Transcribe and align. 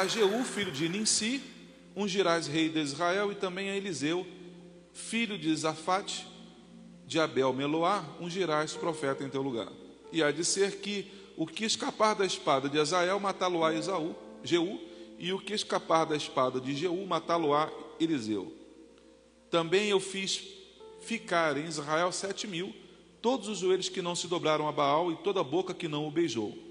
A 0.00 0.06
Jeú, 0.06 0.42
filho 0.44 0.72
de 0.72 0.88
Ninsi, 0.88 1.42
ungirás 1.94 2.46
rei 2.46 2.70
de 2.70 2.80
Israel, 2.80 3.30
e 3.30 3.34
também 3.34 3.68
a 3.68 3.76
Eliseu, 3.76 4.26
filho 4.94 5.36
de 5.36 5.54
Zafate, 5.54 6.26
de 7.06 7.20
Abel 7.20 7.52
Meloá, 7.52 8.02
ungirás 8.18 8.72
profeta 8.72 9.22
em 9.22 9.28
teu 9.28 9.42
lugar. 9.42 9.70
E 10.10 10.22
há 10.22 10.30
de 10.30 10.42
ser 10.42 10.80
que 10.80 11.06
o 11.36 11.46
que 11.46 11.66
escapar 11.66 12.14
da 12.14 12.24
espada 12.24 12.66
de 12.66 12.80
Azael, 12.80 13.20
matá-lo-á 13.20 13.74
Esaú, 13.74 14.16
Jeú, 14.42 14.80
e 15.18 15.34
o 15.34 15.38
que 15.38 15.52
escapar 15.52 16.06
da 16.06 16.16
espada 16.16 16.58
de 16.58 16.74
Jeú, 16.74 17.04
matá-lo-á 17.06 17.70
Eliseu. 18.00 18.56
Também 19.50 19.90
eu 19.90 20.00
fiz 20.00 20.42
ficar 21.02 21.58
em 21.58 21.66
Israel 21.66 22.10
sete 22.10 22.46
mil, 22.46 22.74
todos 23.20 23.48
os 23.48 23.58
joelhos 23.58 23.90
que 23.90 24.00
não 24.00 24.16
se 24.16 24.28
dobraram 24.28 24.66
a 24.66 24.72
Baal 24.72 25.12
e 25.12 25.16
toda 25.16 25.40
a 25.40 25.44
boca 25.44 25.74
que 25.74 25.88
não 25.88 26.08
o 26.08 26.10
beijou. 26.10 26.69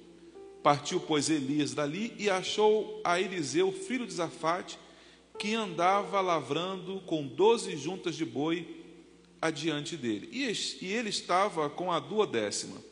Partiu, 0.61 0.99
pois, 0.99 1.29
Elias 1.29 1.73
dali 1.73 2.13
e 2.17 2.29
achou 2.29 2.99
a 3.03 3.19
Eliseu, 3.19 3.71
filho 3.71 4.05
de 4.05 4.13
Zafate, 4.13 4.77
que 5.38 5.53
andava 5.53 6.19
lavrando 6.19 6.99
com 7.05 7.25
doze 7.25 7.77
juntas 7.77 8.15
de 8.15 8.25
boi 8.25 8.67
adiante 9.41 9.95
dele. 9.95 10.30
E 10.31 10.43
ele 10.93 11.09
estava 11.09 11.69
com 11.69 11.91
a 11.91 11.99
duodécima. 11.99 12.83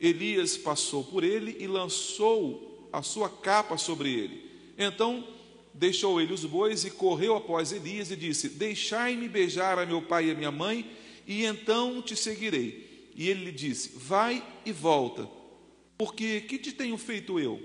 Elias 0.00 0.56
passou 0.56 1.04
por 1.04 1.24
ele 1.24 1.56
e 1.58 1.66
lançou 1.66 2.88
a 2.92 3.02
sua 3.02 3.28
capa 3.28 3.76
sobre 3.76 4.12
ele. 4.12 4.50
Então 4.78 5.26
deixou 5.74 6.20
ele 6.20 6.32
os 6.32 6.44
bois 6.44 6.84
e 6.84 6.90
correu 6.90 7.36
após 7.36 7.72
Elias 7.72 8.10
e 8.10 8.16
disse: 8.16 8.48
Deixai-me 8.48 9.28
beijar 9.28 9.78
a 9.78 9.86
meu 9.86 10.02
pai 10.02 10.26
e 10.26 10.30
a 10.30 10.34
minha 10.34 10.50
mãe, 10.50 10.90
e 11.26 11.44
então 11.44 12.02
te 12.02 12.14
seguirei. 12.14 13.10
E 13.14 13.28
ele 13.28 13.46
lhe 13.46 13.52
disse: 13.52 13.92
Vai 13.96 14.44
e 14.64 14.72
volta, 14.72 15.28
porque 16.02 16.40
que 16.40 16.58
te 16.58 16.72
tenho 16.72 16.98
feito 16.98 17.38
eu? 17.38 17.62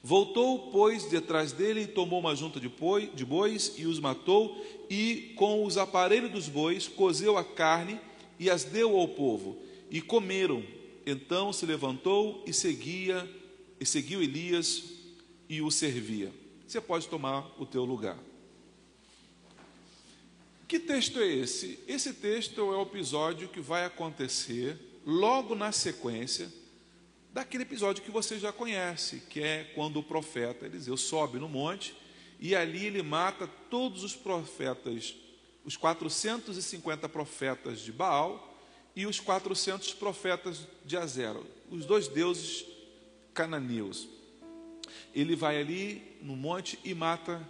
Voltou, 0.00 0.70
pois, 0.70 1.06
detrás 1.06 1.50
dele 1.50 1.80
e 1.82 1.86
tomou 1.88 2.20
uma 2.20 2.36
junta 2.36 2.60
de, 2.60 2.68
bois 2.68 3.72
e 3.76 3.86
os 3.86 3.98
matou, 3.98 4.64
e 4.88 5.32
com 5.34 5.64
os 5.64 5.76
aparelhos 5.76 6.30
dos 6.30 6.48
bois 6.48 6.86
cozeu 6.86 7.36
a 7.36 7.42
carne 7.42 8.00
e 8.38 8.48
as 8.48 8.62
deu 8.62 8.96
ao 8.96 9.08
povo, 9.08 9.58
e 9.90 10.00
comeram. 10.00 10.62
Então 11.04 11.52
se 11.52 11.66
levantou 11.66 12.44
e 12.46 12.52
seguia, 12.52 13.28
e 13.80 13.84
seguiu 13.84 14.22
Elias 14.22 14.84
e 15.48 15.60
o 15.60 15.72
servia. 15.72 16.30
Você 16.68 16.80
pode 16.80 17.08
tomar 17.08 17.52
o 17.58 17.66
teu 17.66 17.84
lugar. 17.84 18.18
Que 20.68 20.78
texto 20.78 21.18
é 21.18 21.26
esse? 21.26 21.80
Esse 21.88 22.14
texto 22.14 22.60
é 22.60 22.76
o 22.76 22.82
episódio 22.82 23.48
que 23.48 23.60
vai 23.60 23.84
acontecer 23.84 24.78
logo 25.04 25.56
na 25.56 25.72
sequência 25.72 26.48
daquele 27.34 27.64
episódio 27.64 28.04
que 28.04 28.12
você 28.12 28.38
já 28.38 28.52
conhece, 28.52 29.24
que 29.28 29.42
é 29.42 29.64
quando 29.74 29.98
o 29.98 30.02
profeta 30.04 30.66
Eliseu 30.66 30.96
sobe 30.96 31.36
no 31.36 31.48
monte 31.48 31.92
e 32.38 32.54
ali 32.54 32.86
ele 32.86 33.02
mata 33.02 33.48
todos 33.68 34.04
os 34.04 34.14
profetas, 34.14 35.16
os 35.64 35.76
450 35.76 37.08
profetas 37.08 37.80
de 37.80 37.90
Baal 37.90 38.56
e 38.94 39.04
os 39.04 39.18
400 39.18 39.94
profetas 39.94 40.60
de 40.84 40.96
Azera, 40.96 41.40
os 41.68 41.84
dois 41.84 42.06
deuses 42.06 42.64
cananeus. 43.34 44.06
Ele 45.12 45.34
vai 45.34 45.60
ali 45.60 46.16
no 46.22 46.36
monte 46.36 46.78
e 46.84 46.94
mata 46.94 47.44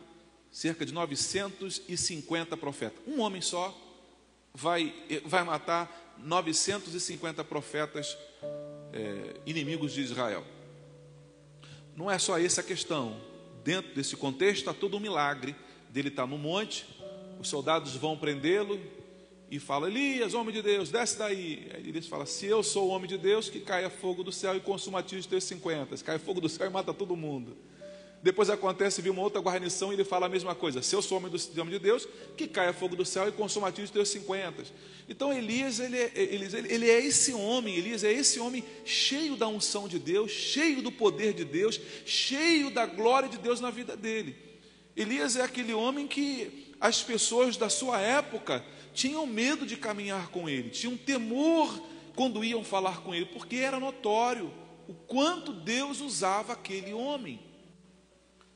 cerca 0.51 0.87
de 0.87 0.95
950 0.95 2.57
profetas. 2.57 3.03
Um 3.07 3.21
homem 3.21 3.43
só 3.43 3.79
vai, 4.55 4.95
vai 5.27 5.45
matar 5.45 6.17
950 6.17 7.45
profetas 7.45 8.17
é, 8.95 9.35
inimigos 9.45 9.93
de 9.93 10.01
Israel. 10.01 10.45
Não 11.97 12.11
é 12.11 12.19
só 12.19 12.39
essa 12.39 12.61
a 12.61 12.65
questão. 12.65 13.21
Dentro 13.65 13.95
desse 13.95 14.17
contexto 14.17 14.61
está 14.61 14.73
todo 14.73 14.97
um 14.97 15.01
milagre 15.01 15.55
dele 15.91 16.09
estar 16.09 16.27
no 16.27 16.39
monte, 16.39 16.87
os 17.41 17.49
soldados 17.49 17.97
vão 17.97 18.17
prendê-lo 18.17 18.81
e 19.51 19.59
fala: 19.59 19.89
Elias, 19.89 20.35
homem 20.35 20.55
de 20.55 20.63
Deus, 20.63 20.91
desce 20.91 21.19
daí. 21.19 21.69
Aí 21.75 21.89
Elias 21.89 22.07
fala: 22.07 22.27
Se 22.27 22.47
eu 22.47 22.63
sou 22.63 22.89
o 22.89 22.91
homem 22.91 23.09
de 23.09 23.19
Deus, 23.19 23.49
que 23.49 23.61
caia 23.61 23.91
fogo 23.91 24.23
do 24.23 24.31
céu 24.31 24.57
e 24.57 24.61
consuma 24.61 25.05
os 25.05 25.27
teus 25.27 25.45
50. 25.45 25.97
Se 25.97 26.19
fogo 26.19 26.41
do 26.41 26.49
céu 26.49 26.67
e 26.67 26.71
mata 26.71 26.95
todo 26.95 27.17
mundo. 27.17 27.57
Depois 28.25 28.49
acontece, 28.49 29.03
viu 29.03 29.13
uma 29.13 29.21
outra 29.21 29.39
guarnição 29.39 29.93
e 29.93 29.97
ele 29.97 30.03
fala 30.03 30.25
a 30.25 30.31
mesma 30.31 30.55
coisa. 30.55 30.81
Se 30.81 30.97
eu 30.97 31.03
sou 31.03 31.19
homem, 31.19 31.31
do, 31.31 31.61
homem 31.61 31.75
de 31.75 31.79
Deus, 31.79 32.09
que 32.39 32.49
caia 32.49 32.73
fogo 32.73 32.97
do 32.97 33.05
céu 33.05 33.29
e 33.29 33.33
consuma 33.33 33.69
os 33.69 33.91
teus 33.91 34.09
50. 34.09 34.65
Então 35.07 35.31
Elias, 35.31 35.79
ele 35.79 35.99
é, 35.99 36.11
ele, 36.15 36.47
ele 36.71 36.91
é 36.91 37.05
esse 37.05 37.35
homem, 37.35 37.77
Elias 37.77 38.03
é 38.03 38.11
esse 38.11 38.41
homem 38.41 38.65
cheio 38.83 39.37
da 39.37 39.47
unção 39.47 39.87
de 39.87 39.99
Deus, 39.99 40.31
cheio 40.31 40.81
do 40.81 40.91
poder 40.91 41.35
de 41.35 41.45
Deus, 41.45 41.79
cheio 42.07 42.71
da 42.71 42.87
glória 42.87 43.29
de 43.29 43.37
Deus 43.37 43.61
na 43.61 43.71
vida 43.71 43.95
dele. 43.95 44.35
Elias 44.97 45.37
é 45.37 45.43
aquele 45.43 45.75
homem 45.75 46.07
que 46.07 46.73
as 46.81 47.03
pessoas 47.03 47.59
da 47.59 47.69
sua 47.69 48.01
época 48.01 48.65
tinham 48.95 49.27
medo 49.27 49.67
de 49.67 49.77
caminhar 49.77 50.29
com 50.31 50.49
ele, 50.49 50.71
tinham 50.71 50.97
temor 50.97 51.79
quando 52.17 52.43
iam 52.43 52.65
falar 52.65 53.03
com 53.03 53.15
ele, 53.15 53.27
porque 53.27 53.57
era 53.57 53.79
notório 53.79 54.51
o 54.89 54.95
quanto 54.95 55.53
Deus 55.53 56.01
usava 56.01 56.55
aquele 56.55 56.95
homem. 56.95 57.39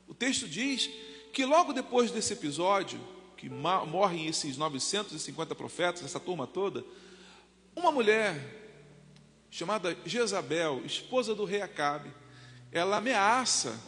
O 0.09 0.13
texto 0.15 0.47
diz 0.47 0.89
que 1.31 1.45
logo 1.45 1.71
depois 1.71 2.09
desse 2.09 2.33
episódio, 2.33 2.99
que 3.37 3.47
morrem 3.47 4.25
esses 4.25 4.57
950 4.57 5.53
profetas, 5.53 6.03
essa 6.03 6.19
turma 6.19 6.47
toda, 6.47 6.83
uma 7.75 7.91
mulher 7.91 8.35
chamada 9.51 9.95
Jezabel, 10.03 10.81
esposa 10.83 11.35
do 11.35 11.45
rei 11.45 11.61
Acabe, 11.61 12.11
ela 12.71 12.97
ameaça, 12.97 13.79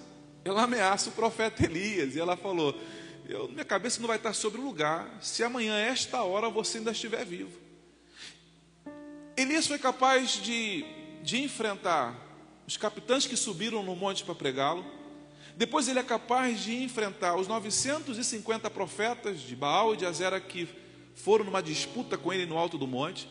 ela 0.46 0.64
ameaça 0.64 1.10
o 1.10 1.14
profeta 1.14 1.66
Elias, 1.66 2.16
e 2.16 2.20
ela 2.20 2.38
falou: 2.38 2.80
eu, 3.28 3.48
minha 3.48 3.66
cabeça 3.66 4.00
não 4.00 4.08
vai 4.08 4.18
estar 4.18 4.34
sobre 4.34 4.62
o 4.62 4.64
lugar, 4.64 5.18
se 5.22 5.44
amanhã, 5.44 5.76
esta 5.76 6.22
hora, 6.22 6.50
você 6.50 6.78
ainda 6.78 6.92
estiver 6.92 7.26
vivo. 7.26 7.60
Elias 9.36 9.66
foi 9.66 9.80
capaz 9.80 10.34
de, 10.34 10.86
de 11.24 11.42
enfrentar 11.42 12.16
os 12.68 12.78
capitães 12.78 13.26
que 13.26 13.36
subiram 13.36 13.82
no 13.82 13.96
monte 13.96 14.24
para 14.24 14.36
pregá-lo, 14.36 14.86
depois 15.58 15.88
ele 15.88 16.00
é 16.00 16.04
capaz 16.04 16.60
de 16.62 16.84
enfrentar 16.84 17.36
os 17.36 17.48
950 17.48 18.70
profetas 18.70 19.42
de 19.42 19.56
Baal 19.56 19.94
e 19.94 19.98
de 19.98 20.06
Azera 20.06 20.40
que 20.40 20.68
foram 21.14 21.46
numa 21.46 21.62
disputa 21.62 22.18
com 22.18 22.32
ele 22.32 22.46
no 22.46 22.58
alto 22.58 22.78
do 22.78 22.88
monte, 22.88 23.28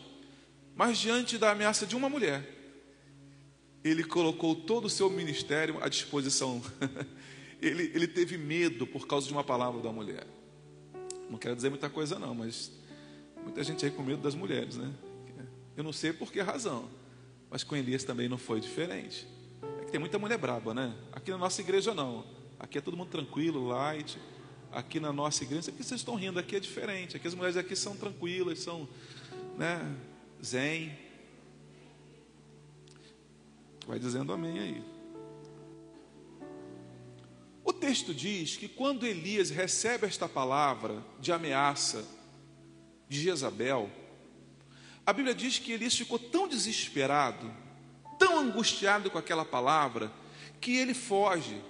mas 0.75 0.97
diante 0.97 1.37
da 1.37 1.51
ameaça 1.51 1.85
de 1.85 1.95
uma 1.95 2.09
mulher, 2.09 2.47
ele 3.83 4.03
colocou 4.03 4.55
todo 4.55 4.85
o 4.85 4.89
seu 4.89 5.09
ministério 5.09 5.83
à 5.83 5.89
disposição. 5.89 6.61
ele, 7.61 7.91
ele 7.93 8.07
teve 8.07 8.37
medo 8.37 8.85
por 8.85 9.07
causa 9.07 9.27
de 9.27 9.33
uma 9.33 9.43
palavra 9.43 9.81
da 9.81 9.91
mulher. 9.91 10.25
Não 11.29 11.37
quero 11.37 11.55
dizer 11.55 11.69
muita 11.69 11.89
coisa, 11.89 12.19
não, 12.19 12.35
mas 12.35 12.71
muita 13.43 13.63
gente 13.63 13.85
aí 13.85 13.91
com 13.91 14.03
medo 14.03 14.21
das 14.21 14.35
mulheres, 14.35 14.77
né? 14.77 14.91
Eu 15.75 15.83
não 15.83 15.93
sei 15.93 16.11
por 16.11 16.31
que 16.31 16.41
razão, 16.41 16.89
mas 17.49 17.63
com 17.63 17.75
Elias 17.75 18.03
também 18.03 18.27
não 18.27 18.37
foi 18.37 18.59
diferente. 18.59 19.27
Tem 19.91 19.99
muita 19.99 20.17
mulher 20.17 20.37
braba, 20.37 20.73
né? 20.73 20.95
Aqui 21.11 21.31
na 21.31 21.37
nossa 21.37 21.59
igreja 21.59 21.93
não. 21.93 22.25
Aqui 22.57 22.77
é 22.77 22.81
todo 22.81 22.95
mundo 22.95 23.09
tranquilo, 23.09 23.67
light. 23.67 24.17
Aqui 24.71 25.01
na 25.01 25.11
nossa 25.11 25.43
igreja, 25.43 25.69
aqui 25.69 25.83
vocês 25.83 25.99
estão 25.99 26.15
rindo, 26.15 26.39
aqui 26.39 26.55
é 26.55 26.59
diferente. 26.61 27.17
Aqui 27.17 27.27
as 27.27 27.35
mulheres 27.35 27.57
aqui 27.57 27.75
são 27.75 27.97
tranquilas, 27.97 28.59
são, 28.59 28.87
né, 29.57 29.81
zen. 30.41 30.97
Vai 33.85 33.99
dizendo 33.99 34.31
amém 34.31 34.59
aí. 34.59 34.83
O 37.65 37.73
texto 37.73 38.13
diz 38.13 38.55
que 38.55 38.69
quando 38.69 39.05
Elias 39.05 39.49
recebe 39.49 40.07
esta 40.07 40.29
palavra 40.29 41.03
de 41.19 41.33
ameaça 41.33 42.05
de 43.09 43.19
Jezabel, 43.21 43.89
a 45.05 45.11
Bíblia 45.11 45.35
diz 45.35 45.59
que 45.59 45.73
Elias 45.73 45.97
ficou 45.97 46.17
tão 46.17 46.47
desesperado 46.47 47.51
angustiado 48.41 49.09
com 49.09 49.17
aquela 49.17 49.45
palavra 49.45 50.11
que 50.59 50.77
ele 50.77 50.93
foge. 50.93 51.61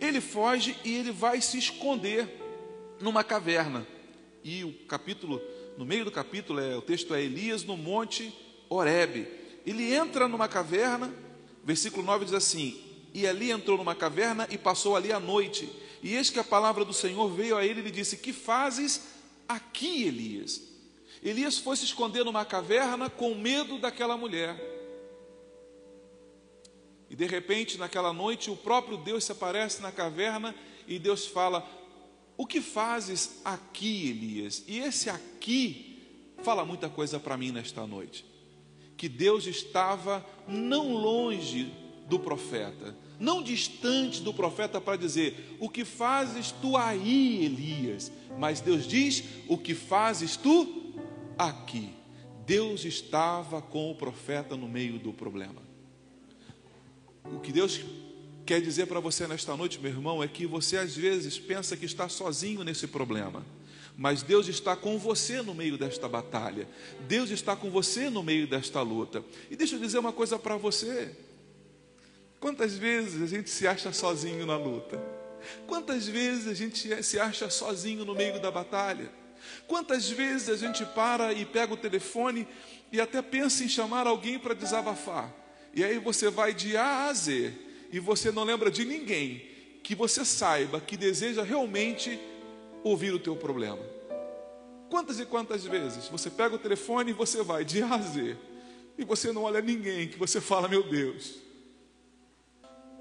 Ele 0.00 0.20
foge 0.20 0.76
e 0.84 0.94
ele 0.94 1.12
vai 1.12 1.40
se 1.40 1.58
esconder 1.58 2.28
numa 3.00 3.24
caverna. 3.24 3.86
E 4.44 4.64
o 4.64 4.72
capítulo, 4.86 5.40
no 5.78 5.84
meio 5.84 6.04
do 6.04 6.10
capítulo, 6.10 6.60
é, 6.60 6.76
o 6.76 6.82
texto 6.82 7.14
é 7.14 7.22
Elias 7.22 7.64
no 7.64 7.76
monte 7.76 8.34
Horebe. 8.68 9.28
Ele 9.64 9.94
entra 9.94 10.26
numa 10.26 10.48
caverna, 10.48 11.12
versículo 11.64 12.04
9 12.04 12.24
diz 12.24 12.34
assim: 12.34 12.80
E 13.14 13.26
ali 13.26 13.50
entrou 13.50 13.78
numa 13.78 13.94
caverna 13.94 14.46
e 14.50 14.58
passou 14.58 14.96
ali 14.96 15.12
a 15.12 15.20
noite. 15.20 15.70
E 16.02 16.16
eis 16.16 16.30
que 16.30 16.40
a 16.40 16.44
palavra 16.44 16.84
do 16.84 16.92
Senhor 16.92 17.28
veio 17.28 17.56
a 17.56 17.64
ele 17.64 17.80
e 17.80 17.84
lhe 17.84 17.90
disse: 17.90 18.16
Que 18.16 18.32
fazes 18.32 19.02
aqui, 19.48 20.04
Elias? 20.04 20.62
Elias 21.22 21.58
foi 21.58 21.76
se 21.76 21.84
esconder 21.84 22.24
numa 22.24 22.44
caverna 22.44 23.08
com 23.08 23.34
medo 23.36 23.78
daquela 23.78 24.16
mulher. 24.16 24.71
E 27.12 27.14
de 27.14 27.26
repente, 27.26 27.76
naquela 27.76 28.10
noite, 28.10 28.50
o 28.50 28.56
próprio 28.56 28.96
Deus 28.96 29.24
se 29.24 29.32
aparece 29.32 29.82
na 29.82 29.92
caverna 29.92 30.54
e 30.88 30.98
Deus 30.98 31.26
fala: 31.26 31.62
O 32.38 32.46
que 32.46 32.62
fazes 32.62 33.42
aqui, 33.44 34.08
Elias? 34.08 34.64
E 34.66 34.78
esse 34.78 35.10
aqui 35.10 36.00
fala 36.42 36.64
muita 36.64 36.88
coisa 36.88 37.20
para 37.20 37.36
mim 37.36 37.52
nesta 37.52 37.86
noite. 37.86 38.24
Que 38.96 39.10
Deus 39.10 39.46
estava 39.46 40.24
não 40.48 40.94
longe 40.94 41.70
do 42.08 42.18
profeta, 42.18 42.96
não 43.20 43.42
distante 43.42 44.22
do 44.22 44.32
profeta 44.32 44.80
para 44.80 44.96
dizer: 44.96 45.58
O 45.60 45.68
que 45.68 45.84
fazes 45.84 46.50
tu 46.50 46.78
aí, 46.78 47.44
Elias? 47.44 48.10
Mas 48.38 48.62
Deus 48.62 48.86
diz: 48.88 49.22
O 49.46 49.58
que 49.58 49.74
fazes 49.74 50.34
tu 50.34 50.94
aqui? 51.36 51.92
Deus 52.46 52.86
estava 52.86 53.60
com 53.60 53.90
o 53.90 53.94
profeta 53.94 54.56
no 54.56 54.66
meio 54.66 54.98
do 54.98 55.12
problema. 55.12 55.71
O 57.24 57.38
que 57.40 57.52
Deus 57.52 57.80
quer 58.44 58.60
dizer 58.60 58.86
para 58.86 59.00
você 59.00 59.26
nesta 59.26 59.56
noite, 59.56 59.78
meu 59.80 59.90
irmão, 59.90 60.22
é 60.22 60.28
que 60.28 60.46
você 60.46 60.76
às 60.76 60.96
vezes 60.96 61.38
pensa 61.38 61.76
que 61.76 61.86
está 61.86 62.08
sozinho 62.08 62.64
nesse 62.64 62.86
problema. 62.86 63.44
Mas 63.96 64.22
Deus 64.22 64.48
está 64.48 64.74
com 64.74 64.98
você 64.98 65.42
no 65.42 65.54
meio 65.54 65.76
desta 65.76 66.08
batalha. 66.08 66.66
Deus 67.06 67.30
está 67.30 67.54
com 67.54 67.70
você 67.70 68.08
no 68.08 68.22
meio 68.22 68.46
desta 68.46 68.80
luta. 68.80 69.22
E 69.50 69.56
deixa 69.56 69.76
eu 69.76 69.80
dizer 69.80 69.98
uma 69.98 70.12
coisa 70.12 70.38
para 70.38 70.56
você. 70.56 71.14
Quantas 72.40 72.76
vezes 72.76 73.22
a 73.22 73.26
gente 73.26 73.50
se 73.50 73.66
acha 73.66 73.92
sozinho 73.92 74.46
na 74.46 74.56
luta? 74.56 75.00
Quantas 75.66 76.06
vezes 76.06 76.48
a 76.48 76.54
gente 76.54 77.02
se 77.02 77.18
acha 77.18 77.50
sozinho 77.50 78.04
no 78.04 78.14
meio 78.14 78.40
da 78.40 78.50
batalha? 78.50 79.10
Quantas 79.66 80.08
vezes 80.08 80.48
a 80.48 80.56
gente 80.56 80.84
para 80.86 81.32
e 81.32 81.44
pega 81.44 81.74
o 81.74 81.76
telefone 81.76 82.46
e 82.90 83.00
até 83.00 83.20
pensa 83.20 83.62
em 83.64 83.68
chamar 83.68 84.06
alguém 84.06 84.38
para 84.38 84.54
desabafar? 84.54 85.41
E 85.74 85.82
aí 85.82 85.98
você 85.98 86.28
vai 86.30 86.52
de 86.52 86.76
A 86.76 87.08
a 87.08 87.14
Z 87.14 87.52
e 87.90 87.98
você 87.98 88.30
não 88.30 88.44
lembra 88.44 88.70
de 88.70 88.84
ninguém 88.84 89.42
que 89.82 89.94
você 89.94 90.24
saiba 90.24 90.80
que 90.80 90.96
deseja 90.96 91.42
realmente 91.42 92.18
ouvir 92.84 93.12
o 93.12 93.18
teu 93.18 93.34
problema. 93.34 93.80
Quantas 94.90 95.18
e 95.18 95.24
quantas 95.24 95.64
vezes 95.64 96.08
você 96.08 96.28
pega 96.28 96.54
o 96.54 96.58
telefone 96.58 97.10
e 97.10 97.14
você 97.14 97.42
vai 97.42 97.64
de 97.64 97.82
A 97.82 97.94
a 97.94 97.98
Z 97.98 98.36
e 98.98 99.04
você 99.04 99.32
não 99.32 99.44
olha 99.44 99.60
ninguém 99.60 100.08
que 100.08 100.18
você 100.18 100.40
fala, 100.40 100.68
meu 100.68 100.82
Deus. 100.82 101.36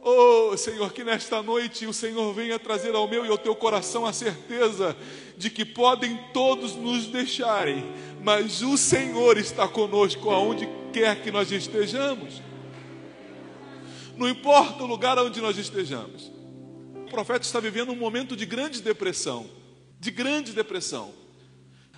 Oh 0.03 0.57
Senhor, 0.57 0.91
que 0.93 1.03
nesta 1.03 1.43
noite 1.43 1.85
o 1.85 1.93
Senhor 1.93 2.33
venha 2.33 2.57
trazer 2.57 2.95
ao 2.95 3.07
meu 3.07 3.25
e 3.25 3.29
ao 3.29 3.37
teu 3.37 3.55
coração 3.55 4.05
a 4.05 4.11
certeza 4.11 4.97
de 5.37 5.49
que 5.49 5.63
podem 5.63 6.17
todos 6.33 6.75
nos 6.75 7.05
deixarem, 7.07 7.83
mas 8.23 8.63
o 8.63 8.77
Senhor 8.77 9.37
está 9.37 9.67
conosco 9.67 10.31
aonde 10.31 10.67
quer 10.91 11.21
que 11.21 11.29
nós 11.29 11.51
estejamos. 11.51 12.41
Não 14.17 14.29
importa 14.29 14.83
o 14.83 14.87
lugar 14.87 15.17
onde 15.17 15.41
nós 15.41 15.57
estejamos. 15.57 16.31
O 16.95 17.09
profeta 17.09 17.45
está 17.45 17.59
vivendo 17.59 17.91
um 17.91 17.95
momento 17.95 18.35
de 18.35 18.45
grande 18.45 18.81
depressão, 18.81 19.49
de 19.99 20.11
grande 20.11 20.53
depressão. 20.53 21.13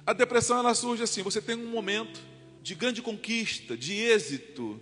A 0.05 0.13
depressão 0.13 0.59
ela 0.59 0.73
surge 0.73 1.03
assim, 1.03 1.21
você 1.21 1.41
tem 1.41 1.55
um 1.55 1.69
momento 1.69 2.19
de 2.61 2.75
grande 2.75 3.01
conquista, 3.01 3.77
de 3.77 3.93
êxito, 3.93 4.79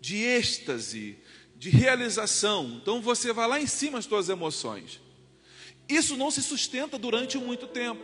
de 0.00 0.16
êxtase, 0.16 1.18
de 1.56 1.70
realização. 1.70 2.78
Então 2.80 3.00
você 3.00 3.32
vai 3.32 3.48
lá 3.48 3.60
em 3.60 3.66
cima 3.66 3.98
as 3.98 4.04
suas 4.04 4.28
emoções. 4.28 5.00
Isso 5.88 6.16
não 6.16 6.30
se 6.30 6.42
sustenta 6.42 6.98
durante 6.98 7.38
muito 7.38 7.66
tempo. 7.66 8.02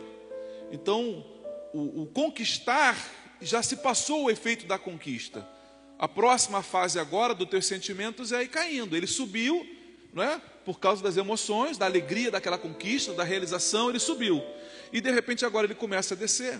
Então, 0.71 1.25
o, 1.73 2.03
o, 2.03 2.05
conquistar 2.07 2.97
já 3.41 3.61
se 3.61 3.77
passou 3.77 4.23
o 4.23 4.31
efeito 4.31 4.65
da 4.65 4.79
conquista. 4.79 5.47
A 5.97 6.07
próxima 6.07 6.61
fase 6.61 6.99
agora 6.99 7.33
dos 7.33 7.49
teus 7.49 7.65
sentimentos 7.65 8.31
é 8.31 8.43
ir 8.43 8.47
caindo. 8.47 8.95
Ele 8.95 9.07
subiu, 9.07 9.65
não 10.13 10.23
é? 10.23 10.41
Por 10.65 10.79
causa 10.79 11.03
das 11.03 11.17
emoções, 11.17 11.77
da 11.77 11.85
alegria 11.85 12.31
daquela 12.31 12.57
conquista, 12.57 13.13
da 13.13 13.23
realização, 13.23 13.89
ele 13.89 13.99
subiu. 13.99 14.43
E 14.91 15.01
de 15.01 15.11
repente 15.11 15.45
agora 15.45 15.67
ele 15.67 15.75
começa 15.75 16.13
a 16.13 16.17
descer. 16.17 16.59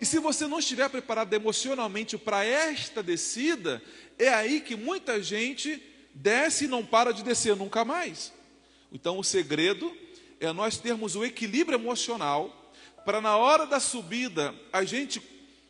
E 0.00 0.06
se 0.06 0.18
você 0.18 0.46
não 0.46 0.58
estiver 0.58 0.88
preparado 0.88 1.32
emocionalmente 1.32 2.16
para 2.16 2.44
esta 2.44 3.02
descida, 3.02 3.82
é 4.18 4.28
aí 4.28 4.60
que 4.60 4.76
muita 4.76 5.22
gente 5.22 5.82
desce 6.14 6.64
e 6.64 6.68
não 6.68 6.84
para 6.84 7.12
de 7.12 7.22
descer 7.22 7.56
nunca 7.56 7.84
mais. 7.84 8.32
Então 8.92 9.18
o 9.18 9.24
segredo 9.24 9.94
é 10.40 10.52
nós 10.52 10.78
termos 10.78 11.16
o 11.16 11.24
equilíbrio 11.24 11.78
emocional 11.78 12.72
para 13.04 13.20
na 13.20 13.36
hora 13.36 13.66
da 13.66 13.80
subida 13.80 14.54
a 14.72 14.84
gente 14.84 15.20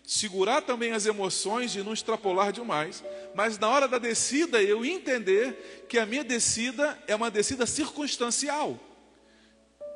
segurar 0.08 0.62
também 0.62 0.92
as 0.92 1.04
emoções 1.04 1.76
e 1.76 1.82
não 1.82 1.92
extrapolar 1.92 2.50
demais, 2.50 3.04
mas 3.34 3.58
na 3.58 3.68
hora 3.68 3.86
da 3.86 3.98
descida 3.98 4.62
eu 4.62 4.82
entender 4.82 5.84
que 5.86 5.98
a 5.98 6.06
minha 6.06 6.24
descida 6.24 6.98
é 7.06 7.14
uma 7.14 7.30
descida 7.30 7.66
circunstancial, 7.66 8.80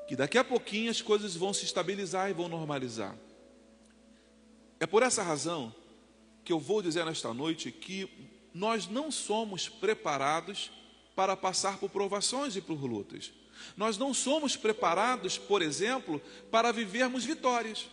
que 0.07 0.15
daqui 0.15 0.37
a 0.37 0.45
pouquinho 0.45 0.91
as 0.91 1.01
coisas 1.01 1.35
vão 1.35 1.55
se 1.55 1.65
estabilizar 1.65 2.29
e 2.29 2.35
vão 2.35 2.47
normalizar. 2.47 3.17
É 4.79 4.87
por 4.87 5.03
essa 5.03 5.23
razão 5.23 5.75
que 6.45 6.53
eu 6.53 6.61
vou 6.61 6.83
dizer 6.83 7.07
nesta 7.07 7.33
noite 7.33 7.73
que 7.73 8.07
nós 8.53 8.87
não 8.87 9.11
somos 9.11 9.67
preparados 9.67 10.71
para 11.17 11.35
passar 11.35 11.79
por 11.79 11.89
provações 11.89 12.55
e 12.55 12.61
por 12.61 12.85
lutas. 12.85 13.33
Nós 13.79 13.97
não 13.97 14.13
somos 14.13 14.57
preparados, 14.57 15.39
por 15.39 15.63
exemplo, 15.63 16.21
para 16.51 16.71
vivermos 16.71 17.25
vitórias. 17.25 17.89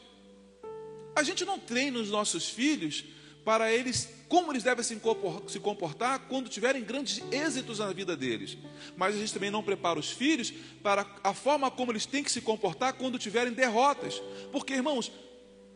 A 1.19 1.23
gente 1.23 1.43
não 1.43 1.59
treina 1.59 1.99
os 1.99 2.09
nossos 2.09 2.47
filhos 2.47 3.03
para 3.43 3.73
eles 3.73 4.07
como 4.29 4.53
eles 4.53 4.63
devem 4.63 4.85
se 4.85 5.59
comportar 5.59 6.17
quando 6.29 6.47
tiverem 6.47 6.81
grandes 6.81 7.21
êxitos 7.29 7.79
na 7.79 7.91
vida 7.91 8.15
deles. 8.15 8.57
Mas 8.95 9.15
a 9.15 9.19
gente 9.19 9.33
também 9.33 9.51
não 9.51 9.61
prepara 9.61 9.99
os 9.99 10.09
filhos 10.09 10.53
para 10.81 11.05
a 11.21 11.33
forma 11.33 11.69
como 11.69 11.91
eles 11.91 12.05
têm 12.05 12.23
que 12.23 12.31
se 12.31 12.39
comportar 12.39 12.93
quando 12.93 13.19
tiverem 13.19 13.51
derrotas. 13.51 14.21
Porque, 14.49 14.73
irmãos, 14.73 15.11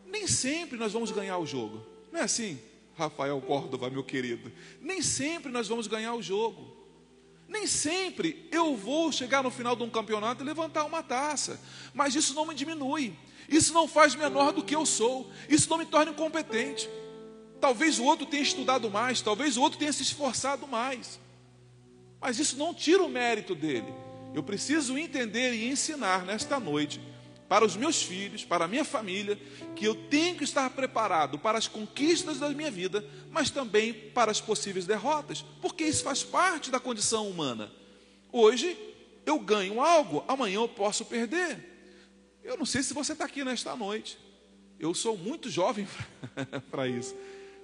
nem 0.06 0.26
sempre 0.26 0.78
nós 0.78 0.94
vamos 0.94 1.10
ganhar 1.10 1.36
o 1.36 1.44
jogo. 1.44 1.84
Não 2.10 2.20
é 2.20 2.22
assim? 2.22 2.58
Rafael 2.96 3.38
Córdova, 3.42 3.90
meu 3.90 4.02
querido. 4.02 4.50
Nem 4.80 5.02
sempre 5.02 5.52
nós 5.52 5.68
vamos 5.68 5.86
ganhar 5.86 6.14
o 6.14 6.22
jogo. 6.22 6.74
Nem 7.46 7.66
sempre 7.66 8.48
eu 8.50 8.74
vou 8.74 9.12
chegar 9.12 9.42
no 9.42 9.50
final 9.50 9.76
de 9.76 9.82
um 9.82 9.90
campeonato 9.90 10.42
e 10.42 10.46
levantar 10.46 10.84
uma 10.84 11.02
taça. 11.02 11.60
Mas 11.92 12.14
isso 12.14 12.32
não 12.32 12.46
me 12.46 12.54
diminui. 12.54 13.14
Isso 13.48 13.72
não 13.72 13.86
faz 13.86 14.14
menor 14.14 14.52
do 14.52 14.62
que 14.62 14.74
eu 14.74 14.86
sou. 14.86 15.30
Isso 15.48 15.68
não 15.68 15.78
me 15.78 15.86
torna 15.86 16.12
incompetente. 16.12 16.88
Talvez 17.60 17.98
o 17.98 18.04
outro 18.04 18.26
tenha 18.26 18.42
estudado 18.42 18.90
mais, 18.90 19.22
talvez 19.22 19.56
o 19.56 19.62
outro 19.62 19.78
tenha 19.78 19.92
se 19.92 20.02
esforçado 20.02 20.66
mais. 20.66 21.18
Mas 22.20 22.38
isso 22.38 22.56
não 22.56 22.74
tira 22.74 23.02
o 23.02 23.08
mérito 23.08 23.54
dele. 23.54 23.92
Eu 24.34 24.42
preciso 24.42 24.98
entender 24.98 25.54
e 25.54 25.68
ensinar 25.68 26.24
nesta 26.24 26.58
noite 26.58 27.00
para 27.48 27.64
os 27.64 27.76
meus 27.76 28.02
filhos, 28.02 28.44
para 28.44 28.64
a 28.64 28.68
minha 28.68 28.84
família, 28.84 29.38
que 29.76 29.84
eu 29.84 29.94
tenho 29.94 30.36
que 30.36 30.44
estar 30.44 30.68
preparado 30.70 31.38
para 31.38 31.56
as 31.56 31.68
conquistas 31.68 32.38
da 32.38 32.48
minha 32.48 32.70
vida, 32.70 33.04
mas 33.30 33.50
também 33.50 33.92
para 33.92 34.30
as 34.30 34.40
possíveis 34.40 34.86
derrotas, 34.86 35.44
porque 35.60 35.84
isso 35.84 36.02
faz 36.02 36.22
parte 36.22 36.70
da 36.70 36.80
condição 36.80 37.28
humana. 37.28 37.70
Hoje 38.32 38.76
eu 39.24 39.38
ganho 39.38 39.80
algo, 39.80 40.24
amanhã 40.26 40.56
eu 40.56 40.68
posso 40.68 41.04
perder. 41.04 41.73
Eu 42.44 42.58
não 42.58 42.66
sei 42.66 42.82
se 42.82 42.92
você 42.92 43.14
está 43.14 43.24
aqui 43.24 43.42
nesta 43.42 43.74
noite, 43.74 44.18
eu 44.78 44.92
sou 44.92 45.16
muito 45.16 45.48
jovem 45.48 45.88
para 46.70 46.86
isso, 46.86 47.16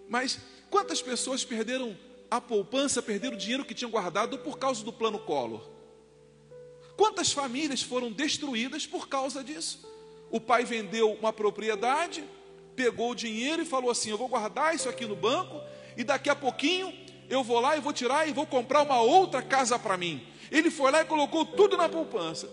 mas 0.08 0.40
quantas 0.70 1.02
pessoas 1.02 1.44
perderam 1.44 1.94
a 2.30 2.40
poupança, 2.40 3.02
perderam 3.02 3.34
o 3.34 3.38
dinheiro 3.38 3.64
que 3.64 3.74
tinham 3.74 3.90
guardado 3.90 4.38
por 4.38 4.58
causa 4.58 4.82
do 4.82 4.90
plano 4.90 5.18
Collor? 5.18 5.68
Quantas 6.96 7.30
famílias 7.30 7.82
foram 7.82 8.10
destruídas 8.10 8.86
por 8.86 9.06
causa 9.06 9.44
disso? 9.44 9.86
O 10.30 10.40
pai 10.40 10.64
vendeu 10.64 11.12
uma 11.12 11.32
propriedade, 11.32 12.24
pegou 12.74 13.10
o 13.10 13.14
dinheiro 13.14 13.62
e 13.62 13.66
falou 13.66 13.90
assim: 13.90 14.10
Eu 14.10 14.18
vou 14.18 14.28
guardar 14.28 14.74
isso 14.74 14.88
aqui 14.88 15.04
no 15.04 15.16
banco 15.16 15.60
e 15.96 16.04
daqui 16.04 16.30
a 16.30 16.36
pouquinho 16.36 16.92
eu 17.28 17.44
vou 17.44 17.60
lá 17.60 17.76
e 17.76 17.80
vou 17.80 17.92
tirar 17.92 18.28
e 18.28 18.32
vou 18.32 18.46
comprar 18.46 18.82
uma 18.82 19.00
outra 19.00 19.42
casa 19.42 19.78
para 19.78 19.96
mim. 19.96 20.26
Ele 20.50 20.70
foi 20.70 20.90
lá 20.90 21.02
e 21.02 21.04
colocou 21.04 21.44
tudo 21.44 21.76
na 21.76 21.88
poupança. 21.88 22.50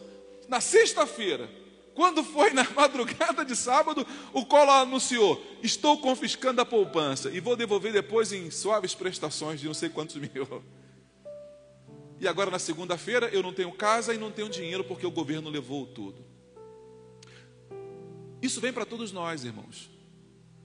Na 0.48 0.62
sexta-feira, 0.62 1.50
quando 1.98 2.24
foi 2.24 2.52
na 2.52 2.64
madrugada 2.78 3.44
de 3.44 3.56
sábado, 3.56 4.06
o 4.32 4.46
colo 4.46 4.70
anunciou: 4.70 5.44
Estou 5.64 5.98
confiscando 5.98 6.62
a 6.62 6.66
poupança 6.66 7.32
e 7.32 7.40
vou 7.40 7.56
devolver 7.56 7.92
depois 7.92 8.32
em 8.32 8.52
suaves 8.52 8.94
prestações 8.94 9.60
de 9.60 9.66
não 9.66 9.74
sei 9.74 9.90
quantos 9.90 10.16
mil. 10.22 10.64
E 12.20 12.28
agora 12.28 12.52
na 12.52 12.60
segunda-feira 12.60 13.30
eu 13.30 13.42
não 13.42 13.52
tenho 13.52 13.72
casa 13.72 14.14
e 14.14 14.18
não 14.18 14.32
tenho 14.32 14.48
dinheiro 14.48 14.84
porque 14.84 15.08
o 15.08 15.12
governo 15.12 15.50
levou 15.50 15.88
tudo. 15.88 16.24
Isso 18.44 18.62
vem 18.62 18.72
para 18.72 18.86
todos 18.86 19.12
nós, 19.12 19.44
irmãos. 19.44 19.90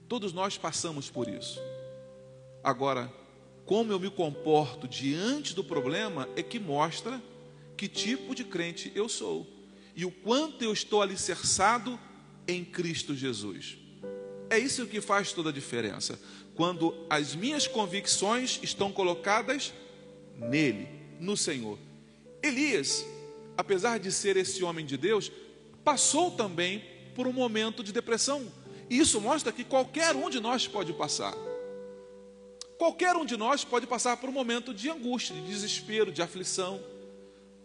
Todos 0.07 0.33
nós 0.33 0.55
passamos 0.55 1.09
por 1.09 1.27
isso. 1.27 1.59
Agora, 2.63 3.11
como 3.65 3.91
eu 3.91 3.99
me 3.99 4.11
comporto 4.11 4.87
diante 4.87 5.55
do 5.55 5.63
problema 5.63 6.29
é 6.35 6.43
que 6.43 6.59
mostra 6.59 7.19
que 7.75 7.87
tipo 7.87 8.35
de 8.35 8.43
crente 8.43 8.91
eu 8.93 9.09
sou 9.09 9.62
e 9.95 10.05
o 10.05 10.11
quanto 10.11 10.63
eu 10.63 10.73
estou 10.73 11.01
alicerçado 11.01 11.99
em 12.47 12.63
Cristo 12.63 13.15
Jesus. 13.15 13.77
É 14.49 14.57
isso 14.57 14.85
que 14.87 15.01
faz 15.01 15.31
toda 15.31 15.49
a 15.49 15.53
diferença. 15.53 16.19
Quando 16.55 17.05
as 17.09 17.35
minhas 17.35 17.67
convicções 17.67 18.59
estão 18.61 18.91
colocadas 18.91 19.73
nele, 20.37 20.87
no 21.19 21.37
Senhor. 21.37 21.79
Elias, 22.41 23.05
apesar 23.57 23.99
de 23.99 24.11
ser 24.11 24.37
esse 24.37 24.63
homem 24.63 24.85
de 24.85 24.97
Deus, 24.97 25.31
passou 25.83 26.31
também 26.31 26.83
por 27.15 27.27
um 27.27 27.33
momento 27.33 27.83
de 27.83 27.91
depressão. 27.91 28.51
E 28.89 28.97
isso 28.99 29.19
mostra 29.21 29.51
que 29.51 29.63
qualquer 29.63 30.15
um 30.15 30.29
de 30.29 30.39
nós 30.39 30.67
pode 30.67 30.93
passar. 30.93 31.33
Qualquer 32.77 33.15
um 33.15 33.25
de 33.25 33.37
nós 33.37 33.63
pode 33.63 33.87
passar 33.87 34.17
por 34.17 34.29
um 34.29 34.33
momento 34.33 34.73
de 34.73 34.89
angústia, 34.89 35.35
de 35.35 35.41
desespero, 35.41 36.11
de 36.11 36.21
aflição, 36.21 36.83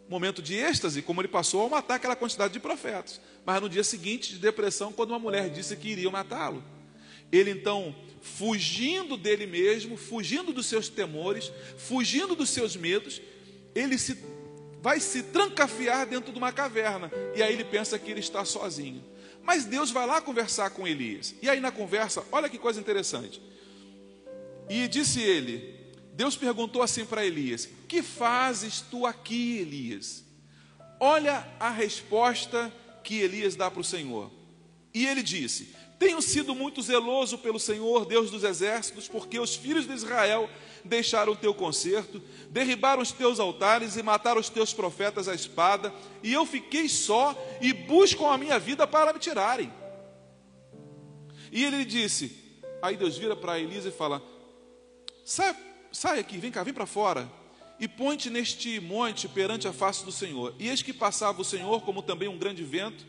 momento 0.09 0.41
de 0.41 0.55
êxtase, 0.55 1.03
como 1.03 1.21
ele 1.21 1.29
passou 1.29 1.61
ao 1.63 1.69
matar 1.69 1.97
aquela 1.97 2.17
quantidade 2.17 2.53
de 2.53 2.61
profetas. 2.61 3.21
Mas 3.45 3.61
no 3.61 3.69
dia 3.69 3.85
seguinte, 3.85 4.33
de 4.33 4.39
depressão, 4.39 4.93
quando 4.93 5.11
uma 5.11 5.19
mulher 5.19 5.51
disse 5.51 5.77
que 5.77 5.89
iria 5.89 6.11
matá-lo. 6.11 6.63
Ele 7.31 7.51
então, 7.51 7.95
fugindo 8.23 9.17
dele 9.17 9.47
mesmo, 9.47 9.97
fugindo 9.97 10.53
dos 10.53 10.67
seus 10.67 10.89
temores, 10.89 11.53
fugindo 11.77 12.35
dos 12.35 12.49
seus 12.51 12.75
medos, 12.75 13.21
ele 13.75 13.99
se 13.99 14.17
vai 14.81 15.01
se 15.01 15.25
trancafiar 15.25 16.07
dentro 16.07 16.33
de 16.33 16.39
uma 16.39 16.53
caverna. 16.53 17.11
E 17.35 17.43
aí 17.43 17.53
ele 17.53 17.65
pensa 17.65 17.99
que 17.99 18.11
ele 18.11 18.21
está 18.21 18.45
sozinho. 18.45 19.05
Mas 19.43 19.65
Deus 19.65 19.91
vai 19.91 20.07
lá 20.07 20.21
conversar 20.21 20.71
com 20.71 20.87
Elias. 20.87 21.35
E 21.43 21.49
aí 21.49 21.61
na 21.61 21.71
conversa, 21.71 22.25
olha 22.31 22.49
que 22.49 22.59
coisa 22.59 22.81
interessante. 22.81 23.43
E 24.69 24.87
disse 24.89 25.21
ele: 25.21 25.78
Deus 26.19 26.35
perguntou 26.35 26.83
assim 26.83 27.05
para 27.05 27.25
Elias: 27.25 27.69
Que 27.87 28.03
fazes 28.03 28.81
tu 28.81 29.07
aqui, 29.07 29.59
Elias? 29.59 30.25
Olha 30.99 31.47
a 31.61 31.71
resposta 31.71 32.75
que 33.05 33.21
Elias 33.21 33.55
dá 33.55 33.71
para 33.71 33.81
o 33.81 33.85
Senhor. 33.85 34.29
E 34.93 35.07
ele 35.07 35.23
disse: 35.23 35.73
Tenho 35.97 36.21
sido 36.21 36.57
muito 36.57 36.83
zeloso 36.83 37.39
pelo 37.39 37.61
Senhor, 37.61 38.05
Deus 38.05 38.33
dos 38.33 38.43
exércitos, 38.43 39.07
porque 39.07 39.39
os 39.39 39.55
filhos 39.55 39.87
de 39.87 39.93
Israel 39.93 40.51
deixaram 40.85 41.35
o 41.35 41.37
teu 41.37 41.55
conserto, 41.55 42.21
derribaram 42.51 43.01
os 43.01 43.13
teus 43.13 43.39
altares 43.39 43.97
e 43.97 44.03
mataram 44.03 44.41
os 44.41 44.49
teus 44.49 44.75
profetas 44.75 45.29
à 45.29 45.37
espada, 45.37 45.95
e 46.21 46.33
eu 46.33 46.45
fiquei 46.45 46.89
só 46.89 47.33
e 47.61 47.73
buscam 47.73 48.27
a 48.27 48.37
minha 48.37 48.59
vida 48.59 48.89
para 48.89 49.13
me 49.13 49.21
tirarem. 49.21 49.73
E 51.53 51.63
ele 51.63 51.85
disse: 51.85 52.37
Aí 52.83 52.97
Deus 52.97 53.17
vira 53.17 53.37
para 53.37 53.61
Elisa 53.61 53.91
e 53.91 53.93
fala: 53.93 54.21
sai, 55.25 55.55
sai 55.93 56.19
aqui, 56.19 56.39
vem 56.39 56.51
cá, 56.51 56.63
vem 56.63 56.75
para 56.75 56.87
fora, 56.87 57.31
e 57.81 57.87
ponte 57.87 58.29
neste 58.29 58.81
monte 58.81 59.29
perante 59.29 59.69
a 59.69 59.73
face 59.73 60.05
do 60.05 60.13
Senhor. 60.13 60.55
E 60.59 60.69
eis 60.69 60.83
que 60.83 60.93
passava 60.93 61.41
o 61.41 61.45
Senhor, 61.45 61.81
como 61.83 62.03
também 62.03 62.29
um 62.29 62.39
grande 62.39 62.65
vento, 62.65 63.07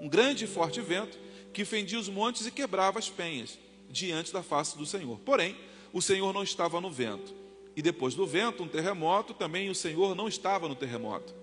um 0.00 0.08
grande 0.08 0.44
e 0.44 0.48
forte 0.48 0.80
vento, 0.80 1.18
que 1.52 1.64
fendia 1.64 1.98
os 1.98 2.08
montes 2.08 2.46
e 2.46 2.50
quebrava 2.50 2.98
as 2.98 3.10
penhas 3.10 3.58
diante 3.90 4.32
da 4.32 4.42
face 4.42 4.76
do 4.76 4.86
Senhor. 4.86 5.18
Porém, 5.20 5.56
o 5.92 6.00
Senhor 6.00 6.32
não 6.32 6.42
estava 6.42 6.80
no 6.80 6.90
vento. 6.90 7.34
E 7.74 7.82
depois 7.82 8.14
do 8.14 8.26
vento, 8.26 8.62
um 8.62 8.68
terremoto, 8.68 9.34
também 9.34 9.68
o 9.70 9.74
Senhor 9.74 10.14
não 10.14 10.28
estava 10.28 10.68
no 10.68 10.74
terremoto. 10.74 11.34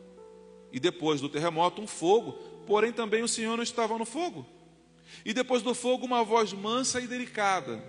E 0.71 0.79
depois 0.79 1.21
do 1.21 1.29
terremoto, 1.29 1.81
um 1.81 1.87
fogo, 1.87 2.33
porém 2.65 2.91
também 2.91 3.23
o 3.23 3.27
Senhor 3.27 3.55
não 3.55 3.63
estava 3.63 3.97
no 3.97 4.05
fogo. 4.05 4.45
E 5.25 5.33
depois 5.33 5.61
do 5.61 5.73
fogo, 5.73 6.05
uma 6.05 6.23
voz 6.23 6.53
mansa 6.53 7.01
e 7.01 7.07
delicada. 7.07 7.83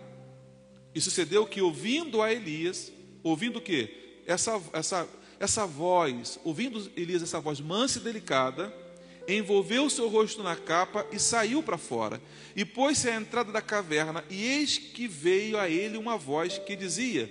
E 0.94 1.00
sucedeu 1.00 1.46
que, 1.46 1.60
ouvindo 1.60 2.20
a 2.22 2.32
Elias, 2.32 2.92
ouvindo 3.22 3.58
o 3.58 3.62
quê? 3.62 4.22
Essa, 4.26 4.60
essa, 4.72 5.08
essa 5.38 5.66
voz, 5.66 6.38
ouvindo 6.44 6.90
Elias 6.96 7.22
essa 7.22 7.40
voz 7.40 7.60
mansa 7.60 7.98
e 7.98 8.02
delicada, 8.02 8.74
envolveu 9.28 9.84
o 9.84 9.90
seu 9.90 10.08
rosto 10.08 10.42
na 10.42 10.56
capa 10.56 11.06
e 11.12 11.18
saiu 11.18 11.62
para 11.62 11.78
fora. 11.78 12.20
E 12.56 12.64
pôs-se 12.64 13.08
à 13.08 13.16
entrada 13.16 13.52
da 13.52 13.62
caverna, 13.62 14.24
e 14.28 14.44
eis 14.44 14.78
que 14.78 15.06
veio 15.06 15.58
a 15.58 15.68
ele 15.68 15.96
uma 15.96 16.16
voz 16.16 16.58
que 16.58 16.74
dizia: 16.74 17.30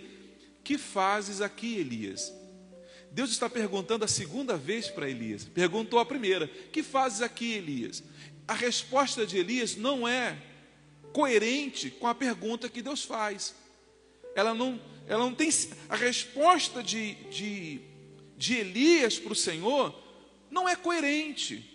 Que 0.63 0.77
fazes 0.77 1.41
aqui, 1.41 1.77
Elias? 1.77 2.33
Deus 3.11 3.31
está 3.31 3.49
perguntando 3.49 4.05
a 4.05 4.07
segunda 4.07 4.55
vez 4.55 4.87
para 4.87 5.09
Elias. 5.09 5.45
Perguntou 5.45 5.99
a 5.99 6.05
primeira: 6.05 6.47
Que 6.71 6.83
fazes 6.83 7.21
aqui, 7.21 7.53
Elias? 7.53 8.03
A 8.47 8.53
resposta 8.53 9.25
de 9.25 9.37
Elias 9.37 9.75
não 9.75 10.07
é 10.07 10.37
coerente 11.13 11.89
com 11.89 12.07
a 12.07 12.15
pergunta 12.15 12.69
que 12.69 12.81
Deus 12.81 13.03
faz. 13.03 13.55
Ela 14.35 14.53
não, 14.53 14.79
ela 15.07 15.23
não 15.23 15.33
tem. 15.33 15.49
A 15.87 15.95
resposta 15.95 16.81
de, 16.81 17.15
de, 17.29 17.81
de 18.37 18.55
Elias 18.55 19.19
para 19.19 19.33
o 19.33 19.35
Senhor 19.35 19.93
não 20.49 20.67
é 20.67 20.75
coerente 20.75 21.69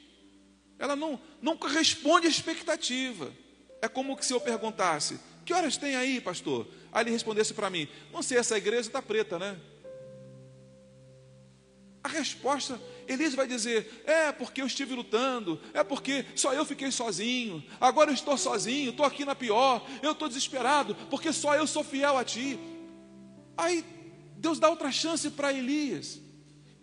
ela 0.78 0.96
não, 0.96 1.20
não 1.40 1.56
corresponde 1.56 2.26
à 2.26 2.30
expectativa. 2.30 3.32
É 3.80 3.88
como 3.88 4.20
se 4.22 4.32
eu 4.32 4.40
perguntasse: 4.40 5.18
Que 5.44 5.52
horas 5.52 5.76
tem 5.76 5.96
aí, 5.96 6.20
pastor? 6.20 6.66
Aí 6.92 7.04
ele 7.04 7.10
respondesse 7.10 7.54
para 7.54 7.70
mim: 7.70 7.88
Não 8.12 8.22
sei, 8.22 8.38
essa 8.38 8.56
igreja 8.56 8.88
está 8.88 9.00
preta, 9.00 9.38
né? 9.38 9.58
A 12.02 12.08
resposta, 12.08 12.78
Elias 13.06 13.34
vai 13.34 13.46
dizer: 13.46 14.02
É 14.06 14.32
porque 14.32 14.62
eu 14.62 14.66
estive 14.66 14.94
lutando, 14.94 15.60
é 15.72 15.82
porque 15.82 16.24
só 16.34 16.52
eu 16.52 16.64
fiquei 16.64 16.90
sozinho, 16.90 17.64
agora 17.80 18.10
eu 18.10 18.14
estou 18.14 18.36
sozinho, 18.36 18.90
estou 18.90 19.06
aqui 19.06 19.24
na 19.24 19.34
pior, 19.34 19.84
eu 20.02 20.12
estou 20.12 20.28
desesperado, 20.28 20.94
porque 21.10 21.32
só 21.32 21.54
eu 21.54 21.66
sou 21.66 21.84
fiel 21.84 22.16
a 22.16 22.24
ti. 22.24 22.58
Aí 23.56 23.84
Deus 24.36 24.58
dá 24.58 24.68
outra 24.68 24.90
chance 24.92 25.30
para 25.30 25.52
Elias. 25.52 26.20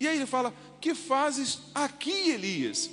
E 0.00 0.08
aí 0.08 0.16
ele 0.16 0.26
fala: 0.26 0.54
Que 0.80 0.94
fazes 0.94 1.60
aqui, 1.74 2.30
Elias? 2.30 2.90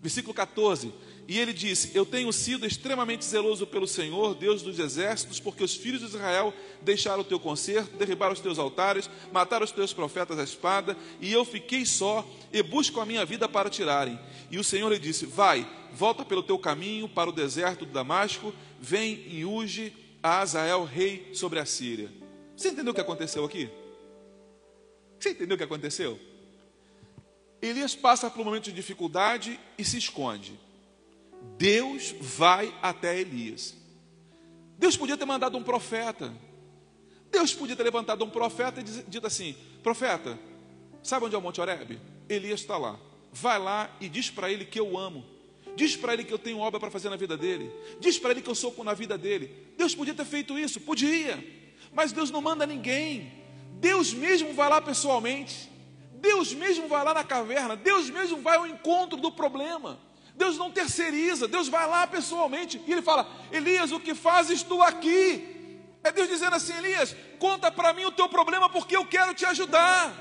Versículo 0.00 0.34
14. 0.34 0.92
E 1.26 1.38
ele 1.38 1.52
disse: 1.52 1.90
Eu 1.94 2.04
tenho 2.04 2.32
sido 2.32 2.66
extremamente 2.66 3.24
zeloso 3.24 3.66
pelo 3.66 3.86
Senhor, 3.86 4.34
Deus 4.34 4.62
dos 4.62 4.78
exércitos, 4.78 5.40
porque 5.40 5.64
os 5.64 5.74
filhos 5.74 6.00
de 6.00 6.06
Israel 6.08 6.52
deixaram 6.82 7.20
o 7.20 7.24
teu 7.24 7.40
conserto, 7.40 7.96
derribaram 7.96 8.32
os 8.32 8.40
teus 8.40 8.58
altares, 8.58 9.08
mataram 9.32 9.64
os 9.64 9.70
teus 9.70 9.92
profetas 9.92 10.38
à 10.38 10.44
espada, 10.44 10.96
e 11.20 11.32
eu 11.32 11.44
fiquei 11.44 11.86
só 11.86 12.26
e 12.52 12.62
busco 12.62 13.00
a 13.00 13.06
minha 13.06 13.24
vida 13.24 13.48
para 13.48 13.70
tirarem. 13.70 14.18
E 14.50 14.58
o 14.58 14.64
Senhor 14.64 14.90
lhe 14.90 14.98
disse: 14.98 15.24
Vai, 15.24 15.66
volta 15.92 16.24
pelo 16.24 16.42
teu 16.42 16.58
caminho 16.58 17.08
para 17.08 17.30
o 17.30 17.32
deserto 17.32 17.86
de 17.86 17.92
Damasco, 17.92 18.52
vem 18.78 19.24
e 19.28 19.44
unge 19.46 19.94
a 20.22 20.40
Azael, 20.40 20.84
rei 20.84 21.30
sobre 21.32 21.58
a 21.58 21.64
Síria. 21.64 22.10
Você 22.56 22.68
entendeu 22.68 22.92
o 22.92 22.94
que 22.94 23.00
aconteceu 23.00 23.44
aqui? 23.44 23.70
Você 25.18 25.30
entendeu 25.30 25.54
o 25.54 25.58
que 25.58 25.64
aconteceu? 25.64 26.20
Elias 27.62 27.94
passa 27.94 28.30
por 28.30 28.42
um 28.42 28.44
momento 28.44 28.64
de 28.64 28.72
dificuldade 28.72 29.58
e 29.78 29.84
se 29.84 29.96
esconde. 29.96 30.52
Deus 31.56 32.14
vai 32.20 32.74
até 32.82 33.18
Elias. 33.18 33.74
Deus 34.78 34.96
podia 34.96 35.16
ter 35.16 35.24
mandado 35.24 35.56
um 35.56 35.62
profeta. 35.62 36.32
Deus 37.30 37.54
podia 37.54 37.74
ter 37.74 37.82
levantado 37.82 38.24
um 38.24 38.30
profeta 38.30 38.80
e 38.80 38.84
dito 38.84 39.26
assim: 39.26 39.56
Profeta, 39.82 40.38
sabe 41.02 41.26
onde 41.26 41.34
é 41.34 41.38
o 41.38 41.42
Monte 41.42 41.60
Oreb? 41.60 42.00
Elias 42.28 42.60
está 42.60 42.76
lá. 42.76 42.98
Vai 43.32 43.58
lá 43.58 43.90
e 44.00 44.08
diz 44.08 44.30
para 44.30 44.50
ele 44.50 44.64
que 44.64 44.78
eu 44.78 44.96
amo. 44.96 45.24
Diz 45.76 45.96
para 45.96 46.12
ele 46.14 46.24
que 46.24 46.32
eu 46.32 46.38
tenho 46.38 46.58
obra 46.58 46.78
para 46.78 46.90
fazer 46.90 47.10
na 47.10 47.16
vida 47.16 47.36
dele. 47.36 47.70
Diz 47.98 48.18
para 48.18 48.30
ele 48.30 48.42
que 48.42 48.50
eu 48.50 48.54
sou 48.54 48.72
na 48.84 48.94
vida 48.94 49.18
dele. 49.18 49.50
Deus 49.76 49.94
podia 49.94 50.14
ter 50.14 50.24
feito 50.24 50.58
isso, 50.58 50.80
podia. 50.80 51.42
Mas 51.92 52.12
Deus 52.12 52.30
não 52.30 52.40
manda 52.40 52.64
ninguém. 52.66 53.32
Deus 53.80 54.14
mesmo 54.14 54.52
vai 54.52 54.68
lá 54.68 54.80
pessoalmente. 54.80 55.68
Deus 56.24 56.54
mesmo 56.54 56.88
vai 56.88 57.04
lá 57.04 57.12
na 57.12 57.22
caverna, 57.22 57.76
Deus 57.76 58.08
mesmo 58.08 58.40
vai 58.40 58.56
ao 58.56 58.66
encontro 58.66 59.18
do 59.18 59.30
problema. 59.30 60.00
Deus 60.34 60.58
não 60.58 60.70
terceiriza, 60.70 61.46
Deus 61.46 61.68
vai 61.68 61.86
lá 61.86 62.06
pessoalmente 62.06 62.82
e 62.84 62.92
ele 62.92 63.02
fala: 63.02 63.28
Elias, 63.52 63.92
o 63.92 64.00
que 64.00 64.14
fazes 64.14 64.62
tu 64.62 64.82
aqui? 64.82 65.80
É 66.02 66.10
Deus 66.10 66.28
dizendo 66.28 66.56
assim: 66.56 66.76
Elias, 66.76 67.14
conta 67.38 67.70
para 67.70 67.92
mim 67.92 68.04
o 68.04 68.12
teu 68.12 68.28
problema 68.28 68.68
porque 68.68 68.96
eu 68.96 69.06
quero 69.06 69.32
te 69.32 69.46
ajudar. 69.46 70.12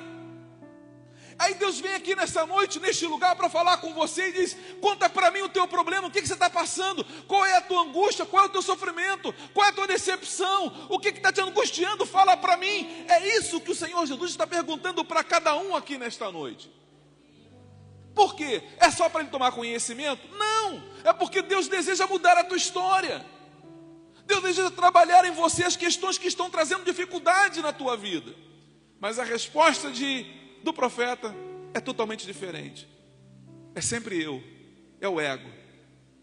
Aí 1.38 1.56
Deus 1.56 1.80
vem 1.80 1.96
aqui 1.96 2.16
nessa 2.16 2.46
noite, 2.46 2.80
neste 2.80 3.08
lugar, 3.08 3.36
para 3.36 3.50
falar 3.50 3.78
com 3.78 3.92
você 3.94 4.30
e 4.30 4.34
diz: 4.34 4.56
Conta 4.80 5.10
para 5.10 5.32
mim 5.32 5.42
o 5.42 5.50
teu 5.50 5.68
problema, 5.68 6.08
o 6.08 6.12
que, 6.12 6.22
que 6.22 6.28
você 6.28 6.36
está 6.36 6.50
passando, 6.50 7.04
qual 7.28 7.44
é 7.46 7.56
a 7.56 7.62
tua 7.62 7.82
angústia, 7.82 8.26
qual 8.26 8.44
é 8.44 8.48
o 8.48 8.52
teu 8.52 8.62
sofrimento, 8.62 9.34
qual 9.52 9.66
é 9.66 9.70
a 9.70 9.74
tua 9.74 9.88
decepção, 9.88 10.88
o 10.90 11.00
que 11.00 11.10
está 11.10 11.34
te 11.34 11.42
angustiando, 11.42 12.06
fala 12.06 12.38
para 12.38 12.56
mim. 12.56 13.06
É 13.08 13.36
isso 13.38 13.60
que 13.60 13.72
o 13.72 13.76
Senhor 13.76 14.06
Jesus 14.06 14.30
está 14.30 14.46
perguntando 14.46 15.04
para 15.04 15.24
cada 15.24 15.56
um 15.56 15.76
aqui 15.76 15.98
nesta 15.98 16.32
noite. 16.32 16.83
Por 18.14 18.36
quê? 18.36 18.62
É 18.78 18.92
só 18.92 19.10
para 19.10 19.22
ele 19.22 19.30
tomar 19.30 19.52
conhecimento? 19.52 20.28
Não, 20.38 20.84
é 21.04 21.12
porque 21.14 21.42
Deus 21.42 21.68
deseja 21.68 22.06
mudar 22.08 22.38
a 22.38 22.44
tua 22.44 22.58
história. 22.58 23.26
Deus 24.26 24.42
deseja 24.42 24.72
trabalhar 24.72 25.26
em 25.26 25.32
você 25.32 25.64
as 25.64 25.76
questões 25.76 26.18
que 26.18 26.28
estão 26.28 26.50
trazendo 26.50 26.86
dificuldade 26.86 27.62
na 27.62 27.74
tua 27.74 27.98
vida. 27.98 28.34
Mas 29.00 29.20
a 29.20 29.24
resposta 29.24 29.92
de 29.92 30.26
do 30.64 30.74
profeta 30.74 31.36
é 31.74 31.80
totalmente 31.80 32.26
diferente. 32.26 32.88
É 33.76 33.82
sempre 33.82 34.22
eu, 34.22 34.42
é 35.02 35.08
o 35.08 35.20
ego. 35.20 35.50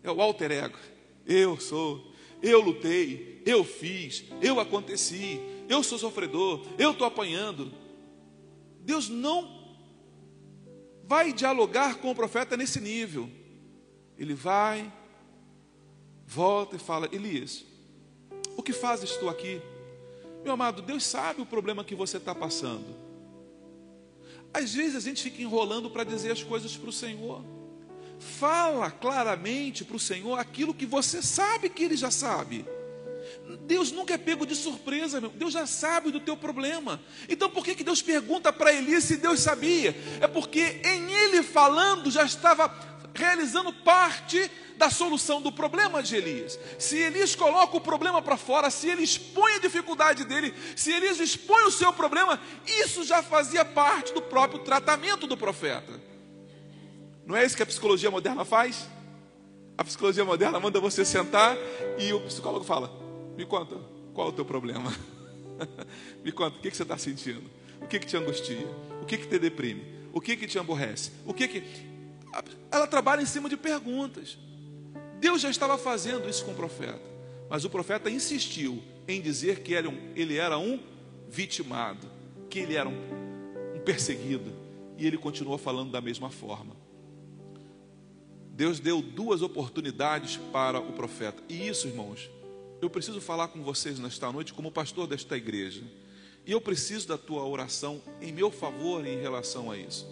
É 0.03 0.11
o 0.11 0.23
alter 0.23 0.51
ego. 0.51 0.79
Eu 1.27 1.61
sou, 1.61 2.13
eu 2.43 2.61
lutei, 2.61 3.43
eu 3.45 3.65
fiz, 3.65 4.25
eu 4.41 4.59
aconteci, 4.59 5.41
eu 5.69 5.83
sou 5.83 5.99
sofredor, 5.99 6.65
eu 6.79 6.93
estou 6.93 7.07
apanhando. 7.07 7.73
Deus 8.81 9.09
não 9.09 9.60
vai 11.11 11.33
dialogar 11.33 11.97
com 11.97 12.13
o 12.13 12.15
profeta 12.15 12.57
nesse 12.57 12.81
nível. 12.81 13.29
Ele 14.17 14.33
vai, 14.33 14.93
volta 16.25 16.77
e 16.77 16.79
fala: 16.79 17.09
Elias, 17.11 17.65
o 18.57 18.63
que 18.63 18.73
fazes 18.73 19.17
tu 19.17 19.29
aqui? 19.29 19.61
Meu 20.45 20.53
amado, 20.53 20.81
Deus 20.81 21.03
sabe 21.05 21.43
o 21.43 21.47
problema 21.47 21.83
que 21.83 21.97
você 21.97 22.19
está 22.19 22.33
passando. 22.33 22.97
Às 24.55 24.73
vezes 24.73 24.95
a 24.95 25.01
gente 25.01 25.21
fica 25.21 25.43
enrolando 25.43 25.91
para 25.91 26.05
dizer 26.05 26.31
as 26.31 26.45
coisas 26.45 26.77
para 26.77 26.91
o 26.91 26.93
Senhor. 26.93 27.45
Fala 28.21 28.89
claramente 28.89 29.85
para 29.85 29.97
o 29.97 30.01
Senhor 30.01 30.39
aquilo 30.39 30.73
que 30.73 30.87
você 30.87 31.21
sabe 31.21 31.69
que 31.69 31.83
Ele 31.83 31.97
já 31.97 32.13
sabe. 32.13 32.65
Deus 33.59 33.93
nunca 33.93 34.15
é 34.15 34.19
pego 34.19 34.47
de 34.47 34.55
surpresa, 34.55 35.21
meu. 35.21 35.31
Deus 35.31 35.53
já 35.53 35.67
sabe 35.67 36.11
do 36.11 36.21
teu 36.21 36.37
problema. 36.37 37.01
Então 37.29 37.51
por 37.51 37.65
que, 37.65 37.75
que 37.75 37.85
Deus 37.85 38.03
pergunta 38.03 38.53
para 38.53 38.73
Elias 38.73 39.05
se 39.05 39.17
Deus 39.17 39.41
sabia? 39.41 39.97
É 40.21 40.27
porque 40.27 40.81
em 40.85 41.13
ele 41.13 41.43
falando 41.43 42.11
já 42.11 42.25
estava 42.25 42.69
realizando 43.15 43.73
parte 43.73 44.51
da 44.77 44.89
solução 44.89 45.43
do 45.43 45.53
problema 45.53 46.03
de 46.03 46.17
Elias. 46.17 46.59
Se 46.79 46.97
Elias 46.97 47.35
coloca 47.35 47.77
o 47.77 47.81
problema 47.81 48.23
para 48.23 48.37
fora, 48.37 48.71
se 48.71 48.89
ele 48.89 49.03
expõe 49.03 49.55
a 49.55 49.59
dificuldade 49.59 50.25
dele, 50.25 50.55
se 50.75 50.91
Elias 50.91 51.21
expõe 51.21 51.65
o 51.65 51.71
seu 51.71 51.93
problema, 51.93 52.41
isso 52.67 53.05
já 53.05 53.23
fazia 53.23 53.65
parte 53.65 54.15
do 54.15 54.23
próprio 54.23 54.61
tratamento 54.61 55.27
do 55.27 55.37
profeta. 55.37 56.01
Não 57.27 57.37
é 57.37 57.45
isso 57.45 57.57
que 57.57 57.63
a 57.63 57.67
psicologia 57.67 58.11
moderna 58.11 58.45
faz? 58.45 58.89
A 59.77 59.85
psicologia 59.85 60.25
moderna 60.25 60.59
manda 60.59 60.81
você 60.81 61.05
sentar 61.05 61.57
e 61.99 62.13
o 62.13 62.21
psicólogo 62.21 62.65
fala: 62.65 62.91
Me 63.41 63.47
conta, 63.47 63.75
qual 64.13 64.27
é 64.27 64.31
o 64.31 64.35
teu 64.35 64.45
problema? 64.45 64.95
Me 66.23 66.31
conta, 66.31 66.59
o 66.59 66.61
que, 66.61 66.71
que 66.71 66.77
você 66.77 66.83
está 66.83 66.99
sentindo? 66.99 67.51
O 67.81 67.87
que, 67.87 67.99
que 67.99 68.07
te 68.07 68.15
angustia? 68.15 68.67
O 69.01 69.07
que, 69.07 69.17
que 69.17 69.27
te 69.27 69.39
deprime? 69.39 69.83
O 70.13 70.21
que, 70.21 70.37
que 70.37 70.47
te 70.47 70.59
aborrece? 70.59 71.11
O 71.25 71.33
que 71.33 71.49
que. 71.49 71.63
Ela 72.71 72.87
trabalha 72.87 73.23
em 73.23 73.27
cima 73.27 73.49
de 73.49 73.57
perguntas. 73.57 74.37
Deus 75.19 75.41
já 75.41 75.49
estava 75.49 75.79
fazendo 75.79 76.29
isso 76.29 76.45
com 76.45 76.51
o 76.51 76.55
profeta, 76.55 77.01
mas 77.49 77.65
o 77.65 77.71
profeta 77.71 78.11
insistiu 78.11 78.83
em 79.09 79.23
dizer 79.23 79.61
que 79.61 79.73
ele 79.73 80.37
era 80.37 80.59
um 80.59 80.79
vitimado, 81.27 82.07
que 82.51 82.59
ele 82.59 82.75
era 82.75 82.91
um, 82.91 83.75
um 83.75 83.81
perseguido, 83.81 84.53
e 84.99 85.07
ele 85.07 85.17
continuou 85.17 85.57
falando 85.57 85.91
da 85.91 86.03
mesma 86.03 86.29
forma. 86.29 86.77
Deus 88.51 88.79
deu 88.79 89.01
duas 89.01 89.41
oportunidades 89.41 90.37
para 90.53 90.79
o 90.79 90.93
profeta, 90.93 91.43
e 91.49 91.67
isso, 91.67 91.89
irmãos, 91.89 92.29
eu 92.81 92.89
preciso 92.89 93.21
falar 93.21 93.49
com 93.49 93.63
vocês 93.63 93.99
nesta 93.99 94.31
noite 94.33 94.53
como 94.53 94.71
pastor 94.71 95.07
desta 95.07 95.37
igreja, 95.37 95.83
e 96.47 96.53
eu 96.53 96.61
preciso 96.61 97.07
da 97.07 97.19
tua 97.19 97.45
oração 97.45 98.03
em 98.21 98.33
meu 98.33 98.51
favor 98.51 99.07
em 99.07 99.21
relação 99.21 99.71
a 99.71 99.77
isso, 99.77 100.07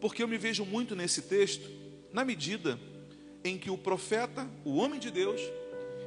porque 0.00 0.22
eu 0.22 0.28
me 0.28 0.38
vejo 0.38 0.64
muito 0.64 0.96
nesse 0.96 1.22
texto, 1.22 1.68
na 2.12 2.24
medida 2.24 2.78
em 3.44 3.58
que 3.58 3.70
o 3.70 3.78
profeta, 3.78 4.48
o 4.64 4.76
homem 4.76 4.98
de 4.98 5.10
Deus, 5.10 5.40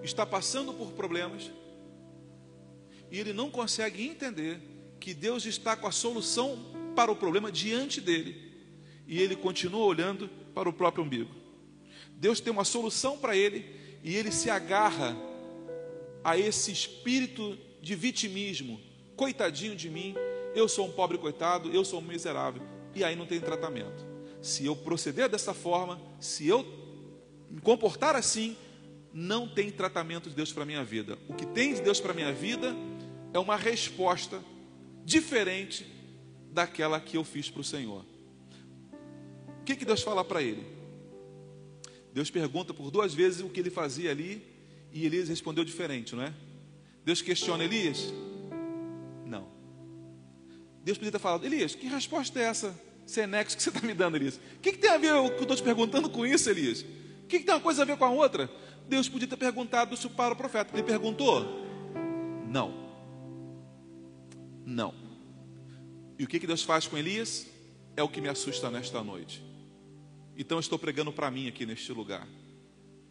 está 0.03 0.25
passando 0.25 0.73
por 0.73 0.91
problemas 0.91 1.51
e 3.11 3.19
ele 3.19 3.33
não 3.33 3.49
consegue 3.49 4.05
entender 4.05 4.59
que 4.99 5.13
Deus 5.13 5.45
está 5.45 5.75
com 5.75 5.87
a 5.87 5.91
solução 5.91 6.57
para 6.95 7.11
o 7.11 7.15
problema 7.15 7.51
diante 7.51 8.01
dele. 8.01 8.53
E 9.07 9.21
ele 9.21 9.35
continua 9.35 9.85
olhando 9.85 10.29
para 10.53 10.67
o 10.67 10.73
próprio 10.73 11.03
umbigo. 11.03 11.33
Deus 12.13 12.39
tem 12.39 12.51
uma 12.51 12.65
solução 12.65 13.17
para 13.17 13.35
ele 13.35 13.65
e 14.03 14.15
ele 14.15 14.31
se 14.31 14.49
agarra 14.49 15.15
a 16.25 16.35
esse 16.35 16.71
espírito 16.71 17.55
de 17.79 17.93
vitimismo. 17.93 18.81
Coitadinho 19.15 19.75
de 19.75 19.91
mim, 19.91 20.15
eu 20.55 20.67
sou 20.67 20.87
um 20.87 20.91
pobre 20.91 21.19
coitado, 21.19 21.71
eu 21.71 21.85
sou 21.85 21.99
um 21.99 22.01
miserável. 22.01 22.63
E 22.95 23.03
aí 23.03 23.15
não 23.15 23.27
tem 23.27 23.39
tratamento. 23.39 24.03
Se 24.41 24.65
eu 24.65 24.75
proceder 24.75 25.29
dessa 25.29 25.53
forma, 25.53 26.01
se 26.19 26.47
eu 26.47 26.65
me 27.51 27.61
comportar 27.61 28.15
assim, 28.15 28.57
não 29.13 29.47
tem 29.47 29.69
tratamento 29.69 30.27
de 30.27 30.35
Deus 30.35 30.51
para 30.51 30.63
a 30.63 30.65
minha 30.65 30.83
vida. 30.83 31.15
O 31.29 31.35
que 31.35 31.45
tem 31.45 31.75
de 31.75 31.81
Deus 31.81 31.99
para 31.99 32.11
a 32.11 32.15
minha 32.15 32.33
vida 32.33 32.75
é 33.31 33.37
uma 33.37 33.55
resposta 33.55 34.43
diferente 35.05 35.85
daquela 36.51 36.99
que 36.99 37.17
eu 37.17 37.23
fiz 37.23 37.51
para 37.51 37.61
o 37.61 37.63
Senhor. 37.63 38.03
O 39.61 39.63
que, 39.63 39.75
que 39.75 39.85
Deus 39.85 40.01
fala 40.01 40.25
para 40.25 40.41
ele? 40.41 40.65
Deus 42.11 42.31
pergunta 42.31 42.73
por 42.73 42.89
duas 42.89 43.13
vezes 43.13 43.41
o 43.41 43.49
que 43.49 43.59
ele 43.59 43.69
fazia 43.69 44.09
ali 44.09 44.54
e 44.95 45.05
Elias 45.05 45.27
respondeu 45.27 45.65
diferente, 45.65 46.15
não 46.15 46.23
é? 46.23 46.33
Deus 47.03 47.21
questiona 47.21 47.65
Elias? 47.65 48.13
Não. 49.25 49.45
Deus 50.85 50.97
podia 50.97 51.11
ter 51.11 51.19
falado, 51.19 51.45
Elias, 51.45 51.75
que 51.75 51.85
resposta 51.85 52.39
é 52.39 52.43
essa, 52.43 52.73
Senexo, 53.05 53.57
que 53.57 53.61
você 53.61 53.69
está 53.69 53.85
me 53.85 53.93
dando, 53.93 54.15
Elias? 54.15 54.37
O 54.37 54.59
que, 54.61 54.71
que 54.71 54.77
tem 54.77 54.89
a 54.89 54.97
ver 54.97 55.13
o 55.15 55.31
que 55.31 55.35
eu 55.35 55.41
estou 55.41 55.57
te 55.57 55.63
perguntando 55.63 56.09
com 56.09 56.25
isso, 56.25 56.49
Elias? 56.49 56.81
O 56.81 57.27
que, 57.27 57.39
que 57.39 57.45
tem 57.45 57.53
uma 57.53 57.59
coisa 57.59 57.81
a 57.81 57.85
ver 57.85 57.97
com 57.97 58.05
a 58.05 58.09
outra? 58.09 58.49
Deus 58.87 59.09
podia 59.09 59.27
ter 59.27 59.35
perguntado 59.35 59.93
isso 59.93 60.09
para 60.09 60.33
o 60.33 60.37
profeta. 60.37 60.73
Ele 60.73 60.83
perguntou? 60.83 61.43
Não. 62.47 62.73
Não. 64.65 64.93
E 66.17 66.23
o 66.23 66.27
que, 66.27 66.39
que 66.39 66.47
Deus 66.47 66.63
faz 66.63 66.87
com 66.87 66.97
Elias? 66.97 67.47
É 67.97 68.03
o 68.03 68.07
que 68.07 68.21
me 68.21 68.29
assusta 68.29 68.71
nesta 68.71 69.03
noite. 69.03 69.43
Então 70.37 70.55
eu 70.55 70.61
estou 70.61 70.79
pregando 70.79 71.11
para 71.11 71.29
mim 71.29 71.49
aqui 71.49 71.65
neste 71.65 71.91
lugar. 71.91 72.25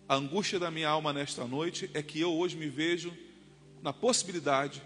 A 0.09 0.17
angústia 0.17 0.59
da 0.59 0.71
minha 0.71 0.89
alma 0.89 1.13
nesta 1.13 1.47
noite 1.47 1.91
é 1.95 2.03
que 2.03 2.21
eu 2.21 2.33
hoje 2.33 2.57
me 2.57 2.69
vejo 2.69 3.13
na 3.83 3.93
possibilidade 3.93 4.83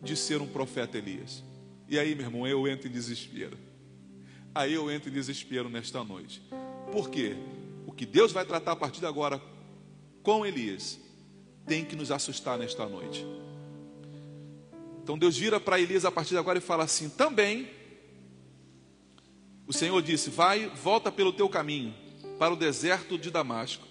de 0.00 0.16
ser 0.16 0.40
um 0.40 0.46
profeta 0.46 0.98
Elias. 0.98 1.42
E 1.88 1.98
aí, 1.98 2.14
meu 2.14 2.26
irmão, 2.26 2.46
eu 2.46 2.66
entro 2.68 2.88
em 2.88 2.92
desespero. 2.92 3.58
Aí 4.54 4.72
eu 4.72 4.90
entro 4.90 5.08
em 5.10 5.12
desespero 5.12 5.68
nesta 5.68 6.02
noite. 6.04 6.42
Por 6.90 7.08
quê? 7.08 7.36
o 7.92 7.94
que 7.94 8.06
Deus 8.06 8.32
vai 8.32 8.44
tratar 8.46 8.72
a 8.72 8.76
partir 8.76 9.00
de 9.00 9.06
agora 9.06 9.40
com 10.22 10.46
Elias 10.46 10.98
tem 11.66 11.84
que 11.84 11.94
nos 11.94 12.10
assustar 12.10 12.58
nesta 12.58 12.86
noite. 12.86 13.24
Então 15.02 15.18
Deus 15.18 15.36
vira 15.36 15.60
para 15.60 15.78
Elias 15.78 16.06
a 16.06 16.10
partir 16.10 16.30
de 16.30 16.38
agora 16.38 16.58
e 16.58 16.62
fala 16.62 16.84
assim: 16.84 17.10
também, 17.10 17.68
o 19.66 19.72
Senhor 19.74 20.00
disse: 20.00 20.30
Vai, 20.30 20.68
volta 20.68 21.12
pelo 21.12 21.34
teu 21.34 21.48
caminho 21.50 21.94
para 22.38 22.54
o 22.54 22.56
deserto 22.56 23.18
de 23.18 23.30
Damasco, 23.30 23.86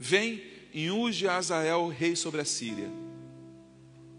vem 0.00 0.42
e 0.74 0.90
unge 0.90 1.28
Azael, 1.28 1.86
rei 1.86 2.16
sobre 2.16 2.40
a 2.40 2.44
Síria. 2.44 2.90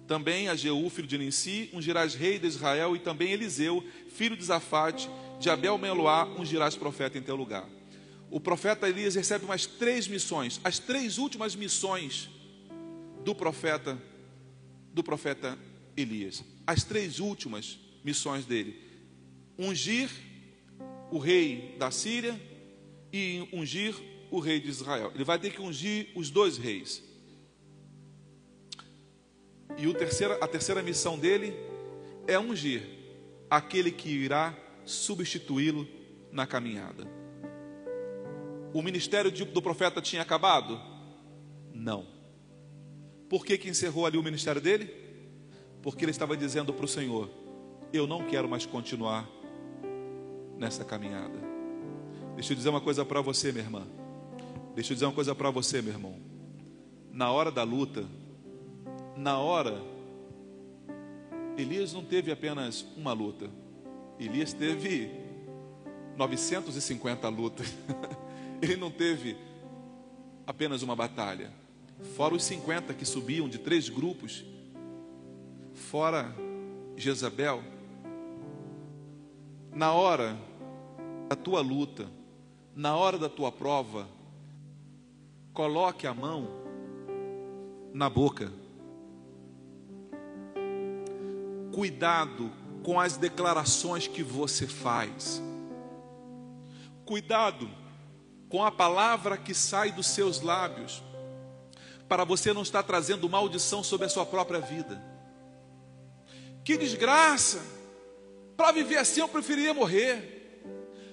Também 0.08 0.48
a 0.48 0.56
Jeú, 0.56 0.90
filho 0.90 1.08
de 1.08 1.18
Ninsi, 1.18 1.70
ungirás 1.74 2.16
rei 2.16 2.40
de 2.40 2.48
Israel, 2.48 2.96
e 2.96 3.00
também 3.00 3.34
Eliseu, 3.34 3.84
filho 4.08 4.38
de 4.38 4.46
Zafate, 4.46 5.10
de 5.42 5.50
Abel 5.50 5.78
Meloá, 5.78 6.26
ungirás 6.38 6.76
profeta 6.76 7.18
em 7.18 7.22
teu 7.22 7.36
lugar 7.36 7.68
o 8.32 8.40
profeta 8.40 8.88
Elias 8.88 9.14
recebe 9.14 9.44
umas 9.44 9.66
três 9.66 10.08
missões, 10.08 10.62
as 10.64 10.80
três 10.80 11.18
últimas 11.18 11.54
missões 11.54 12.30
do 13.26 13.36
profeta 13.36 14.02
do 14.94 15.04
profeta 15.04 15.60
Elias. 15.96 16.44
As 16.66 16.84
três 16.86 17.20
últimas 17.20 17.78
missões 18.04 18.46
dele: 18.46 18.80
ungir 19.60 20.10
o 21.12 21.18
rei 21.18 21.76
da 21.78 21.92
Síria 21.92 22.40
e 23.12 23.48
ungir 23.52 23.94
o 24.32 24.40
rei 24.40 24.60
de 24.60 24.70
Israel. 24.70 25.12
Ele 25.14 25.24
vai 25.24 25.38
ter 25.38 25.52
que 25.52 25.62
ungir 25.62 26.10
os 26.16 26.32
dois 26.32 26.58
reis. 26.58 27.04
E 29.78 29.88
o 29.88 29.94
terceira, 29.94 30.36
a 30.42 30.48
terceira 30.48 30.82
missão 30.82 31.20
dele 31.20 31.54
é 32.26 32.40
ungir 32.40 32.82
aquele 33.50 33.92
que 33.92 34.10
irá 34.10 34.58
substituí-lo 34.86 35.88
na 36.32 36.48
caminhada 36.48 37.22
o 38.74 38.82
ministério 38.82 39.32
do 39.32 39.62
profeta 39.62 40.02
tinha 40.02 40.22
acabado? 40.22 40.80
Não. 41.74 42.06
Por 43.30 43.46
que, 43.46 43.58
que 43.58 43.70
encerrou 43.70 44.06
ali 44.06 44.18
o 44.18 44.24
ministério 44.24 44.62
dele? 44.62 44.94
Porque 45.82 46.06
ele 46.06 46.12
estava 46.12 46.36
dizendo 46.38 46.74
para 46.74 46.86
o 46.86 46.88
Senhor: 46.88 47.30
Eu 47.92 48.08
não 48.08 48.26
quero 48.26 48.48
mais 48.48 48.66
continuar 48.66 49.28
nessa 50.58 50.86
caminhada. 50.86 51.40
Deixa 52.36 52.54
eu 52.54 52.58
dizer 52.58 52.70
uma 52.70 52.82
coisa 52.82 53.04
para 53.04 53.22
você, 53.22 53.52
minha 53.52 53.64
irmã. 53.64 53.88
Deixa 54.74 54.94
eu 54.94 54.96
dizer 54.96 55.06
uma 55.06 55.14
coisa 55.14 55.36
para 55.36 55.50
você, 55.50 55.82
meu 55.82 55.94
irmão. 55.94 56.16
Na 57.12 57.30
hora 57.30 57.52
da 57.52 57.64
luta, 57.64 58.06
na 59.18 59.38
hora, 59.38 59.82
Elias 61.58 61.92
não 61.92 62.04
teve 62.04 62.32
apenas 62.32 62.86
uma 62.96 63.12
luta, 63.12 63.50
Elias 64.18 64.54
teve 64.54 65.12
950 66.16 67.28
lutas. 67.28 67.68
Ele 68.62 68.78
não 68.78 68.90
teve 68.90 69.36
apenas 70.48 70.82
uma 70.84 70.96
batalha, 70.96 71.52
fora 72.16 72.34
os 72.34 72.44
50 72.44 72.94
que 72.94 73.06
subiam 73.06 73.50
de 73.50 73.58
três 73.58 73.90
grupos, 73.90 74.46
fora 75.74 76.34
Jezabel. 76.96 77.62
Na 79.74 79.92
hora 79.92 80.38
da 81.28 81.36
tua 81.36 81.62
luta, 81.62 82.08
na 82.76 82.96
hora 82.96 83.18
da 83.18 83.28
tua 83.28 83.52
prova, 83.52 84.08
coloque 85.54 86.08
a 86.08 86.14
mão 86.14 86.48
na 87.94 88.10
boca. 88.10 88.52
Cuidado 91.74 92.52
com 92.84 93.00
as 93.00 93.18
declarações 93.18 94.08
que 94.08 94.24
você 94.24 94.68
faz. 94.68 95.42
Cuidado 97.06 97.70
com 98.50 98.64
a 98.64 98.72
palavra 98.72 99.38
que 99.38 99.54
sai 99.54 99.92
dos 99.92 100.08
seus 100.08 100.42
lábios, 100.42 101.02
para 102.08 102.26
você 102.26 102.52
não 102.52 102.64
estar 102.64 102.84
trazendo 102.84 103.30
maldição 103.30 103.82
sobre 103.82 104.08
a 104.08 104.10
sua 104.10 104.26
própria 104.26 104.60
vida. 104.60 105.02
Que 106.64 106.78
desgraça! 106.78 107.62
Para 108.58 108.74
viver 108.74 108.98
assim 108.98 109.22
eu 109.22 109.28
preferiria 109.30 109.74
morrer. 109.74 110.41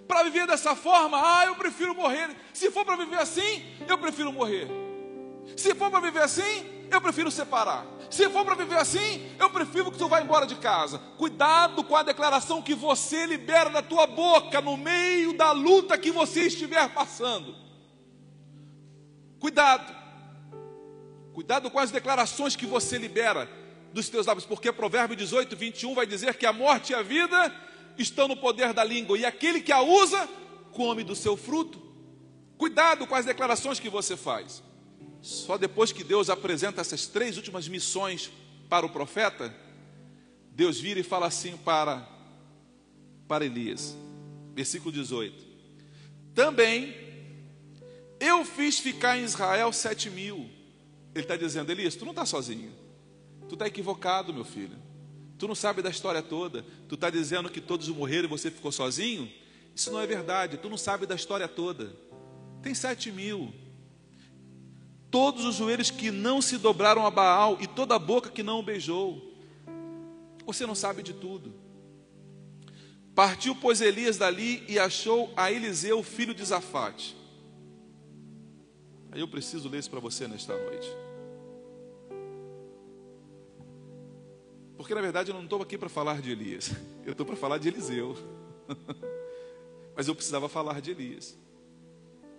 Para 0.09 0.23
viver 0.23 0.47
dessa 0.47 0.75
forma, 0.75 1.21
ah, 1.23 1.45
eu 1.45 1.55
prefiro 1.55 1.95
morrer. 1.95 2.35
Se 2.55 2.71
for 2.71 2.83
para 2.83 2.97
viver 2.97 3.19
assim, 3.19 3.63
eu 3.87 3.99
prefiro 3.99 4.33
morrer. 4.33 4.67
Se 5.55 5.75
for 5.75 5.91
para 5.91 6.01
viver 6.01 6.23
assim, 6.23 6.87
eu 6.91 6.99
prefiro 6.99 7.31
separar. 7.31 7.87
Se 8.11 8.27
for 8.31 8.43
para 8.43 8.55
viver 8.55 8.79
assim, 8.79 9.31
eu 9.39 9.51
prefiro 9.51 9.93
que 9.93 9.99
tu 9.99 10.09
vá 10.09 10.23
embora 10.23 10.47
de 10.47 10.57
casa. 10.57 10.99
Cuidado 11.19 11.85
com 11.85 11.95
a 11.95 12.03
declaração 12.03 12.63
que 12.63 12.75
você 12.75 13.27
libera 13.27 13.69
da 13.69 13.83
tua 13.83 14.07
boca 14.07 14.63
no 14.63 14.79
meio 14.79 15.35
da 15.35 15.53
luta 15.53 15.99
que 15.99 16.11
você 16.11 16.47
estiver 16.47 16.89
passando. 16.95 17.55
Cuidado. 19.39 19.95
Cuidado 21.35 21.71
com 21.71 21.79
as 21.79 21.91
declarações 21.91 22.57
que 22.57 22.65
você 22.65 22.97
libera 22.97 23.49
dos 23.93 24.09
teus 24.09 24.27
lábios, 24.27 24.47
porque 24.47 24.73
Provérbio 24.73 25.15
18, 25.15 25.55
21 25.55 25.95
vai 25.95 26.07
dizer 26.07 26.35
que 26.37 26.47
a 26.47 26.53
morte 26.53 26.93
e 26.93 26.95
a 26.95 27.03
vida 27.03 27.55
estão 28.03 28.29
no 28.29 28.37
poder 28.37 28.73
da 28.73 28.85
língua, 28.85 29.19
e 29.19 29.25
aquele 29.25 29.61
que 29.61 29.73
a 29.73 29.81
usa, 29.81 30.29
come 30.73 31.03
do 31.03 31.17
seu 31.17 31.37
fruto. 31.37 31.81
Cuidado 32.57 33.07
com 33.07 33.15
as 33.15 33.25
declarações 33.25 33.81
que 33.81 33.89
você 33.89 34.17
faz. 34.17 34.63
Só 35.21 35.59
depois 35.59 35.93
que 35.93 36.05
Deus 36.05 36.31
apresenta 36.31 36.81
essas 36.81 37.07
três 37.07 37.37
últimas 37.37 37.69
missões 37.69 38.31
para 38.69 38.87
o 38.87 38.91
profeta, 38.91 39.55
Deus 40.53 40.81
vira 40.81 41.01
e 41.01 41.05
fala 41.05 41.27
assim 41.27 41.57
para, 41.57 42.09
para 43.27 43.45
Elias, 43.45 43.97
versículo 44.55 44.93
18: 44.93 45.45
Também 46.35 46.95
eu 48.21 48.45
fiz 48.45 48.79
ficar 48.79 49.17
em 49.17 49.25
Israel 49.25 49.73
sete 49.73 50.11
mil. 50.11 50.51
Ele 51.15 51.25
está 51.25 51.37
dizendo, 51.37 51.71
Elias, 51.71 51.97
tu 51.97 52.05
não 52.05 52.13
está 52.13 52.27
sozinho. 52.27 52.73
Tu 53.49 53.55
está 53.55 53.67
equivocado, 53.67 54.33
meu 54.33 54.45
filho. 54.45 54.77
Tu 55.39 55.47
não 55.47 55.55
sabe 55.55 55.81
da 55.81 55.89
história 55.89 56.21
toda. 56.21 56.65
Tu 56.89 56.97
está 56.97 57.09
dizendo 57.09 57.49
que 57.49 57.61
todos 57.61 57.89
morreram 57.89 58.25
e 58.25 58.29
você 58.29 58.51
ficou 58.51 58.73
sozinho? 58.73 59.31
Isso 59.75 59.91
não 59.93 60.01
é 60.01 60.07
verdade. 60.07 60.59
Tu 60.59 60.69
não 60.69 60.77
sabe 60.77 61.07
da 61.07 61.15
história 61.15 61.47
toda. 61.47 61.93
Tem 62.61 62.75
sete 62.75 63.13
mil. 63.13 63.55
Todos 65.11 65.45
os 65.45 65.55
joelhos 65.55 65.91
que 65.91 66.11
não 66.11 66.43
se 66.43 66.59
dobraram 66.59 67.07
a 67.07 67.11
Baal 67.11 67.57
e 67.61 67.67
toda 67.67 67.95
a 67.95 67.99
boca 67.99 68.31
que 68.31 68.43
não 68.43 68.59
o 68.59 68.63
beijou. 68.63 69.33
Você 70.45 70.67
não 70.67 70.75
sabe 70.75 71.03
de 71.03 71.15
tudo. 71.15 71.55
Partiu, 73.15 73.55
pois, 73.55 73.81
Elias 73.81 74.17
dali 74.17 74.65
e 74.69 74.79
achou 74.79 75.33
a 75.37 75.51
Eliseu, 75.51 76.03
filho 76.03 76.35
de 76.35 76.45
Zafate. 76.45 77.17
Aí 79.13 79.21
eu 79.21 79.29
preciso 79.29 79.69
ler 79.69 79.79
isso 79.79 79.91
para 79.91 80.01
você 80.01 80.29
nesta 80.29 80.57
noite. 80.57 80.89
Porque 84.89 84.95
na 84.95 85.03
verdade 85.03 85.31
eu 85.31 85.35
não 85.35 85.45
estou 85.45 85.61
aqui 85.61 85.77
para 85.77 85.91
falar 85.91 86.23
de 86.23 86.31
Elias, 86.31 86.71
eu 87.05 87.13
estou 87.13 87.27
para 87.27 87.37
falar 87.37 87.59
de 87.59 87.69
Eliseu. 87.69 88.17
Mas 89.95 90.09
eu 90.09 90.15
precisava 90.15 90.49
falar 90.49 90.81
de 90.81 90.93
Elias. 90.93 91.37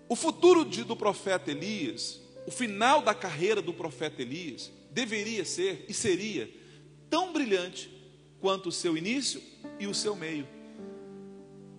O 0.07 0.15
futuro 0.15 0.65
de, 0.65 0.83
do 0.83 0.95
profeta 0.95 1.51
Elias, 1.51 2.19
o 2.47 2.51
final 2.51 3.03
da 3.03 3.13
carreira 3.13 3.61
do 3.61 3.71
profeta 3.71 4.23
Elias, 4.23 4.71
deveria 4.89 5.45
ser 5.45 5.85
e 5.87 5.93
seria 5.93 6.49
tão 7.07 7.31
brilhante 7.31 7.87
quanto 8.41 8.69
o 8.69 8.71
seu 8.71 8.97
início 8.97 9.39
e 9.79 9.85
o 9.85 9.93
seu 9.93 10.15
meio. 10.15 10.47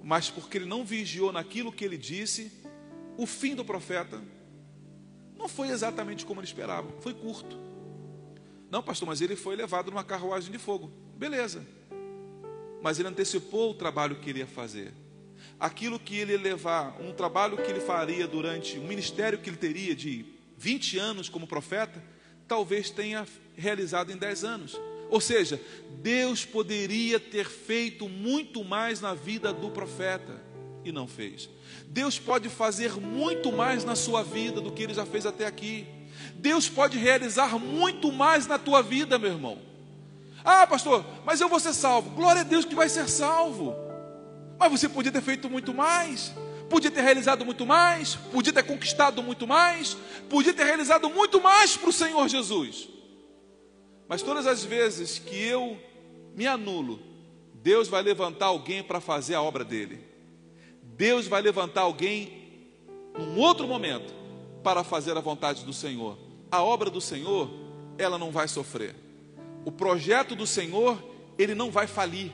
Mas 0.04 0.30
porque 0.30 0.56
ele 0.56 0.66
não 0.66 0.84
vigiou 0.84 1.32
naquilo 1.32 1.72
que 1.72 1.84
ele 1.84 1.98
disse, 1.98 2.52
o 3.18 3.26
fim 3.26 3.56
do 3.56 3.64
profeta 3.64 4.22
não 5.36 5.48
foi 5.48 5.70
exatamente 5.70 6.24
como 6.24 6.38
ele 6.38 6.46
esperava, 6.46 6.88
foi 7.00 7.12
curto. 7.12 7.69
Não, 8.70 8.82
pastor, 8.82 9.08
mas 9.08 9.20
ele 9.20 9.34
foi 9.34 9.56
levado 9.56 9.90
numa 9.90 10.04
carruagem 10.04 10.52
de 10.52 10.58
fogo. 10.58 10.90
Beleza. 11.16 11.66
Mas 12.80 12.98
ele 12.98 13.08
antecipou 13.08 13.72
o 13.72 13.74
trabalho 13.74 14.16
que 14.16 14.30
ele 14.30 14.38
ia 14.38 14.46
fazer. 14.46 14.92
Aquilo 15.58 15.98
que 15.98 16.16
ele 16.16 16.32
ia 16.32 16.40
levar, 16.40 16.96
um 17.00 17.12
trabalho 17.12 17.56
que 17.56 17.70
ele 17.70 17.80
faria 17.80 18.26
durante 18.26 18.78
um 18.78 18.86
ministério 18.86 19.38
que 19.38 19.50
ele 19.50 19.56
teria 19.56 19.94
de 19.94 20.24
20 20.56 20.98
anos 20.98 21.28
como 21.28 21.46
profeta, 21.46 22.02
talvez 22.46 22.90
tenha 22.90 23.26
realizado 23.56 24.12
em 24.12 24.16
10 24.16 24.44
anos. 24.44 24.80
Ou 25.10 25.20
seja, 25.20 25.60
Deus 26.00 26.44
poderia 26.44 27.18
ter 27.18 27.46
feito 27.46 28.08
muito 28.08 28.64
mais 28.64 29.00
na 29.00 29.12
vida 29.12 29.52
do 29.52 29.70
profeta 29.70 30.40
e 30.84 30.92
não 30.92 31.06
fez. 31.06 31.50
Deus 31.88 32.18
pode 32.18 32.48
fazer 32.48 32.92
muito 32.92 33.50
mais 33.50 33.84
na 33.84 33.96
sua 33.96 34.22
vida 34.22 34.60
do 34.60 34.70
que 34.70 34.84
ele 34.84 34.94
já 34.94 35.04
fez 35.04 35.26
até 35.26 35.46
aqui. 35.46 35.86
Deus 36.34 36.68
pode 36.68 36.98
realizar 36.98 37.58
muito 37.58 38.10
mais 38.12 38.46
na 38.46 38.58
tua 38.58 38.82
vida, 38.82 39.18
meu 39.18 39.32
irmão. 39.32 39.58
Ah, 40.44 40.66
pastor, 40.66 41.04
mas 41.24 41.40
eu 41.40 41.48
vou 41.48 41.60
ser 41.60 41.74
salvo. 41.74 42.10
Glória 42.10 42.40
a 42.40 42.44
Deus 42.44 42.64
que 42.64 42.74
vai 42.74 42.88
ser 42.88 43.08
salvo. 43.08 43.76
Mas 44.58 44.70
você 44.70 44.88
podia 44.88 45.12
ter 45.12 45.22
feito 45.22 45.48
muito 45.48 45.72
mais, 45.72 46.32
podia 46.68 46.90
ter 46.90 47.00
realizado 47.00 47.44
muito 47.44 47.66
mais, 47.66 48.14
podia 48.14 48.52
ter 48.52 48.62
conquistado 48.62 49.22
muito 49.22 49.46
mais, 49.46 49.96
podia 50.28 50.52
ter 50.52 50.64
realizado 50.64 51.08
muito 51.10 51.40
mais 51.40 51.76
para 51.76 51.88
o 51.88 51.92
Senhor 51.92 52.28
Jesus. 52.28 52.88
Mas 54.08 54.22
todas 54.22 54.46
as 54.46 54.64
vezes 54.64 55.18
que 55.18 55.36
eu 55.36 55.78
me 56.34 56.46
anulo, 56.46 57.00
Deus 57.54 57.88
vai 57.88 58.02
levantar 58.02 58.46
alguém 58.46 58.82
para 58.82 59.00
fazer 59.00 59.34
a 59.34 59.42
obra 59.42 59.64
dele. 59.64 60.02
Deus 60.82 61.26
vai 61.26 61.40
levantar 61.40 61.82
alguém 61.82 62.68
num 63.16 63.38
outro 63.38 63.66
momento 63.66 64.19
para 64.62 64.84
fazer 64.84 65.16
a 65.16 65.20
vontade 65.20 65.64
do 65.64 65.72
Senhor. 65.72 66.18
A 66.50 66.62
obra 66.62 66.90
do 66.90 67.00
Senhor, 67.00 67.50
ela 67.98 68.18
não 68.18 68.30
vai 68.30 68.48
sofrer. 68.48 68.94
O 69.64 69.70
projeto 69.70 70.34
do 70.34 70.46
Senhor, 70.46 71.02
ele 71.38 71.54
não 71.54 71.70
vai 71.70 71.86
falir. 71.86 72.32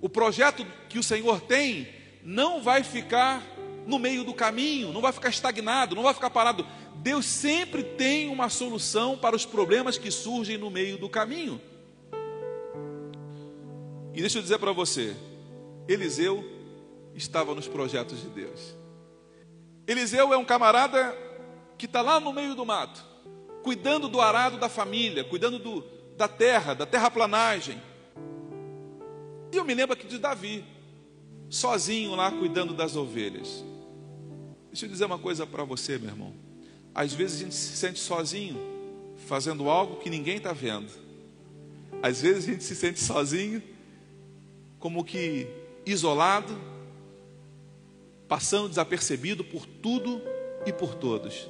O 0.00 0.08
projeto 0.08 0.66
que 0.88 0.98
o 0.98 1.02
Senhor 1.02 1.40
tem 1.40 1.88
não 2.22 2.62
vai 2.62 2.82
ficar 2.82 3.42
no 3.86 3.98
meio 3.98 4.24
do 4.24 4.34
caminho, 4.34 4.92
não 4.92 5.00
vai 5.00 5.12
ficar 5.12 5.28
estagnado, 5.28 5.94
não 5.94 6.02
vai 6.02 6.12
ficar 6.12 6.30
parado. 6.30 6.66
Deus 6.96 7.24
sempre 7.24 7.84
tem 7.84 8.28
uma 8.28 8.48
solução 8.48 9.16
para 9.16 9.36
os 9.36 9.46
problemas 9.46 9.96
que 9.96 10.10
surgem 10.10 10.58
no 10.58 10.70
meio 10.70 10.98
do 10.98 11.08
caminho. 11.08 11.60
E 14.12 14.20
deixa 14.20 14.38
eu 14.38 14.42
dizer 14.42 14.58
para 14.58 14.72
você, 14.72 15.14
Eliseu 15.86 16.44
estava 17.14 17.54
nos 17.54 17.68
projetos 17.68 18.20
de 18.20 18.28
Deus. 18.28 18.74
Eliseu 19.86 20.32
é 20.32 20.36
um 20.36 20.44
camarada 20.44 21.14
que 21.76 21.86
está 21.86 22.02
lá 22.02 22.18
no 22.18 22.32
meio 22.32 22.54
do 22.54 22.64
mato, 22.64 23.04
cuidando 23.62 24.08
do 24.08 24.20
arado 24.20 24.58
da 24.58 24.68
família, 24.68 25.24
cuidando 25.24 25.58
do, 25.58 25.84
da 26.16 26.28
terra, 26.28 26.74
da 26.74 26.86
terraplanagem. 26.86 27.80
E 29.52 29.56
eu 29.56 29.64
me 29.64 29.74
lembro 29.74 29.92
aqui 29.92 30.06
de 30.06 30.18
Davi, 30.18 30.64
sozinho 31.48 32.14
lá 32.14 32.30
cuidando 32.30 32.74
das 32.74 32.96
ovelhas. 32.96 33.64
Deixa 34.68 34.86
eu 34.86 34.90
dizer 34.90 35.04
uma 35.04 35.18
coisa 35.18 35.46
para 35.46 35.64
você, 35.64 35.98
meu 35.98 36.10
irmão. 36.10 36.34
Às 36.94 37.12
vezes 37.12 37.40
a 37.40 37.44
gente 37.44 37.54
se 37.54 37.76
sente 37.76 37.98
sozinho, 37.98 38.58
fazendo 39.26 39.68
algo 39.68 39.96
que 39.96 40.10
ninguém 40.10 40.36
está 40.36 40.52
vendo. 40.52 40.90
Às 42.02 42.20
vezes 42.22 42.44
a 42.44 42.52
gente 42.52 42.64
se 42.64 42.74
sente 42.74 43.00
sozinho, 43.00 43.62
como 44.78 45.04
que 45.04 45.46
isolado, 45.84 46.58
passando 48.28 48.68
desapercebido 48.68 49.44
por 49.44 49.66
tudo 49.66 50.20
e 50.66 50.72
por 50.72 50.94
todos. 50.94 51.48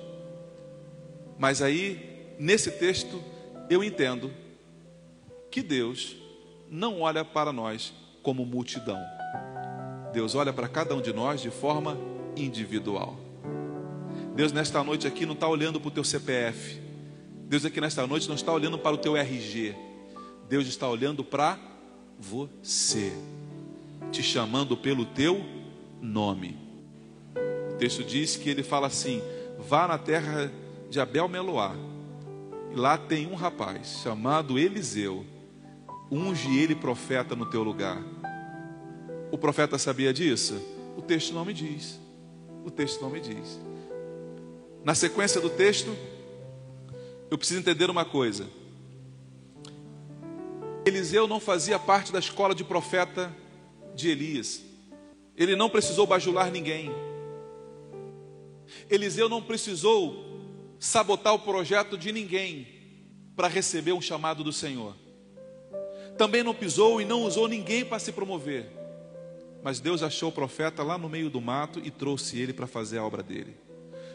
Mas 1.39 1.61
aí, 1.61 2.35
nesse 2.39 2.71
texto, 2.71 3.23
eu 3.69 3.83
entendo 3.83 4.33
que 5.51 5.63
Deus 5.63 6.17
não 6.71 7.01
olha 7.01 7.25
para 7.25 7.53
nós 7.53 7.93
como 8.23 8.45
multidão. 8.45 9.01
Deus 10.13 10.35
olha 10.35 10.53
para 10.53 10.69
cada 10.69 10.95
um 10.95 11.01
de 11.01 11.13
nós 11.13 11.41
de 11.41 11.51
forma 11.51 11.99
individual. 12.37 13.19
Deus 14.35 14.53
nesta 14.53 14.83
noite 14.83 15.07
aqui 15.07 15.25
não 15.25 15.35
está 15.35 15.49
olhando 15.49 15.81
para 15.81 15.89
o 15.89 15.91
teu 15.91 16.05
CPF. 16.05 16.81
Deus 17.49 17.65
aqui 17.65 17.81
nesta 17.81 18.07
noite 18.07 18.29
não 18.29 18.35
está 18.35 18.53
olhando 18.53 18.79
para 18.79 18.95
o 18.95 18.99
teu 18.99 19.17
RG. 19.17 19.75
Deus 20.49 20.67
está 20.67 20.89
olhando 20.89 21.25
para 21.25 21.59
você, 22.19 23.13
te 24.11 24.23
chamando 24.23 24.77
pelo 24.77 25.05
teu 25.05 25.45
nome. 26.01 26.57
O 27.73 27.77
texto 27.79 28.03
diz 28.03 28.37
que 28.37 28.49
ele 28.49 28.63
fala 28.63 28.87
assim: 28.87 29.23
vá 29.59 29.87
na 29.89 29.99
terra 29.99 30.53
de 30.89 31.01
Abel 31.01 31.29
Meloá. 31.29 31.75
E 32.73 32.77
lá 32.77 32.97
tem 32.99 33.27
um 33.27 33.35
rapaz 33.35 34.01
chamado 34.03 34.59
Eliseu. 34.59 35.25
Unge 36.11 36.57
ele 36.59 36.75
profeta 36.75 37.35
no 37.35 37.47
teu 37.47 37.63
lugar. 37.63 38.03
O 39.31 39.39
profeta 39.39 39.79
sabia 39.79 40.13
disso? 40.13 40.61
O 40.97 41.03
texto 41.03 41.33
não 41.35 41.45
me 41.45 41.53
diz. 41.53 42.01
O 42.65 42.71
texto 42.71 43.01
não 43.03 43.11
me 43.11 43.21
diz. 43.21 43.61
Na 44.85 44.95
sequência 44.95 45.41
do 45.41 45.51
texto, 45.51 45.97
eu 47.31 47.37
preciso 47.37 47.61
entender 47.61 47.91
uma 47.91 48.05
coisa. 48.05 48.47
Eliseu 50.85 51.27
não 51.27 51.41
fazia 51.41 51.79
parte 51.79 52.13
da 52.13 52.21
escola 52.21 52.55
de 52.55 52.63
profeta 52.63 53.35
de 53.95 54.09
Elias. 54.09 54.63
Ele 55.37 55.57
não 55.57 55.69
precisou 55.69 56.07
bajular 56.07 56.51
ninguém. 56.51 56.93
Eliseu 58.89 59.29
não 59.29 59.43
precisou 59.43 60.26
sabotar 60.79 61.35
o 61.35 61.39
projeto 61.39 61.97
de 61.97 62.13
ninguém 62.13 62.67
para 63.35 63.49
receber 63.49 63.93
um 63.93 64.01
chamado 64.01 64.43
do 64.43 64.53
Senhor. 64.53 64.97
Também 66.17 66.43
não 66.43 66.55
pisou 66.55 67.01
e 67.01 67.05
não 67.05 67.23
usou 67.23 67.47
ninguém 67.47 67.85
para 67.85 67.99
se 67.99 68.13
promover. 68.13 68.71
Mas 69.63 69.81
Deus 69.81 70.03
achou 70.03 70.31
o 70.31 70.33
profeta 70.33 70.83
lá 70.83 70.97
no 70.97 71.09
meio 71.09 71.29
do 71.29 71.41
mato 71.41 71.81
e 71.85 71.91
trouxe 71.91 72.39
ele 72.39 72.53
para 72.53 72.67
fazer 72.67 72.99
a 72.99 73.05
obra 73.05 73.23
dele. 73.23 73.57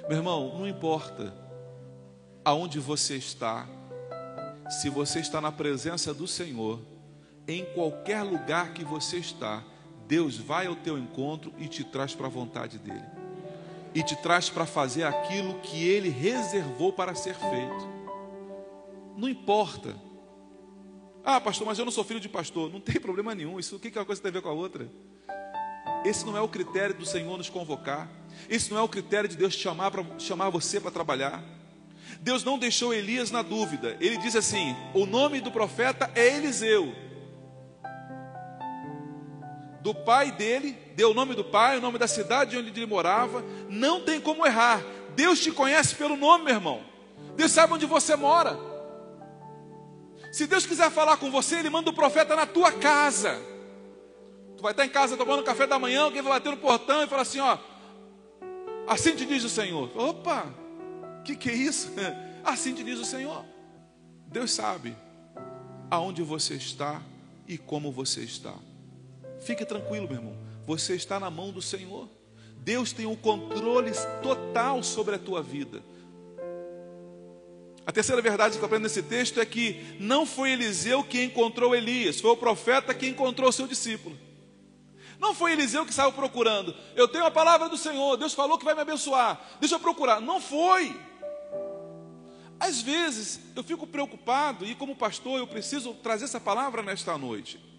Meu 0.08 0.18
irmão, 0.18 0.58
não 0.58 0.68
importa 0.68 1.34
aonde 2.44 2.80
você 2.80 3.16
está, 3.16 3.68
se 4.70 4.90
você 4.90 5.20
está 5.20 5.40
na 5.40 5.52
presença 5.52 6.14
do 6.14 6.28
Senhor, 6.28 6.80
em 7.48 7.66
qualquer 7.74 8.24
lugar 8.24 8.74
que 8.74 8.84
você 8.84 9.18
está, 9.18 9.64
Deus 10.08 10.38
vai 10.38 10.66
ao 10.66 10.76
teu 10.76 10.98
encontro 10.98 11.54
e 11.58 11.68
te 11.68 11.84
traz 11.84 12.16
para 12.16 12.28
a 12.28 12.30
vontade 12.30 12.78
dele. 12.78 13.06
E 13.94 14.02
te 14.04 14.16
traz 14.16 14.50
para 14.50 14.66
fazer 14.66 15.04
aquilo 15.04 15.60
que 15.60 15.88
ele 15.88 16.10
reservou 16.10 16.94
para 16.94 17.14
ser 17.14 17.36
feito. 17.36 17.90
Não 19.18 19.28
importa. 19.28 19.96
Ah, 21.24 21.40
pastor, 21.40 21.68
mas 21.68 21.78
eu 21.78 21.86
não 21.86 21.92
sou 21.92 22.04
filho 22.04 22.20
de 22.20 22.30
pastor. 22.30 22.72
Não 22.72 22.80
tem 22.80 22.96
problema 23.02 23.36
nenhum. 23.36 23.60
Isso 23.60 23.76
o 23.76 23.80
que 23.80 23.90
uma 23.98 24.06
coisa 24.06 24.22
tem 24.22 24.30
a 24.30 24.34
ver 24.34 24.42
com 24.42 24.50
a 24.50 24.54
outra? 24.54 24.90
Esse 26.04 26.26
não 26.26 26.36
é 26.36 26.42
o 26.42 26.48
critério 26.48 26.96
do 26.96 27.06
Senhor 27.06 27.38
nos 27.38 27.50
convocar. 27.50 28.10
Esse 28.50 28.72
não 28.72 28.78
é 28.78 28.82
o 28.82 28.88
critério 28.88 29.30
de 29.30 29.38
Deus 29.38 29.54
chamar 29.54 29.92
para 29.92 30.04
chamar 30.18 30.50
você 30.50 30.80
para 30.80 30.90
trabalhar. 30.90 31.44
Deus 32.22 32.44
não 32.44 32.58
deixou 32.58 32.94
Elias 32.94 33.32
na 33.32 33.42
dúvida. 33.42 33.98
Ele 34.00 34.18
diz 34.18 34.36
assim: 34.36 34.76
o 34.94 35.06
nome 35.06 35.42
do 35.42 35.52
profeta 35.52 36.10
é 36.16 36.36
Eliseu. 36.38 36.94
Do 39.82 39.96
pai 39.96 40.32
dele, 40.32 40.78
deu 40.96 41.12
o 41.12 41.14
nome 41.14 41.34
do 41.34 41.44
pai, 41.44 41.78
o 41.78 41.82
nome 41.82 41.98
da 41.98 42.08
cidade 42.08 42.58
onde 42.58 42.70
ele 42.70 42.86
morava. 42.86 43.44
Não 43.68 44.02
tem 44.02 44.22
como 44.22 44.46
errar. 44.46 44.82
Deus 45.16 45.40
te 45.40 45.52
conhece 45.52 45.96
pelo 45.96 46.16
nome, 46.16 46.46
meu 46.46 46.54
irmão. 46.54 46.84
Deus 47.36 47.52
sabe 47.52 47.74
onde 47.74 47.86
você 47.86 48.16
mora. 48.16 48.58
Se 50.32 50.48
Deus 50.48 50.66
quiser 50.66 50.90
falar 50.90 51.18
com 51.18 51.30
você, 51.30 51.58
Ele 51.58 51.70
manda 51.70 51.90
o 51.90 51.94
profeta 51.94 52.36
na 52.36 52.46
tua 52.46 52.72
casa. 52.72 53.42
Tu 54.56 54.62
vai 54.62 54.72
estar 54.72 54.86
em 54.86 54.90
casa 54.90 55.18
tomando 55.18 55.44
café 55.44 55.68
da 55.68 55.78
manhã, 55.78 56.04
alguém 56.04 56.22
vai 56.22 56.34
bater 56.34 56.52
no 56.52 56.58
portão 56.58 57.04
e 57.04 57.08
falar 57.08 57.24
assim: 57.24 57.40
ó, 57.40 57.58
assim 58.88 59.16
te 59.16 59.26
diz 59.26 59.44
o 59.44 59.50
Senhor. 59.50 59.92
Opa, 59.98 60.46
o 61.20 61.24
que, 61.24 61.36
que 61.36 61.50
é 61.50 61.54
isso? 61.54 61.92
Assim 62.44 62.74
te 62.74 62.84
diz 62.84 62.98
o 62.98 63.06
Senhor. 63.06 63.46
Deus 64.26 64.52
sabe 64.52 64.96
aonde 65.92 66.24
você 66.24 66.56
está 66.56 67.00
e 67.48 67.56
como 67.56 67.92
você 67.92 68.22
está. 68.22 68.56
Fique 69.42 69.66
tranquilo, 69.66 70.08
meu 70.08 70.18
irmão. 70.18 70.38
Você 70.66 70.96
está 70.96 71.20
na 71.20 71.30
mão 71.30 71.52
do 71.52 71.62
Senhor. 71.62 72.08
Deus 72.58 72.94
tem 72.94 73.06
o 73.06 73.12
um 73.12 73.16
controle 73.16 73.92
total 74.22 74.84
sobre 74.84 75.16
a 75.16 75.20
tua 75.20 75.42
vida. 75.42 75.84
A 77.86 77.92
terceira 77.92 78.22
verdade 78.22 78.58
que 78.58 78.64
eu 78.64 78.66
aprendo 78.68 78.84
nesse 78.84 79.02
texto 79.02 79.40
é 79.40 79.46
que 79.46 79.98
não 80.00 80.26
foi 80.26 80.52
Eliseu 80.52 81.04
que 81.04 81.24
encontrou 81.24 81.76
Elias, 81.76 82.22
foi 82.22 82.30
o 82.30 82.38
profeta 82.38 82.94
que 82.94 83.08
encontrou 83.08 83.52
seu 83.52 83.68
discípulo. 83.68 84.16
Não 85.20 85.34
foi 85.34 85.54
Eliseu 85.54 85.86
que 85.86 85.94
saiu 85.94 86.12
procurando. 86.12 86.76
Eu 86.96 87.08
tenho 87.08 87.26
a 87.26 87.32
palavra 87.32 87.68
do 87.68 87.78
Senhor, 87.78 88.18
Deus 88.18 88.34
falou 88.34 88.58
que 88.58 88.66
vai 88.66 88.76
me 88.76 88.82
abençoar. 88.82 89.42
Deixa 89.60 89.76
eu 89.76 89.80
procurar. 89.80 90.22
Não 90.22 90.40
foi. 90.40 90.96
Às 92.60 92.82
vezes 92.82 93.40
eu 93.56 93.64
fico 93.64 93.88
preocupado 93.88 94.66
e, 94.66 94.76
como 94.76 94.96
pastor, 94.96 95.40
eu 95.40 95.48
preciso 95.48 95.96
trazer 95.96 96.26
essa 96.26 96.40
palavra 96.40 96.84
nesta 96.84 97.18
noite. 97.18 97.71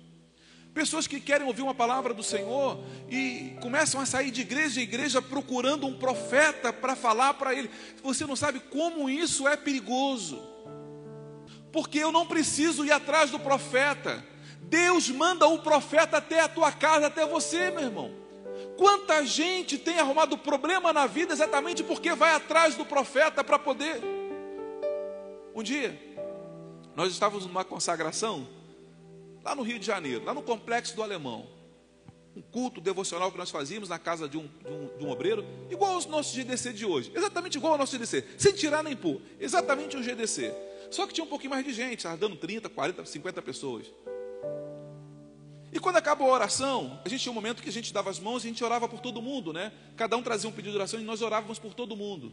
Pessoas 0.74 1.06
que 1.06 1.20
querem 1.20 1.46
ouvir 1.46 1.62
uma 1.62 1.74
palavra 1.74 2.14
do 2.14 2.22
Senhor 2.22 2.82
e 3.10 3.56
começam 3.60 4.00
a 4.00 4.06
sair 4.06 4.30
de 4.30 4.40
igreja 4.40 4.80
em 4.80 4.84
igreja 4.84 5.20
procurando 5.20 5.86
um 5.86 5.98
profeta 5.98 6.72
para 6.72 6.96
falar 6.96 7.34
para 7.34 7.54
ele. 7.54 7.70
Você 8.02 8.24
não 8.24 8.34
sabe 8.34 8.58
como 8.58 9.10
isso 9.10 9.46
é 9.46 9.56
perigoso. 9.56 10.42
Porque 11.70 11.98
eu 11.98 12.10
não 12.10 12.26
preciso 12.26 12.84
ir 12.84 12.92
atrás 12.92 13.30
do 13.30 13.38
profeta. 13.38 14.24
Deus 14.62 15.10
manda 15.10 15.46
o 15.46 15.58
profeta 15.58 16.16
até 16.16 16.40
a 16.40 16.48
tua 16.48 16.72
casa, 16.72 17.06
até 17.06 17.26
você, 17.26 17.70
meu 17.70 17.82
irmão. 17.82 18.10
Quanta 18.78 19.24
gente 19.26 19.76
tem 19.76 19.98
arrumado 19.98 20.38
problema 20.38 20.92
na 20.92 21.06
vida 21.06 21.32
exatamente 21.32 21.82
porque 21.82 22.14
vai 22.14 22.34
atrás 22.34 22.74
do 22.74 22.84
profeta 22.84 23.44
para 23.44 23.58
poder 23.58 24.00
um 25.54 25.62
dia, 25.62 25.98
nós 26.96 27.12
estávamos 27.12 27.44
numa 27.44 27.64
consagração, 27.64 28.48
lá 29.44 29.54
no 29.54 29.62
Rio 29.62 29.78
de 29.78 29.86
Janeiro, 29.86 30.24
lá 30.24 30.34
no 30.34 30.42
Complexo 30.42 30.94
do 30.94 31.02
Alemão. 31.02 31.46
Um 32.34 32.40
culto 32.40 32.80
devocional 32.80 33.30
que 33.30 33.36
nós 33.36 33.50
fazíamos 33.50 33.88
na 33.88 33.98
casa 33.98 34.28
de 34.28 34.38
um, 34.38 34.46
de 34.46 34.70
um, 34.70 34.98
de 34.98 35.04
um 35.04 35.10
obreiro, 35.10 35.44
igual 35.70 35.92
ao 35.92 36.08
nosso 36.08 36.34
GDC 36.34 36.72
de 36.72 36.86
hoje, 36.86 37.12
exatamente 37.14 37.58
igual 37.58 37.74
ao 37.74 37.78
nosso 37.78 37.92
GDC, 37.96 38.24
sem 38.38 38.52
tirar 38.54 38.82
nem 38.82 38.96
pôr, 38.96 39.20
exatamente 39.38 39.96
um 39.96 40.02
GDC. 40.02 40.54
Só 40.90 41.06
que 41.06 41.12
tinha 41.12 41.24
um 41.24 41.28
pouquinho 41.28 41.50
mais 41.50 41.64
de 41.64 41.72
gente, 41.72 41.98
estava 41.98 42.16
dando 42.16 42.36
30, 42.36 42.68
40, 42.68 43.04
50 43.04 43.42
pessoas. 43.42 43.86
E 45.72 45.80
quando 45.80 45.96
acabou 45.96 46.30
a 46.30 46.34
oração, 46.34 47.00
a 47.02 47.08
gente 47.08 47.22
tinha 47.22 47.32
um 47.32 47.34
momento 47.34 47.62
que 47.62 47.68
a 47.68 47.72
gente 47.72 47.94
dava 47.94 48.10
as 48.10 48.20
mãos 48.20 48.44
e 48.44 48.46
a 48.46 48.50
gente 48.50 48.62
orava 48.62 48.86
por 48.86 49.00
todo 49.00 49.22
mundo, 49.22 49.54
né? 49.54 49.72
Cada 49.96 50.16
um 50.16 50.22
trazia 50.22 50.48
um 50.48 50.52
pedido 50.52 50.72
de 50.72 50.76
oração 50.76 51.00
e 51.00 51.02
nós 51.02 51.22
orávamos 51.22 51.58
por 51.58 51.72
todo 51.72 51.96
mundo. 51.96 52.30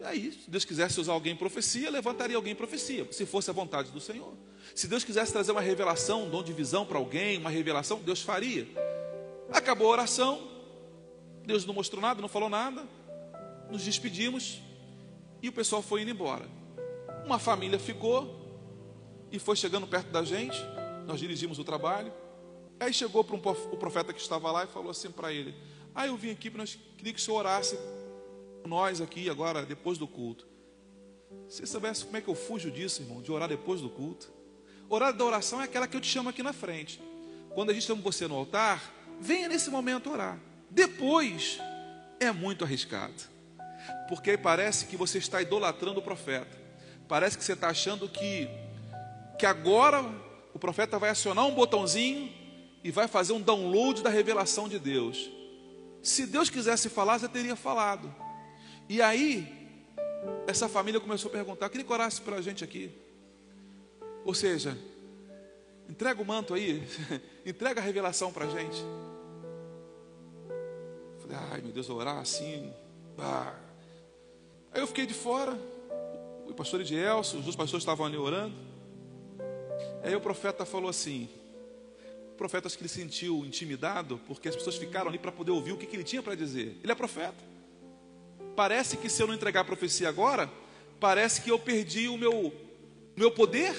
E 0.00 0.04
aí, 0.04 0.32
se 0.32 0.48
Deus 0.48 0.64
quisesse 0.64 1.00
usar 1.00 1.12
alguém 1.12 1.32
em 1.32 1.36
profecia, 1.36 1.90
levantaria 1.90 2.36
alguém 2.36 2.52
em 2.52 2.56
profecia, 2.56 3.06
se 3.10 3.26
fosse 3.26 3.50
a 3.50 3.52
vontade 3.52 3.90
do 3.90 4.00
Senhor. 4.00 4.32
Se 4.74 4.86
Deus 4.86 5.02
quisesse 5.02 5.32
trazer 5.32 5.50
uma 5.50 5.60
revelação, 5.60 6.24
um 6.24 6.30
dom 6.30 6.42
de 6.42 6.52
visão 6.52 6.86
para 6.86 6.98
alguém, 6.98 7.38
uma 7.38 7.50
revelação, 7.50 7.98
Deus 8.00 8.22
faria. 8.22 8.68
Acabou 9.50 9.88
a 9.88 9.90
oração, 9.90 10.46
Deus 11.44 11.66
não 11.66 11.74
mostrou 11.74 12.00
nada, 12.00 12.20
não 12.20 12.28
falou 12.28 12.48
nada, 12.48 12.86
nos 13.70 13.82
despedimos 13.82 14.60
e 15.42 15.48
o 15.48 15.52
pessoal 15.52 15.82
foi 15.82 16.02
indo 16.02 16.10
embora. 16.12 16.46
Uma 17.24 17.40
família 17.40 17.78
ficou 17.78 18.36
e 19.32 19.38
foi 19.38 19.56
chegando 19.56 19.86
perto 19.86 20.10
da 20.10 20.22
gente, 20.22 20.58
nós 21.06 21.18
dirigimos 21.18 21.58
o 21.58 21.64
trabalho. 21.64 22.12
Aí 22.78 22.94
chegou 22.94 23.24
para 23.24 23.34
um, 23.34 23.40
o 23.72 23.76
profeta 23.76 24.12
que 24.12 24.20
estava 24.20 24.52
lá 24.52 24.62
e 24.62 24.68
falou 24.68 24.90
assim 24.90 25.10
para 25.10 25.32
ele: 25.32 25.54
Ah, 25.92 26.06
eu 26.06 26.16
vim 26.16 26.30
aqui 26.30 26.50
nós 26.50 26.78
queria 26.96 27.12
que 27.12 27.18
o 27.18 27.22
senhor 27.22 27.38
orasse 27.38 27.76
nós 28.68 29.00
aqui 29.00 29.28
agora, 29.28 29.64
depois 29.64 29.98
do 29.98 30.06
culto. 30.06 30.46
Se 31.48 31.66
soubesse 31.66 32.04
como 32.04 32.16
é 32.16 32.20
que 32.20 32.28
eu 32.28 32.34
fujo 32.34 32.70
disso, 32.70 33.02
irmão, 33.02 33.22
de 33.22 33.32
orar 33.32 33.48
depois 33.48 33.80
do 33.80 33.88
culto. 33.88 34.30
Orar 34.88 35.12
da 35.12 35.24
oração 35.24 35.60
é 35.60 35.64
aquela 35.64 35.88
que 35.88 35.96
eu 35.96 36.00
te 36.00 36.08
chamo 36.08 36.28
aqui 36.28 36.42
na 36.42 36.52
frente. 36.52 37.00
Quando 37.54 37.70
a 37.70 37.74
gente 37.74 37.86
chama 37.86 38.00
você 38.02 38.28
no 38.28 38.36
altar, 38.36 38.94
venha 39.20 39.48
nesse 39.48 39.70
momento 39.70 40.10
orar. 40.10 40.38
Depois 40.70 41.58
é 42.20 42.30
muito 42.30 42.64
arriscado. 42.64 43.14
Porque 44.08 44.30
aí 44.30 44.38
parece 44.38 44.86
que 44.86 44.96
você 44.96 45.18
está 45.18 45.40
idolatrando 45.40 46.00
o 46.00 46.02
profeta. 46.02 46.56
Parece 47.08 47.36
que 47.38 47.44
você 47.44 47.54
está 47.54 47.68
achando 47.68 48.08
que, 48.08 48.48
que 49.38 49.46
agora 49.46 50.04
o 50.52 50.58
profeta 50.58 50.98
vai 50.98 51.10
acionar 51.10 51.46
um 51.46 51.54
botãozinho 51.54 52.30
e 52.84 52.90
vai 52.90 53.08
fazer 53.08 53.32
um 53.32 53.40
download 53.40 54.02
da 54.02 54.10
revelação 54.10 54.68
de 54.68 54.78
Deus. 54.78 55.30
Se 56.02 56.26
Deus 56.26 56.50
quisesse 56.50 56.88
falar, 56.88 57.18
já 57.18 57.28
teria 57.28 57.56
falado. 57.56 58.14
E 58.88 59.02
aí, 59.02 59.46
essa 60.46 60.68
família 60.68 60.98
começou 60.98 61.28
a 61.28 61.32
perguntar: 61.32 61.68
queria 61.68 61.84
que 61.84 61.92
orasse 61.92 62.22
para 62.22 62.36
a 62.36 62.40
gente 62.40 62.64
aqui. 62.64 62.90
Ou 64.24 64.32
seja, 64.32 64.76
entrega 65.88 66.22
o 66.22 66.24
manto 66.24 66.54
aí, 66.54 66.82
entrega 67.44 67.80
a 67.80 67.84
revelação 67.84 68.32
para 68.32 68.46
a 68.46 68.48
gente. 68.48 68.82
Falei, 71.20 71.36
ai 71.50 71.60
meu 71.60 71.72
Deus, 71.72 71.90
orar 71.90 72.18
assim. 72.18 72.72
Aí 74.72 74.80
eu 74.80 74.86
fiquei 74.86 75.04
de 75.04 75.14
fora, 75.14 75.52
o 76.46 76.54
pastor 76.54 76.80
Edielso, 76.80 77.38
os 77.38 77.44
dois 77.44 77.56
pastores 77.56 77.82
estavam 77.82 78.06
ali 78.06 78.16
orando. 78.16 78.54
Aí 80.02 80.14
o 80.14 80.20
profeta 80.20 80.64
falou 80.64 80.88
assim: 80.88 81.28
profeta 82.38 82.68
acho 82.68 82.78
que 82.78 82.82
ele 82.82 82.88
sentiu 82.88 83.44
intimidado, 83.44 84.18
porque 84.26 84.48
as 84.48 84.56
pessoas 84.56 84.76
ficaram 84.76 85.08
ali 85.08 85.18
para 85.18 85.32
poder 85.32 85.50
ouvir 85.50 85.72
o 85.72 85.76
que, 85.76 85.84
que 85.84 85.94
ele 85.94 86.04
tinha 86.04 86.22
para 86.22 86.34
dizer. 86.34 86.78
Ele 86.82 86.90
é 86.90 86.94
profeta 86.94 87.47
parece 88.58 88.96
que 88.96 89.08
se 89.08 89.22
eu 89.22 89.28
não 89.28 89.34
entregar 89.34 89.60
a 89.60 89.64
profecia 89.64 90.08
agora, 90.08 90.50
parece 90.98 91.42
que 91.42 91.48
eu 91.48 91.60
perdi 91.60 92.08
o 92.08 92.18
meu, 92.18 92.52
meu 93.16 93.30
poder, 93.30 93.72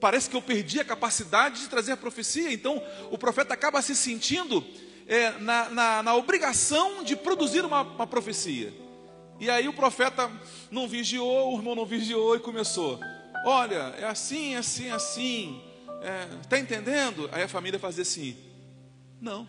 parece 0.00 0.30
que 0.30 0.36
eu 0.36 0.40
perdi 0.40 0.78
a 0.78 0.84
capacidade 0.84 1.62
de 1.62 1.68
trazer 1.68 1.90
a 1.90 1.96
profecia. 1.96 2.52
Então, 2.52 2.80
o 3.10 3.18
profeta 3.18 3.54
acaba 3.54 3.82
se 3.82 3.96
sentindo 3.96 4.64
é, 5.08 5.32
na, 5.40 5.70
na, 5.70 6.02
na, 6.04 6.14
obrigação 6.14 7.02
de 7.02 7.16
produzir 7.16 7.64
uma, 7.64 7.82
uma 7.82 8.06
profecia. 8.06 8.72
E 9.40 9.50
aí 9.50 9.66
o 9.66 9.72
profeta 9.72 10.30
não 10.70 10.86
vigiou, 10.86 11.52
o 11.52 11.56
irmão 11.56 11.74
não 11.74 11.84
vigiou 11.84 12.36
e 12.36 12.38
começou. 12.38 13.00
Olha, 13.44 13.92
é 13.98 14.04
assim, 14.04 14.54
é 14.54 14.58
assim, 14.58 14.86
é 14.86 14.92
assim. 14.92 15.60
Está 16.42 16.56
é, 16.56 16.60
entendendo? 16.60 17.28
Aí 17.32 17.42
a 17.42 17.48
família 17.48 17.80
fazia 17.80 18.02
assim: 18.02 18.36
Não. 19.20 19.48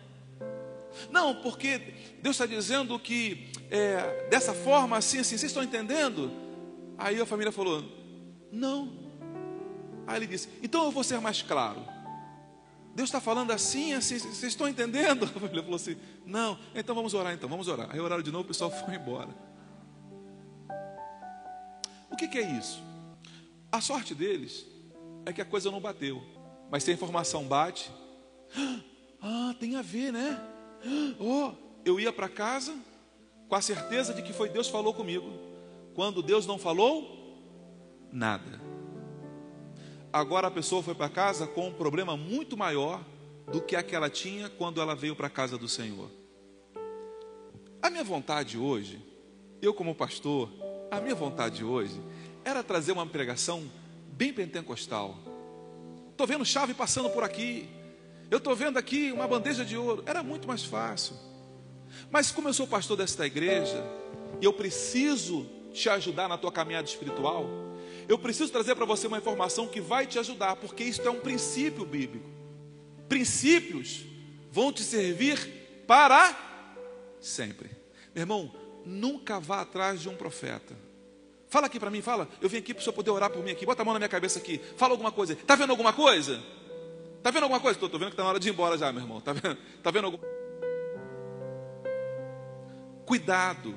Não, 1.10 1.36
porque 1.36 1.78
Deus 2.20 2.34
está 2.34 2.46
dizendo 2.46 2.98
que 2.98 3.52
é, 3.70 4.28
dessa 4.28 4.52
forma, 4.52 4.96
assim, 4.96 5.20
assim, 5.20 5.36
vocês 5.36 5.50
estão 5.50 5.62
entendendo? 5.62 6.30
Aí 6.98 7.20
a 7.20 7.24
família 7.24 7.52
falou: 7.52 7.84
Não. 8.50 8.92
Aí 10.06 10.16
ele 10.16 10.26
disse: 10.26 10.48
Então 10.62 10.84
eu 10.84 10.90
vou 10.90 11.04
ser 11.04 11.20
mais 11.20 11.40
claro. 11.40 11.80
Deus 12.92 13.08
está 13.08 13.20
falando 13.20 13.52
assim, 13.52 13.92
assim, 13.92 14.18
vocês 14.18 14.42
estão 14.42 14.68
entendendo? 14.68 15.24
A 15.36 15.40
família 15.40 15.62
falou 15.62 15.76
assim: 15.76 15.96
Não, 16.26 16.58
então 16.74 16.94
vamos 16.94 17.14
orar, 17.14 17.32
então, 17.32 17.48
vamos 17.48 17.68
orar. 17.68 17.88
Aí 17.92 18.00
oraram 18.00 18.22
de 18.22 18.32
novo, 18.32 18.44
o 18.44 18.48
pessoal 18.48 18.70
foi 18.84 18.96
embora. 18.96 19.30
O 22.10 22.16
que, 22.16 22.26
que 22.26 22.38
é 22.38 22.58
isso? 22.58 22.82
A 23.70 23.80
sorte 23.80 24.14
deles 24.14 24.66
é 25.24 25.32
que 25.32 25.40
a 25.40 25.44
coisa 25.44 25.70
não 25.70 25.80
bateu. 25.80 26.20
Mas 26.70 26.82
se 26.82 26.90
a 26.90 26.94
informação 26.94 27.44
bate, 27.44 27.90
ah, 29.22 29.54
tem 29.60 29.76
a 29.76 29.82
ver, 29.82 30.12
né? 30.12 30.40
Oh, 31.20 31.52
eu 31.84 32.00
ia 32.00 32.12
para 32.12 32.28
casa 32.28 32.74
com 33.50 33.56
a 33.56 33.60
certeza 33.60 34.14
de 34.14 34.22
que 34.22 34.32
foi 34.32 34.48
Deus 34.48 34.68
que 34.68 34.72
falou 34.72 34.94
comigo. 34.94 35.28
Quando 35.92 36.22
Deus 36.22 36.46
não 36.46 36.56
falou, 36.56 37.36
nada. 38.12 38.60
Agora 40.12 40.46
a 40.46 40.50
pessoa 40.52 40.84
foi 40.84 40.94
para 40.94 41.08
casa 41.08 41.48
com 41.48 41.66
um 41.66 41.72
problema 41.72 42.16
muito 42.16 42.56
maior 42.56 43.04
do 43.50 43.60
que 43.60 43.74
a 43.74 43.82
que 43.82 43.96
ela 43.96 44.08
tinha 44.08 44.48
quando 44.48 44.80
ela 44.80 44.94
veio 44.94 45.16
para 45.16 45.26
a 45.26 45.30
casa 45.30 45.58
do 45.58 45.68
Senhor. 45.68 46.08
A 47.82 47.90
minha 47.90 48.04
vontade 48.04 48.56
hoje, 48.56 49.04
eu 49.60 49.74
como 49.74 49.96
pastor, 49.96 50.48
a 50.88 51.00
minha 51.00 51.16
vontade 51.16 51.64
hoje 51.64 52.00
era 52.44 52.62
trazer 52.62 52.92
uma 52.92 53.04
pregação 53.04 53.68
bem 54.12 54.32
pentecostal. 54.32 55.16
Estou 56.12 56.24
vendo 56.24 56.44
chave 56.44 56.72
passando 56.72 57.10
por 57.10 57.24
aqui. 57.24 57.68
Eu 58.30 58.38
estou 58.38 58.54
vendo 58.54 58.78
aqui 58.78 59.10
uma 59.10 59.26
bandeja 59.26 59.64
de 59.64 59.76
ouro. 59.76 60.04
Era 60.06 60.22
muito 60.22 60.46
mais 60.46 60.62
fácil. 60.62 61.16
Mas 62.10 62.30
como 62.30 62.48
eu 62.48 62.54
sou 62.54 62.66
pastor 62.66 62.96
desta 62.96 63.26
igreja, 63.26 63.84
e 64.40 64.44
eu 64.44 64.52
preciso 64.52 65.46
te 65.72 65.88
ajudar 65.88 66.28
na 66.28 66.38
tua 66.38 66.50
caminhada 66.50 66.86
espiritual, 66.86 67.48
eu 68.08 68.18
preciso 68.18 68.50
trazer 68.50 68.74
para 68.74 68.84
você 68.84 69.06
uma 69.06 69.18
informação 69.18 69.68
que 69.68 69.80
vai 69.80 70.06
te 70.06 70.18
ajudar, 70.18 70.56
porque 70.56 70.82
isso 70.82 71.02
é 71.02 71.10
um 71.10 71.20
princípio 71.20 71.84
bíblico. 71.84 72.28
Princípios 73.08 74.04
vão 74.50 74.72
te 74.72 74.82
servir 74.82 75.38
para 75.86 76.36
sempre. 77.20 77.70
Meu 78.14 78.22
irmão, 78.22 78.52
nunca 78.84 79.38
vá 79.38 79.60
atrás 79.60 80.00
de 80.00 80.08
um 80.08 80.16
profeta. 80.16 80.74
Fala 81.48 81.66
aqui 81.66 81.78
para 81.78 81.90
mim, 81.90 82.00
fala. 82.00 82.28
Eu 82.40 82.48
vim 82.48 82.58
aqui 82.58 82.72
para 82.72 82.80
o 82.80 82.84
senhor 82.84 82.94
poder 82.94 83.10
orar 83.10 83.30
por 83.30 83.42
mim 83.42 83.50
aqui. 83.50 83.66
Bota 83.66 83.82
a 83.82 83.84
mão 83.84 83.94
na 83.94 84.00
minha 84.00 84.08
cabeça 84.08 84.38
aqui. 84.38 84.60
Fala 84.76 84.92
alguma 84.92 85.10
coisa. 85.10 85.32
Está 85.32 85.56
vendo 85.56 85.70
alguma 85.70 85.92
coisa? 85.92 86.42
Está 87.18 87.30
vendo 87.30 87.42
alguma 87.42 87.60
coisa? 87.60 87.76
Estou 87.76 87.98
vendo 87.98 88.08
que 88.08 88.14
está 88.14 88.22
na 88.22 88.30
hora 88.30 88.40
de 88.40 88.48
ir 88.48 88.52
embora 88.52 88.78
já, 88.78 88.92
meu 88.92 89.02
irmão. 89.02 89.18
Está 89.18 89.32
vendo? 89.32 89.58
Tá 89.82 89.90
vendo 89.90 90.04
alguma 90.04 90.39
Cuidado. 93.10 93.76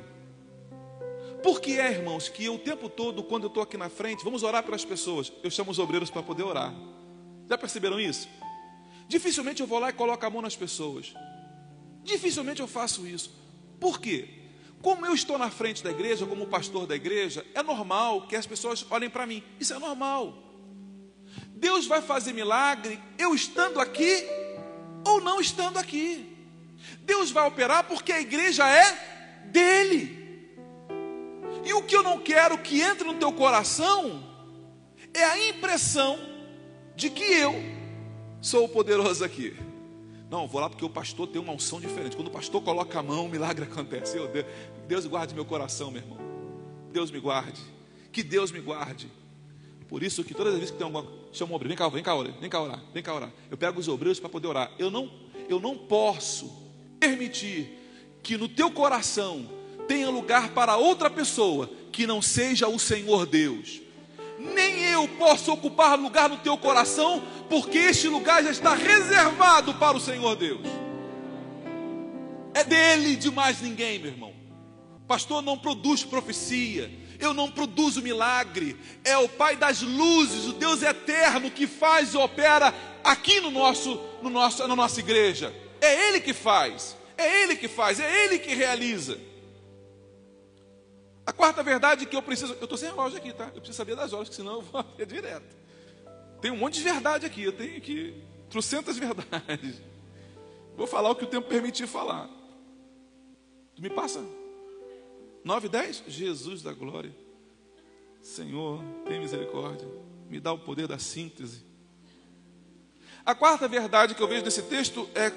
Por 1.42 1.60
que 1.60 1.80
é, 1.80 1.92
irmãos, 1.92 2.30
que 2.30 2.46
eu, 2.46 2.54
o 2.54 2.60
tempo 2.60 2.88
todo, 2.88 3.24
quando 3.24 3.46
eu 3.46 3.48
estou 3.48 3.64
aqui 3.64 3.76
na 3.76 3.90
frente, 3.90 4.24
vamos 4.24 4.44
orar 4.44 4.62
pelas 4.62 4.86
pessoas, 4.86 5.34
eu 5.42 5.50
chamo 5.50 5.72
os 5.72 5.80
obreiros 5.80 6.12
para 6.12 6.22
poder 6.22 6.44
orar. 6.44 6.72
Já 7.50 7.58
perceberam 7.58 8.00
isso? 8.00 8.30
Dificilmente 9.08 9.60
eu 9.60 9.66
vou 9.66 9.80
lá 9.80 9.90
e 9.90 9.94
coloco 9.94 10.24
a 10.24 10.30
mão 10.30 10.40
nas 10.40 10.56
pessoas. 10.56 11.16
Dificilmente 12.04 12.62
eu 12.62 12.68
faço 12.68 13.08
isso. 13.08 13.36
Por 13.80 14.00
quê? 14.00 14.30
Como 14.84 15.04
eu 15.04 15.16
estou 15.16 15.40
na 15.40 15.50
frente 15.50 15.84
da 15.84 15.90
igreja, 15.90 16.28
como 16.28 16.46
pastor 16.46 16.86
da 16.86 16.96
igreja, 16.96 17.44
é 17.56 17.64
normal 17.64 18.28
que 18.28 18.36
as 18.36 18.46
pessoas 18.46 18.86
olhem 18.92 19.10
para 19.10 19.26
mim. 19.26 19.42
Isso 19.60 19.74
é 19.74 19.80
normal. 19.80 20.38
Deus 21.56 21.88
vai 21.88 22.04
fazer 22.04 22.34
milagre 22.34 23.00
eu 23.18 23.34
estando 23.34 23.80
aqui 23.80 24.28
ou 25.04 25.20
não 25.20 25.42
estando 25.42 25.80
aqui. 25.80 26.38
Deus 27.00 27.32
vai 27.32 27.48
operar 27.48 27.86
porque 27.86 28.12
a 28.12 28.22
igreja 28.22 28.70
é 28.70 29.13
dele. 29.52 30.24
E 31.66 31.74
o 31.74 31.82
que 31.84 31.96
eu 31.96 32.04
não 32.04 32.20
quero 32.20 32.58
que 32.58 32.82
entre 32.82 33.06
no 33.06 33.16
teu 33.16 33.32
coração 33.32 34.24
é 35.14 35.24
a 35.24 35.50
impressão 35.50 36.20
de 36.96 37.10
que 37.10 37.24
eu 37.24 37.56
sou 38.42 38.66
o 38.66 38.70
poderoso 38.70 39.24
aqui. 39.24 39.56
Não, 40.30 40.48
vou 40.48 40.60
lá 40.60 40.70
porque 40.70 40.84
o 40.84 40.90
pastor 40.90 41.28
tem 41.28 41.40
uma 41.40 41.54
unção 41.54 41.80
diferente. 41.80 42.16
Quando 42.16 42.28
o 42.28 42.32
pastor 42.32 42.62
coloca 42.62 43.00
a 43.00 43.04
mão, 43.04 43.28
milagre 43.28 43.66
acontece. 43.70 44.18
Eu, 44.18 44.28
Deus, 44.28 44.46
Deus 44.88 45.06
guarde 45.06 45.34
meu 45.34 45.46
coração, 45.46 45.92
meu 45.92 46.02
irmão. 46.02 46.18
Deus 46.92 47.12
me 47.12 47.20
guarde. 47.20 47.62
Que 48.12 48.24
Deus 48.24 48.52
me 48.52 48.60
guarde. 48.60 49.10
Por 49.88 50.02
isso 50.02 50.24
que 50.24 50.34
todas 50.34 50.54
as 50.54 50.60
vezes 50.60 50.72
que 50.72 50.78
tem 50.78 50.86
alguma. 50.86 51.06
Chama 51.32 51.52
um 51.52 51.56
obreiro, 51.56 51.70
vem 51.70 51.78
cá, 51.78 51.90
vem 51.90 52.04
cá 52.04 52.16
vem 52.40 52.50
cá 52.50 52.62
orar, 52.62 52.84
vem 52.94 53.04
cá 53.04 53.14
orar. 53.14 53.32
Eu 53.50 53.58
pego 53.58 53.80
os 53.80 53.88
obreiros 53.88 54.20
para 54.20 54.30
poder 54.30 54.48
orar. 54.48 54.72
Eu 54.78 54.90
não, 54.90 55.12
eu 55.48 55.60
não 55.60 55.78
posso 55.78 56.52
permitir 57.00 57.83
que 58.24 58.38
no 58.38 58.48
teu 58.48 58.72
coração 58.72 59.48
tenha 59.88 60.10
lugar 60.10 60.50
para 60.50 60.78
outra 60.78 61.10
pessoa 61.10 61.70
que 61.92 62.08
não 62.08 62.22
seja 62.22 62.68
o 62.68 62.80
Senhor 62.80 63.26
Deus. 63.26 63.82
Nem 64.40 64.84
eu 64.86 65.08
posso 65.08 65.52
ocupar 65.52 66.00
lugar 66.00 66.30
no 66.30 66.38
teu 66.38 66.58
coração, 66.58 67.22
porque 67.50 67.78
este 67.78 68.08
lugar 68.08 68.44
já 68.44 68.50
está 68.50 68.74
reservado 68.74 69.74
para 69.76 69.96
o 69.96 70.00
Senhor 70.00 70.36
Deus. 70.36 70.66
É 72.54 72.64
dele, 72.64 73.16
de 73.16 73.30
mais 73.30 73.62
ninguém, 73.62 74.00
meu 74.00 74.12
irmão. 74.12 74.34
Pastor 75.08 75.42
não 75.42 75.58
produz 75.58 76.04
profecia, 76.04 76.92
eu 77.20 77.34
não 77.34 77.52
produzo 77.52 78.02
milagre. 78.02 78.76
É 79.04 79.18
o 79.18 79.28
Pai 79.28 79.56
das 79.56 79.82
luzes, 79.82 80.46
o 80.46 80.54
Deus 80.54 80.82
eterno 80.82 81.52
que 81.52 81.68
faz 81.68 82.14
e 82.14 82.18
opera 82.18 82.74
aqui 83.04 83.40
no 83.40 83.52
nosso, 83.52 84.00
no 84.22 84.30
nosso, 84.30 84.68
na 84.68 84.76
nossa 84.76 85.00
igreja. 85.00 85.54
É 85.82 86.08
Ele 86.08 86.20
que 86.20 86.34
faz. 86.34 86.96
É 87.18 87.44
Ele 87.44 87.56
que 87.56 87.68
faz, 87.68 88.00
é 88.00 88.26
Ele 88.26 88.40
que 88.40 88.54
realiza. 88.54 89.20
A 91.26 91.32
quarta 91.32 91.64
verdade 91.64 92.06
que 92.06 92.16
eu 92.16 92.22
preciso. 92.22 92.54
Eu 92.54 92.64
estou 92.64 92.78
sem 92.78 92.90
relógio 92.90 93.18
aqui, 93.18 93.32
tá? 93.32 93.46
Eu 93.46 93.62
preciso 93.62 93.78
saber 93.78 93.96
das 93.96 94.12
horas, 94.12 94.30
senão 94.30 94.56
eu 94.56 94.62
vou 94.62 94.84
ver 94.98 95.06
direto. 95.06 95.56
Tem 96.42 96.52
um 96.52 96.58
monte 96.58 96.76
de 96.76 96.84
verdade 96.84 97.26
aqui. 97.26 97.44
Eu 97.44 97.54
tenho 97.54 97.78
aqui 97.78 98.22
trocentas 98.50 98.98
verdades. 99.00 99.82
Vou 100.76 100.88
falar 100.88 101.10
o 101.10 101.16
que 101.16 101.24
o 101.24 101.28
tempo 101.28 101.48
permitir 101.48 101.88
falar. 101.88 102.30
Tu 103.76 103.82
me 103.82 103.90
passa? 103.90 104.24
9, 105.44 105.70
10? 105.70 106.04
Jesus 106.08 106.62
da 106.62 106.74
glória. 106.74 107.16
Senhor, 108.22 108.82
tem 109.06 109.20
misericórdia. 109.20 109.88
Me 110.30 110.40
dá 110.40 110.52
o 110.52 110.60
poder 110.60 110.88
da 110.88 110.98
síntese. 110.98 111.66
A 113.26 113.34
quarta 113.34 113.68
verdade 113.68 114.16
que 114.16 114.22
eu 114.22 114.28
vejo 114.28 114.44
nesse 114.44 114.64
texto 114.64 115.10
é 115.16 115.32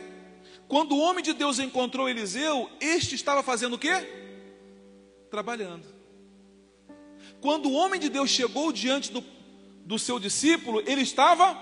quando 0.68 0.92
o 0.92 0.98
homem 0.98 1.22
de 1.22 1.32
Deus 1.32 1.58
encontrou 1.58 2.08
Eliseu, 2.08 2.68
este 2.80 3.14
estava 3.14 3.42
fazendo 3.42 3.74
o 3.74 3.78
quê? 3.78 3.92
Trabalhando. 5.30 5.86
Quando 7.40 7.68
o 7.68 7.72
homem 7.72 8.00
de 8.00 8.08
Deus 8.08 8.30
chegou 8.30 8.72
diante 8.72 9.12
do, 9.12 9.22
do 9.84 9.98
seu 9.98 10.18
discípulo, 10.18 10.82
ele 10.86 11.02
estava 11.02 11.56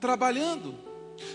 trabalhando. 0.00 0.78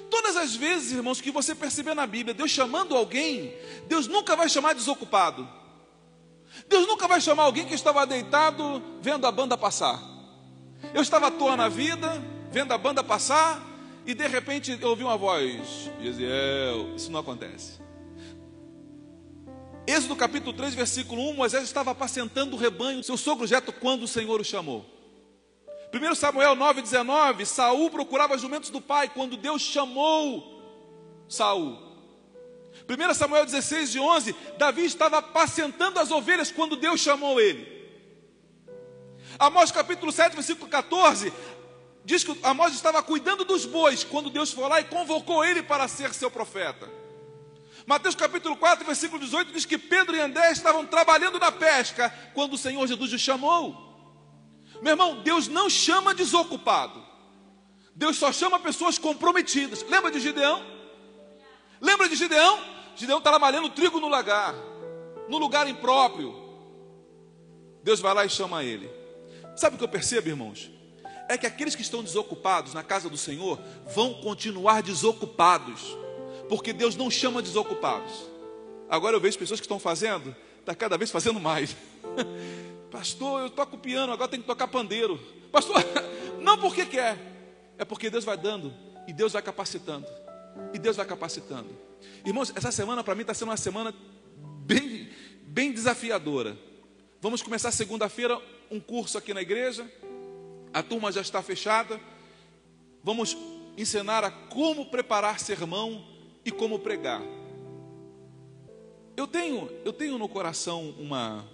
Todas 0.09 0.35
as 0.35 0.55
vezes, 0.55 0.93
irmãos, 0.93 1.21
que 1.21 1.29
você 1.29 1.53
perceber 1.53 1.93
na 1.93 2.07
Bíblia, 2.07 2.33
Deus 2.33 2.49
chamando 2.49 2.95
alguém, 2.95 3.53
Deus 3.87 4.07
nunca 4.07 4.35
vai 4.35 4.49
chamar 4.49 4.73
desocupado. 4.73 5.47
Deus 6.67 6.87
nunca 6.87 7.07
vai 7.07 7.21
chamar 7.21 7.43
alguém 7.43 7.65
que 7.65 7.75
estava 7.75 8.05
deitado 8.07 8.81
vendo 9.01 9.27
a 9.27 9.31
banda 9.31 9.55
passar. 9.57 10.01
Eu 10.93 11.01
estava 11.01 11.27
à 11.27 11.31
toa 11.31 11.55
na 11.55 11.69
vida, 11.69 12.23
vendo 12.51 12.71
a 12.71 12.77
banda 12.77 13.03
passar, 13.03 13.61
e 14.05 14.13
de 14.13 14.27
repente 14.27 14.77
eu 14.79 14.89
ouvi 14.89 15.03
uma 15.03 15.17
voz: 15.17 15.89
Gesiel, 16.01 16.95
isso 16.95 17.11
não 17.11 17.19
acontece. 17.19 17.79
Êxodo 19.87 20.15
capítulo 20.15 20.53
3, 20.53 20.73
versículo 20.73 21.29
1: 21.29 21.33
Moisés 21.33 21.63
estava 21.63 21.91
apacentando 21.91 22.53
o 22.55 22.57
rebanho 22.57 23.03
seu 23.03 23.17
sogro 23.17 23.47
Jeto 23.47 23.71
quando 23.71 24.03
o 24.03 24.07
Senhor 24.07 24.39
o 24.39 24.43
chamou. 24.43 24.85
1 25.93 26.15
Samuel 26.15 26.55
9, 26.55 26.81
19: 26.81 27.45
Saul 27.45 27.89
procurava 27.89 28.37
jumentos 28.37 28.69
do 28.69 28.81
pai 28.81 29.09
quando 29.09 29.37
Deus 29.37 29.61
chamou 29.61 30.61
Saul. 31.27 31.85
1 32.89 33.13
Samuel 33.13 33.45
16, 33.45 33.91
de 33.91 33.99
11: 33.99 34.35
Davi 34.57 34.85
estava 34.85 35.19
apacentando 35.19 35.99
as 35.99 36.11
ovelhas 36.11 36.51
quando 36.51 36.75
Deus 36.75 36.99
chamou 36.99 37.39
ele. 37.39 37.75
Amós 39.37 39.71
capítulo 39.71 40.11
7, 40.11 40.33
versículo 40.33 40.69
14: 40.69 41.31
diz 42.05 42.23
que 42.23 42.37
Amós 42.43 42.73
estava 42.73 43.01
cuidando 43.01 43.43
dos 43.43 43.65
bois 43.65 44.03
quando 44.03 44.29
Deus 44.29 44.53
foi 44.53 44.69
lá 44.69 44.79
e 44.79 44.85
convocou 44.85 45.43
ele 45.43 45.63
para 45.63 45.87
ser 45.87 46.13
seu 46.13 46.29
profeta. 46.29 46.89
Mateus 47.85 48.15
capítulo 48.15 48.55
4, 48.55 48.85
versículo 48.85 49.19
18 49.19 49.51
diz 49.51 49.65
que 49.65 49.77
Pedro 49.77 50.15
e 50.15 50.21
André 50.21 50.51
estavam 50.51 50.85
trabalhando 50.85 51.39
na 51.39 51.51
pesca 51.51 52.09
quando 52.33 52.53
o 52.53 52.57
Senhor 52.57 52.85
Jesus 52.87 53.11
os 53.11 53.21
chamou. 53.21 53.83
Meu 54.81 54.93
irmão, 54.93 55.21
Deus 55.21 55.47
não 55.47 55.69
chama 55.69 56.13
desocupado. 56.13 57.03
Deus 57.95 58.17
só 58.17 58.31
chama 58.31 58.59
pessoas 58.59 58.97
comprometidas. 58.97 59.83
Lembra 59.83 60.11
de 60.11 60.19
Gideão? 60.19 60.63
Lembra 61.79 62.09
de 62.09 62.15
Gideão? 62.15 62.59
Gideão 62.95 63.17
estava 63.19 63.39
malhando 63.39 63.69
trigo 63.69 63.99
no 63.99 64.07
lagar, 64.07 64.53
no 65.27 65.37
lugar 65.37 65.67
impróprio. 65.67 66.43
Deus 67.83 67.99
vai 67.99 68.13
lá 68.13 68.25
e 68.25 68.29
chama 68.29 68.63
ele. 68.63 68.89
Sabe 69.55 69.75
o 69.75 69.77
que 69.77 69.83
eu 69.83 69.89
percebo, 69.89 70.27
irmãos? 70.27 70.74
É 71.27 71.37
que 71.37 71.45
aqueles 71.45 71.75
que 71.75 71.81
estão 71.81 72.03
desocupados 72.03 72.73
na 72.73 72.83
casa 72.83 73.09
do 73.09 73.17
Senhor 73.17 73.59
vão 73.93 74.13
continuar 74.15 74.81
desocupados, 74.81 75.97
porque 76.47 76.71
Deus 76.71 76.95
não 76.95 77.09
chama 77.09 77.41
desocupados. 77.41 78.29
Agora 78.89 79.15
eu 79.15 79.21
vejo 79.21 79.37
pessoas 79.37 79.59
que 79.59 79.65
estão 79.65 79.79
fazendo 79.79 80.35
está 80.65 80.73
cada 80.73 80.97
vez 80.97 81.11
fazendo 81.11 81.39
mais. 81.39 81.75
Pastor, 82.89 83.41
eu 83.41 83.49
toco 83.49 83.77
piano, 83.77 84.11
agora 84.11 84.29
tem 84.29 84.41
que 84.41 84.47
tocar 84.47 84.67
pandeiro. 84.67 85.19
Pastor, 85.51 85.77
não 86.41 86.57
porque 86.57 86.85
quer, 86.85 87.17
é 87.77 87.85
porque 87.85 88.09
Deus 88.09 88.25
vai 88.25 88.35
dando 88.35 88.73
e 89.07 89.13
Deus 89.13 89.33
vai 89.33 89.41
capacitando. 89.41 90.07
E 90.73 90.79
Deus 90.79 90.95
vai 90.95 91.05
capacitando. 91.05 91.69
Irmãos, 92.25 92.51
essa 92.55 92.71
semana 92.71 93.03
para 93.03 93.13
mim 93.13 93.21
está 93.21 93.33
sendo 93.33 93.49
uma 93.49 93.57
semana 93.57 93.93
bem, 94.65 95.09
bem 95.41 95.71
desafiadora. 95.71 96.57
Vamos 97.21 97.41
começar 97.41 97.71
segunda-feira 97.71 98.39
um 98.71 98.79
curso 98.79 99.17
aqui 99.17 99.33
na 99.33 99.41
igreja. 99.41 99.89
A 100.75 100.83
turma 100.83 101.09
já 101.09 101.21
está 101.21 101.41
fechada. 101.41 102.01
Vamos 103.01 103.37
ensinar 103.77 104.25
a 104.25 104.29
como 104.29 104.87
preparar 104.87 105.39
sermão 105.39 106.05
e 106.43 106.51
como 106.51 106.77
pregar. 106.79 107.21
Eu 109.15 109.25
tenho, 109.25 109.71
eu 109.85 109.93
tenho 109.93 110.17
no 110.17 110.27
coração 110.27 110.93
uma, 110.99 111.45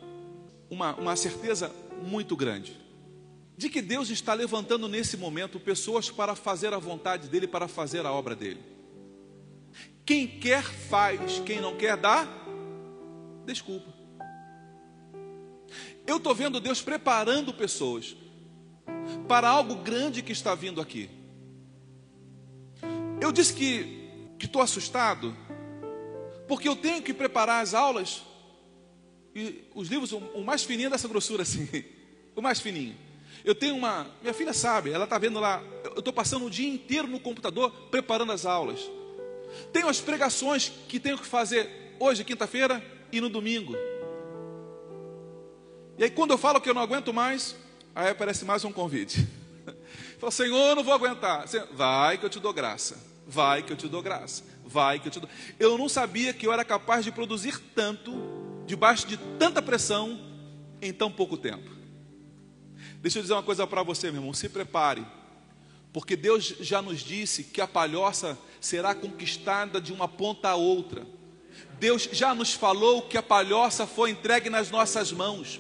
uma, 0.72 0.96
uma 0.96 1.16
certeza 1.16 1.72
muito 2.02 2.36
grande 2.36 2.76
de 3.56 3.70
que 3.70 3.80
Deus 3.80 4.10
está 4.10 4.34
levantando 4.34 4.88
nesse 4.88 5.16
momento 5.16 5.60
pessoas 5.60 6.10
para 6.10 6.34
fazer 6.34 6.74
a 6.74 6.80
vontade 6.80 7.28
dEle, 7.28 7.46
para 7.46 7.68
fazer 7.68 8.04
a 8.08 8.12
obra 8.12 8.36
dEle. 8.36 8.64
Quem 10.04 10.28
quer 10.28 10.64
faz, 10.64 11.38
quem 11.46 11.62
não 11.62 11.78
quer 11.78 11.96
dá, 11.96 12.28
desculpa. 13.46 13.94
Eu 16.08 16.18
estou 16.18 16.34
vendo 16.34 16.60
Deus 16.60 16.82
preparando 16.82 17.54
pessoas 17.54 18.16
para 19.32 19.48
algo 19.48 19.76
grande 19.76 20.22
que 20.22 20.34
está 20.34 20.54
vindo 20.54 20.82
aqui. 20.82 21.10
Eu 23.22 23.32
disse 23.32 23.54
que 23.54 24.10
estou 24.38 24.62
assustado, 24.62 25.34
porque 26.50 26.68
eu 26.68 26.76
tenho 26.76 27.02
que 27.02 27.14
preparar 27.14 27.64
as 27.64 27.74
aulas, 27.74 28.24
e 29.34 29.64
os 29.74 29.88
livros, 29.88 30.12
o 30.12 30.44
mais 30.44 30.66
fininho 30.66 30.90
dessa 30.90 31.08
grossura 31.08 31.44
assim, 31.44 31.66
o 32.36 32.42
mais 32.42 32.60
fininho. 32.60 32.94
Eu 33.46 33.56
tenho 33.56 33.74
uma, 33.74 34.06
minha 34.22 34.34
filha 34.34 34.52
sabe, 34.52 34.92
ela 34.92 35.06
está 35.06 35.18
vendo 35.18 35.40
lá, 35.40 35.64
eu 35.86 36.00
estou 36.00 36.12
passando 36.12 36.46
o 36.46 36.50
dia 36.50 36.68
inteiro 36.68 37.08
no 37.08 37.18
computador 37.18 37.72
preparando 37.90 38.34
as 38.34 38.46
aulas. 38.46 38.82
Tenho 39.72 39.88
as 39.88 40.02
pregações 40.02 40.74
que 40.90 41.00
tenho 41.00 41.18
que 41.18 41.26
fazer 41.26 41.96
hoje, 42.02 42.26
quinta-feira, 42.26 42.84
e 43.10 43.22
no 43.22 43.30
domingo. 43.30 43.78
E 45.98 46.04
aí, 46.04 46.10
quando 46.10 46.32
eu 46.32 46.38
falo 46.38 46.60
que 46.60 46.70
eu 46.70 46.74
não 46.74 46.82
aguento 46.82 47.14
mais, 47.14 47.56
aí 47.96 48.10
aparece 48.10 48.46
mais 48.46 48.64
um 48.64 48.72
convite. 48.72 49.28
Fala, 50.20 50.32
Senhor, 50.32 50.76
não 50.76 50.84
vou 50.84 50.94
aguentar. 50.94 51.46
Vai 51.74 52.18
que 52.18 52.26
eu 52.26 52.30
te 52.30 52.40
dou 52.40 52.54
graça. 52.54 52.98
Vai 53.28 53.64
que 53.64 53.72
eu 53.72 53.78
te 53.78 53.88
dou 53.88 54.02
graça. 54.02 54.44
Vai 54.66 55.00
que 55.00 55.08
eu 55.08 55.12
te 55.12 55.20
dou. 55.20 55.30
Eu 55.60 55.78
não 55.78 55.90
sabia 55.90 56.34
que 56.34 56.46
eu 56.46 56.54
era 56.54 56.64
capaz 56.64 57.04
de 57.04 57.12
produzir 57.12 57.60
tanto, 57.76 58.14
debaixo 58.66 59.08
de 59.08 59.18
tanta 59.18 59.62
pressão, 59.62 60.20
em 60.82 60.92
tão 60.92 61.12
pouco 61.12 61.38
tempo. 61.38 61.70
Deixa 63.02 63.20
eu 63.20 63.22
dizer 63.22 63.34
uma 63.34 63.44
coisa 63.44 63.66
para 63.66 63.84
você, 63.84 64.12
meu 64.12 64.22
irmão. 64.22 64.34
Se 64.34 64.48
prepare. 64.50 65.06
Porque 65.94 66.16
Deus 66.16 66.56
já 66.60 66.82
nos 66.82 67.02
disse 67.02 67.44
que 67.44 67.60
a 67.60 67.68
palhoça 67.68 68.38
será 68.60 68.96
conquistada 68.96 69.82
de 69.82 69.92
uma 69.92 70.08
ponta 70.08 70.50
a 70.50 70.56
outra. 70.56 71.06
Deus 71.80 72.08
já 72.12 72.34
nos 72.34 72.54
falou 72.54 73.02
que 73.02 73.18
a 73.18 73.24
palhoça 73.24 73.86
foi 73.88 74.12
entregue 74.12 74.50
nas 74.50 74.70
nossas 74.70 75.12
mãos. 75.12 75.60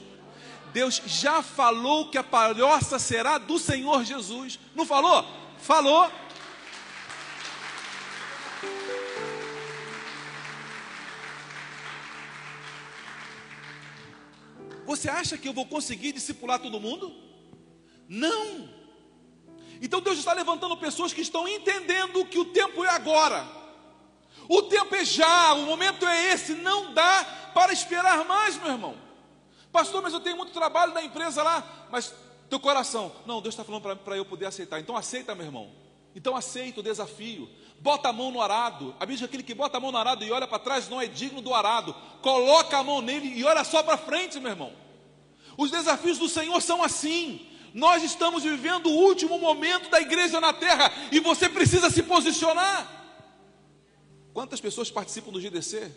Deus 0.73 1.01
já 1.05 1.41
falou 1.41 2.09
que 2.09 2.17
a 2.17 2.23
palhoça 2.23 2.97
será 2.97 3.37
do 3.37 3.59
Senhor 3.59 4.03
Jesus. 4.03 4.59
Não 4.73 4.85
falou? 4.85 5.25
Falou. 5.57 6.11
Você 14.85 15.09
acha 15.09 15.37
que 15.37 15.47
eu 15.47 15.53
vou 15.53 15.65
conseguir 15.65 16.11
discipular 16.11 16.59
todo 16.59 16.79
mundo? 16.79 17.15
Não. 18.07 18.69
Então 19.81 20.01
Deus 20.01 20.19
está 20.19 20.33
levantando 20.33 20.75
pessoas 20.77 21.13
que 21.13 21.21
estão 21.21 21.47
entendendo 21.47 22.25
que 22.25 22.37
o 22.37 22.45
tempo 22.45 22.83
é 22.83 22.89
agora. 22.89 23.47
O 24.47 24.63
tempo 24.63 24.93
é 24.95 25.05
já, 25.05 25.53
o 25.53 25.65
momento 25.65 26.05
é 26.05 26.33
esse, 26.33 26.55
não 26.55 26.93
dá 26.93 27.23
para 27.53 27.71
esperar 27.71 28.25
mais, 28.25 28.57
meu 28.57 28.71
irmão. 28.71 29.10
Pastor, 29.71 30.01
mas 30.01 30.13
eu 30.13 30.19
tenho 30.19 30.37
muito 30.37 30.51
trabalho 30.51 30.93
na 30.93 31.01
empresa 31.01 31.41
lá, 31.41 31.87
mas 31.89 32.13
teu 32.49 32.59
coração, 32.59 33.11
não, 33.25 33.41
Deus 33.41 33.53
está 33.53 33.63
falando 33.63 33.97
para 33.99 34.17
eu 34.17 34.25
poder 34.25 34.45
aceitar. 34.45 34.79
Então 34.79 34.97
aceita, 34.97 35.33
meu 35.33 35.45
irmão. 35.45 35.71
Então 36.13 36.35
aceita 36.35 36.81
o 36.81 36.83
desafio. 36.83 37.49
Bota 37.79 38.09
a 38.09 38.13
mão 38.13 38.31
no 38.31 38.41
arado. 38.41 38.93
A 38.99 39.05
Bíblia 39.05 39.17
diz 39.17 39.23
aquele 39.23 39.43
que 39.43 39.53
bota 39.53 39.77
a 39.77 39.79
mão 39.79 39.91
no 39.91 39.97
arado 39.97 40.23
e 40.25 40.31
olha 40.31 40.45
para 40.45 40.59
trás 40.59 40.89
não 40.89 41.01
é 41.01 41.07
digno 41.07 41.41
do 41.41 41.53
arado. 41.53 41.95
Coloca 42.21 42.77
a 42.77 42.83
mão 42.83 43.01
nele 43.01 43.27
e 43.39 43.43
olha 43.45 43.63
só 43.63 43.81
para 43.81 43.97
frente, 43.97 44.39
meu 44.39 44.51
irmão. 44.51 44.73
Os 45.57 45.71
desafios 45.71 46.17
do 46.17 46.27
Senhor 46.27 46.61
são 46.61 46.83
assim. 46.83 47.47
Nós 47.73 48.03
estamos 48.03 48.43
vivendo 48.43 48.87
o 48.87 48.95
último 48.95 49.39
momento 49.39 49.89
da 49.89 50.01
igreja 50.01 50.41
na 50.41 50.51
terra 50.51 50.91
e 51.11 51.19
você 51.21 51.47
precisa 51.47 51.89
se 51.89 52.03
posicionar. 52.03 52.99
Quantas 54.33 54.59
pessoas 54.59 54.91
participam 54.91 55.31
do 55.31 55.39
GDC? 55.39 55.91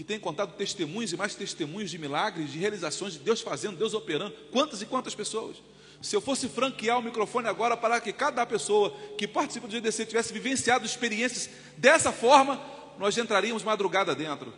Que 0.00 0.04
têm 0.04 0.18
contado 0.18 0.56
testemunhos 0.56 1.12
e 1.12 1.16
mais 1.18 1.34
testemunhos 1.34 1.90
de 1.90 1.98
milagres, 1.98 2.50
de 2.50 2.58
realizações 2.58 3.12
de 3.12 3.18
Deus 3.18 3.42
fazendo, 3.42 3.76
Deus 3.76 3.92
operando. 3.92 4.34
Quantas 4.50 4.80
e 4.80 4.86
quantas 4.86 5.14
pessoas? 5.14 5.58
Se 6.00 6.16
eu 6.16 6.22
fosse 6.22 6.48
franquear 6.48 6.98
o 6.98 7.02
microfone 7.02 7.46
agora 7.48 7.76
para 7.76 8.00
que 8.00 8.10
cada 8.10 8.46
pessoa 8.46 8.96
que 9.18 9.28
participa 9.28 9.68
do 9.68 9.78
GDC 9.78 10.06
tivesse 10.06 10.32
vivenciado 10.32 10.86
experiências 10.86 11.50
dessa 11.76 12.10
forma, 12.10 12.58
nós 12.98 13.18
entraríamos 13.18 13.62
madrugada 13.62 14.14
dentro. 14.14 14.54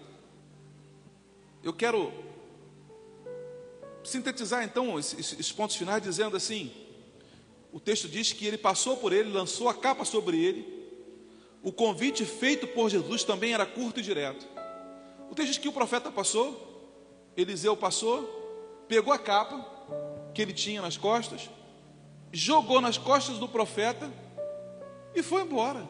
Eu 1.60 1.72
quero 1.72 2.12
sintetizar 4.04 4.62
então 4.62 4.96
esses 4.96 5.50
pontos 5.50 5.74
finais 5.74 6.00
dizendo 6.00 6.36
assim: 6.36 6.70
o 7.72 7.80
texto 7.80 8.08
diz 8.08 8.32
que 8.32 8.46
ele 8.46 8.58
passou 8.58 8.96
por 8.96 9.12
ele, 9.12 9.32
lançou 9.32 9.68
a 9.68 9.74
capa 9.74 10.04
sobre 10.04 10.40
ele. 10.40 10.86
O 11.64 11.72
convite 11.72 12.24
feito 12.24 12.68
por 12.68 12.88
Jesus 12.88 13.24
também 13.24 13.54
era 13.54 13.66
curto 13.66 13.98
e 13.98 14.04
direto. 14.04 14.51
O 15.32 15.34
texto 15.34 15.48
diz 15.48 15.56
que 15.58 15.68
o 15.68 15.72
profeta 15.72 16.12
passou, 16.12 17.00
Eliseu 17.34 17.74
passou, 17.74 18.84
pegou 18.86 19.14
a 19.14 19.18
capa 19.18 19.66
que 20.34 20.42
ele 20.42 20.52
tinha 20.52 20.82
nas 20.82 20.98
costas, 20.98 21.48
jogou 22.30 22.82
nas 22.82 22.98
costas 22.98 23.38
do 23.38 23.48
profeta 23.48 24.12
e 25.14 25.22
foi 25.22 25.40
embora. 25.40 25.88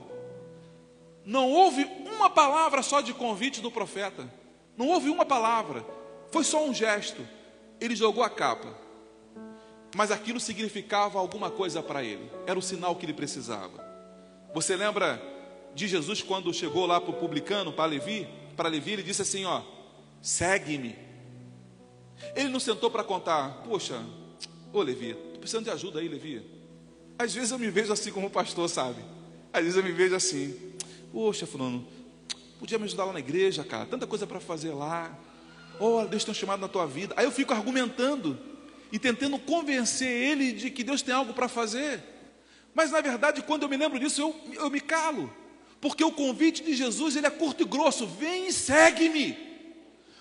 Não 1.25 1.51
houve 1.51 1.83
uma 2.07 2.31
palavra 2.31 2.85
só 2.85 3.01
de 3.01 3.13
convite 3.13 3.61
do 3.61 3.69
profeta. 3.69 4.33
Não 4.77 4.87
houve 4.87 5.11
uma 5.11 5.27
palavra. 5.27 5.85
Foi 6.31 6.45
só 6.45 6.65
um 6.65 6.73
gesto 6.73 7.27
ele 7.81 7.97
jogou 7.97 8.23
a 8.23 8.31
capa, 8.31 8.73
mas 9.97 10.13
aquilo 10.13 10.39
significava 10.39 11.19
alguma 11.19 11.51
coisa 11.51 11.83
para 11.83 12.05
ele, 12.05 12.31
era 12.47 12.57
o 12.57 12.63
sinal 12.63 12.95
que 12.95 13.05
ele 13.05 13.13
precisava. 13.13 13.85
Você 14.55 14.77
lembra 14.77 15.21
de 15.75 15.89
Jesus 15.89 16.23
quando 16.23 16.55
chegou 16.55 16.87
lá 16.87 17.01
para 17.01 17.11
o 17.11 17.15
publicano, 17.15 17.73
para 17.73 17.87
Levi? 17.87 18.42
Para 18.57 18.69
Levi, 18.69 18.93
ele 18.93 19.03
disse 19.03 19.23
assim: 19.23 19.45
Ó, 19.45 19.63
segue-me. 20.21 20.97
Ele 22.35 22.49
não 22.49 22.61
sentou 22.61 22.91
para 22.91 23.03
contar, 23.03 23.63
poxa, 23.65 24.01
ô 24.73 24.81
Levi, 24.83 25.11
estou 25.11 25.39
precisando 25.39 25.65
de 25.65 25.71
ajuda 25.71 26.01
aí, 26.01 26.09
Levi. 26.09 26.43
Às 27.19 27.35
vezes 27.35 27.51
eu 27.51 27.59
me 27.59 27.71
vejo 27.71 27.93
assim 27.93 28.11
como 28.13 28.31
pastor, 28.31 28.69
sabe? 28.69 29.03
Às 29.53 29.63
vezes 29.63 29.77
eu 29.77 29.85
me 29.85 29.93
vejo 29.93 30.15
assim, 30.15 30.57
poxa, 31.13 31.47
Fulano, 31.47 31.87
podia 32.59 32.79
me 32.79 32.85
ajudar 32.85 33.05
lá 33.05 33.13
na 33.13 33.19
igreja, 33.19 33.65
cara, 33.65 33.85
tanta 33.87 34.07
coisa 34.07 34.27
para 34.27 34.41
fazer 34.41 34.73
lá. 34.73 35.17
Oh, 35.79 36.05
Deus 36.05 36.25
tem 36.25 36.33
um 36.33 36.35
chamado 36.35 36.61
na 36.61 36.69
tua 36.69 36.87
vida. 36.87 37.13
Aí 37.17 37.25
eu 37.25 37.33
fico 37.33 37.53
argumentando 37.53 38.39
e 38.91 38.99
tentando 38.99 39.39
convencer 39.39 40.09
ele 40.09 40.53
de 40.53 40.71
que 40.71 40.85
Deus 40.85 41.03
tem 41.03 41.15
algo 41.15 41.35
para 41.35 41.49
fazer. 41.49 42.03
Mas 42.75 42.91
na 42.91 43.01
verdade, 43.01 43.43
quando 43.43 43.65
eu 43.65 43.69
me 43.69 43.77
lembro 43.77 43.99
disso, 43.99 44.21
eu, 44.21 44.55
eu 44.55 44.71
me 44.71 44.81
calo. 44.81 45.33
Porque 45.83 46.05
o 46.05 46.13
convite 46.13 46.63
de 46.63 46.77
Jesus 46.77 47.17
ele 47.17 47.27
é 47.27 47.31
curto 47.31 47.65
e 47.65 47.67
grosso: 47.67 48.07
vem 48.07 48.47
e 48.47 48.53
segue-me. 48.53 49.37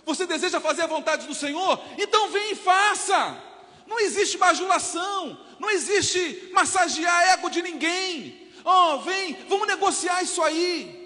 Você 0.03 0.25
deseja 0.25 0.59
fazer 0.59 0.81
a 0.81 0.87
vontade 0.87 1.27
do 1.27 1.35
Senhor? 1.35 1.79
Então 1.99 2.31
vem 2.31 2.53
e 2.53 2.55
faça. 2.55 3.39
Não 3.85 3.99
existe 3.99 4.39
bajulação, 4.39 5.39
não 5.59 5.69
existe 5.69 6.49
massagear 6.51 7.29
ego 7.33 7.47
de 7.47 7.61
ninguém. 7.61 8.49
Oh, 8.65 9.01
vem, 9.01 9.37
vamos 9.47 9.67
negociar 9.67 10.23
isso 10.23 10.41
aí. 10.41 10.99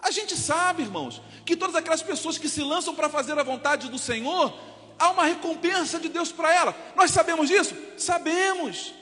A 0.00 0.10
gente 0.10 0.36
sabe, 0.36 0.82
irmãos, 0.82 1.22
que 1.46 1.54
todas 1.54 1.76
aquelas 1.76 2.02
pessoas 2.02 2.36
que 2.36 2.48
se 2.48 2.60
lançam 2.60 2.96
para 2.96 3.08
fazer 3.08 3.38
a 3.38 3.44
vontade 3.44 3.88
do 3.88 3.98
Senhor, 3.98 4.52
há 4.98 5.10
uma 5.10 5.26
recompensa 5.26 6.00
de 6.00 6.08
Deus 6.08 6.32
para 6.32 6.52
ela. 6.52 6.76
Nós 6.96 7.12
sabemos 7.12 7.46
disso? 7.48 7.76
Sabemos. 7.96 8.92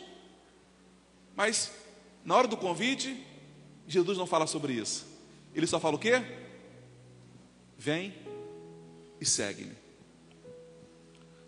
Mas, 1.34 1.70
na 2.22 2.36
hora 2.36 2.46
do 2.46 2.56
convite, 2.58 3.29
Jesus 3.92 4.16
não 4.16 4.26
fala 4.26 4.46
sobre 4.46 4.72
isso. 4.72 5.06
Ele 5.54 5.66
só 5.66 5.80
fala 5.80 5.96
o 5.96 5.98
quê? 5.98 6.22
Vem 7.76 8.14
e 9.20 9.26
segue-me. 9.26 9.72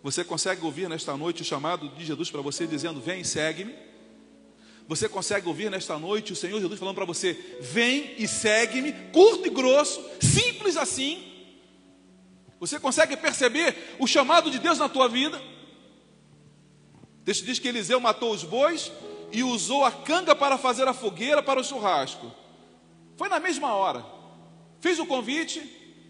Você 0.03 0.23
consegue 0.23 0.65
ouvir 0.65 0.89
nesta 0.89 1.15
noite 1.15 1.41
o 1.41 1.45
chamado 1.45 1.87
de 1.89 2.05
Jesus 2.05 2.29
para 2.29 2.41
você 2.41 2.67
dizendo: 2.67 2.99
Vem 2.99 3.21
e 3.21 3.25
segue-me? 3.25 3.73
Você 4.87 5.07
consegue 5.07 5.47
ouvir 5.47 5.71
nesta 5.71 5.97
noite 5.97 6.33
o 6.33 6.35
Senhor 6.35 6.59
Jesus 6.59 6.77
falando 6.77 6.95
para 6.95 7.05
você: 7.05 7.33
vem 7.61 8.15
e 8.17 8.27
segue-me, 8.27 8.91
curto 9.13 9.47
e 9.47 9.49
grosso, 9.49 10.03
simples 10.19 10.75
assim. 10.75 11.31
Você 12.59 12.79
consegue 12.79 13.15
perceber 13.17 13.95
o 13.99 14.07
chamado 14.07 14.51
de 14.51 14.59
Deus 14.59 14.77
na 14.77 14.89
tua 14.89 15.07
vida? 15.07 15.41
O 17.21 17.25
texto 17.25 17.45
diz 17.45 17.59
que 17.59 17.67
Eliseu 17.67 17.99
matou 17.99 18.33
os 18.33 18.43
bois 18.43 18.91
e 19.33 19.43
usou 19.43 19.83
a 19.83 19.91
canga 19.91 20.35
para 20.35 20.59
fazer 20.59 20.87
a 20.87 20.93
fogueira 20.93 21.41
para 21.41 21.59
o 21.59 21.63
churrasco. 21.63 22.31
Foi 23.17 23.27
na 23.27 23.39
mesma 23.39 23.73
hora. 23.73 24.05
Fez 24.79 24.99
o 24.99 25.07
convite, 25.07 25.59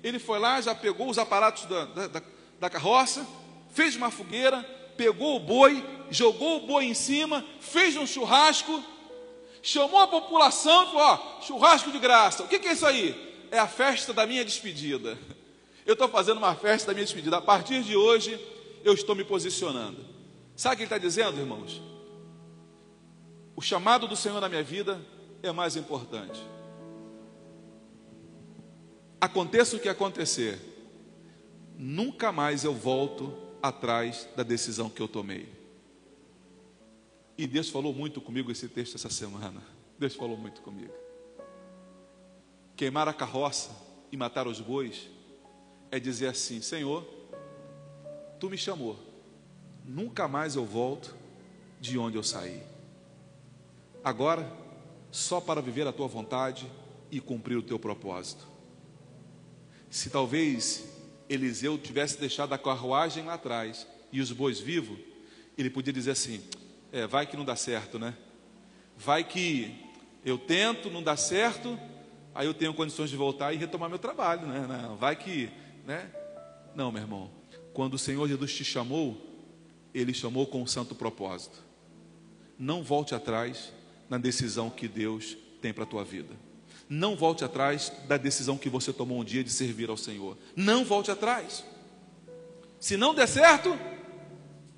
ele 0.03 0.19
foi 0.19 0.38
lá, 0.39 0.59
já 0.59 0.76
pegou 0.76 1.09
os 1.09 1.17
aparatos 1.17 1.65
da, 1.65 1.86
da, 1.86 2.21
da 2.59 2.69
carroça, 2.69 3.26
fez 3.71 3.95
uma 3.95 4.11
fogueira, 4.11 4.61
pegou 4.97 5.38
o 5.38 5.39
boi, 5.39 5.84
jogou 6.11 6.57
o 6.57 6.67
boi 6.67 6.84
em 6.84 6.93
cima, 6.93 7.45
fez 7.61 7.95
um 7.95 8.05
churrasco, 8.05 8.84
chamou 9.61 10.01
a 10.01 10.07
população 10.07 10.84
e 10.84 10.86
falou: 10.88 11.01
ó, 11.01 11.41
churrasco 11.41 11.91
de 11.91 11.99
graça. 11.99 12.43
O 12.43 12.47
que, 12.49 12.59
que 12.59 12.67
é 12.67 12.74
isso 12.74 12.86
aí? 12.86 13.47
É 13.51 13.57
a 13.57 13.67
festa 13.67 14.11
da 14.11 14.26
minha 14.26 14.43
despedida. 14.43 15.17
Eu 15.86 15.93
estou 15.93 16.07
fazendo 16.07 16.38
uma 16.38 16.55
festa 16.55 16.88
da 16.88 16.93
minha 16.93 17.03
despedida. 17.03 17.38
A 17.38 17.41
partir 17.41 17.84
de 17.84 17.93
hoje, 17.93 18.39
eu 18.86 18.93
estou 18.93 19.13
me 19.13 19.26
posicionando. 19.26 20.05
Sabe 20.55 20.76
o 20.76 20.78
que 20.78 20.84
ele 20.84 20.88
está 20.88 20.97
dizendo, 20.97 21.38
irmãos? 21.38 21.92
O 23.55 23.61
chamado 23.61 24.07
do 24.07 24.15
Senhor 24.15 24.39
na 24.41 24.49
minha 24.49 24.63
vida 24.63 24.99
é 25.41 25.51
mais 25.51 25.75
importante. 25.75 26.41
Aconteça 29.19 29.75
o 29.75 29.79
que 29.79 29.87
acontecer, 29.87 30.59
nunca 31.77 32.31
mais 32.31 32.63
eu 32.63 32.73
volto 32.73 33.33
atrás 33.61 34.27
da 34.35 34.43
decisão 34.43 34.89
que 34.89 35.01
eu 35.01 35.07
tomei. 35.07 35.47
E 37.37 37.47
Deus 37.47 37.69
falou 37.69 37.93
muito 37.93 38.19
comigo 38.19 38.51
esse 38.51 38.67
texto 38.67 38.95
essa 38.95 39.09
semana. 39.09 39.61
Deus 39.97 40.15
falou 40.15 40.37
muito 40.37 40.61
comigo. 40.61 40.93
Queimar 42.75 43.07
a 43.07 43.13
carroça 43.13 43.71
e 44.11 44.17
matar 44.17 44.47
os 44.47 44.59
bois 44.59 45.09
é 45.89 45.99
dizer 45.99 46.27
assim: 46.27 46.61
Senhor, 46.61 47.07
tu 48.39 48.49
me 48.49 48.57
chamou, 48.57 48.99
nunca 49.85 50.27
mais 50.27 50.55
eu 50.55 50.65
volto 50.65 51.15
de 51.79 51.97
onde 51.97 52.17
eu 52.17 52.23
saí. 52.23 52.72
Agora, 54.03 54.51
só 55.11 55.39
para 55.39 55.61
viver 55.61 55.87
a 55.87 55.93
tua 55.93 56.07
vontade 56.07 56.69
e 57.11 57.19
cumprir 57.19 57.55
o 57.55 57.63
teu 57.63 57.79
propósito. 57.79 58.47
Se 59.89 60.09
talvez 60.09 60.85
Eliseu 61.29 61.77
tivesse 61.77 62.19
deixado 62.19 62.53
a 62.53 62.57
carruagem 62.57 63.23
lá 63.23 63.35
atrás 63.35 63.87
e 64.11 64.19
os 64.19 64.31
bois 64.31 64.59
vivos, 64.59 64.97
ele 65.57 65.69
podia 65.69 65.93
dizer 65.93 66.11
assim: 66.11 66.41
é, 66.91 67.05
vai 67.05 67.25
que 67.25 67.37
não 67.37 67.45
dá 67.45 67.55
certo, 67.55 67.99
né? 67.99 68.15
Vai 68.97 69.23
que 69.23 69.73
eu 70.25 70.37
tento, 70.37 70.89
não 70.89 71.03
dá 71.03 71.15
certo, 71.15 71.79
aí 72.33 72.47
eu 72.47 72.53
tenho 72.53 72.73
condições 72.73 73.09
de 73.09 73.15
voltar 73.15 73.53
e 73.53 73.57
retomar 73.57 73.89
meu 73.89 73.99
trabalho, 73.99 74.47
né? 74.47 74.65
Não, 74.67 74.95
vai 74.95 75.15
que 75.15 75.51
né? 75.85 76.09
Não, 76.75 76.91
meu 76.91 77.01
irmão. 77.01 77.29
Quando 77.73 77.95
o 77.95 77.99
Senhor 77.99 78.27
Jesus 78.27 78.53
te 78.53 78.63
chamou, 78.63 79.17
Ele 79.93 80.13
chamou 80.13 80.47
com 80.47 80.61
um 80.61 80.67
santo 80.67 80.95
propósito. 80.95 81.61
Não 82.57 82.83
volte 82.83 83.13
atrás 83.13 83.73
na 84.14 84.20
decisão 84.20 84.70
que 84.70 84.88
Deus 84.88 85.36
tem 85.59 85.74
para 85.74 85.86
a 85.86 85.88
tua 85.88 86.03
vida. 86.03 86.36
Não 86.88 87.16
volte 87.16 87.43
atrás 87.43 87.91
da 88.07 88.16
decisão 88.16 88.59
que 88.59 88.70
você 88.70 88.93
tomou 88.93 89.20
um 89.20 89.24
dia 89.24 89.43
de 89.43 89.49
servir 89.49 89.89
ao 89.89 89.97
Senhor. 89.97 90.38
Não 90.55 90.86
volte 90.86 91.09
atrás. 91.09 91.66
Se 92.80 92.95
não 92.95 93.16
der 93.16 93.28
certo, 93.28 93.76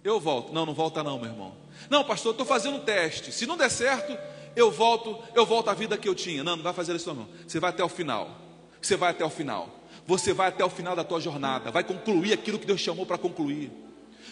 eu 0.05 0.21
volto. 0.21 0.53
Não, 0.53 0.65
não 0.65 0.73
volta 0.73 1.03
não, 1.03 1.19
meu 1.19 1.29
irmão. 1.29 1.53
Não, 1.89 2.05
pastor, 2.05 2.31
estou 2.31 2.45
fazendo 2.45 2.77
um 2.77 2.79
teste. 2.79 3.29
Se 3.33 3.45
não 3.45 3.57
der 3.57 3.69
certo, 3.69 4.17
eu 4.55 4.71
volto, 4.71 5.21
eu 5.35 5.45
volto 5.45 5.69
à 5.69 5.73
vida 5.73 5.97
que 5.97 6.07
eu 6.07 6.15
tinha. 6.15 6.41
Não, 6.41 6.55
não 6.55 6.63
vai 6.63 6.71
fazer 6.71 6.95
isso 6.95 7.13
não. 7.13 7.27
Você 7.45 7.59
vai 7.59 7.71
até 7.71 7.83
o 7.83 7.89
final. 7.89 8.39
Você 8.81 8.95
vai 8.95 9.11
até 9.11 9.25
o 9.25 9.29
final 9.29 9.81
você 10.07 10.33
vai 10.33 10.49
até 10.49 10.63
o 10.63 10.69
final 10.69 10.95
da 10.95 11.03
tua 11.03 11.19
jornada, 11.19 11.71
vai 11.71 11.83
concluir 11.83 12.31
aquilo 12.31 12.59
que 12.59 12.67
Deus 12.67 12.79
chamou 12.79 13.07
para 13.07 13.17
concluir. 13.17 13.71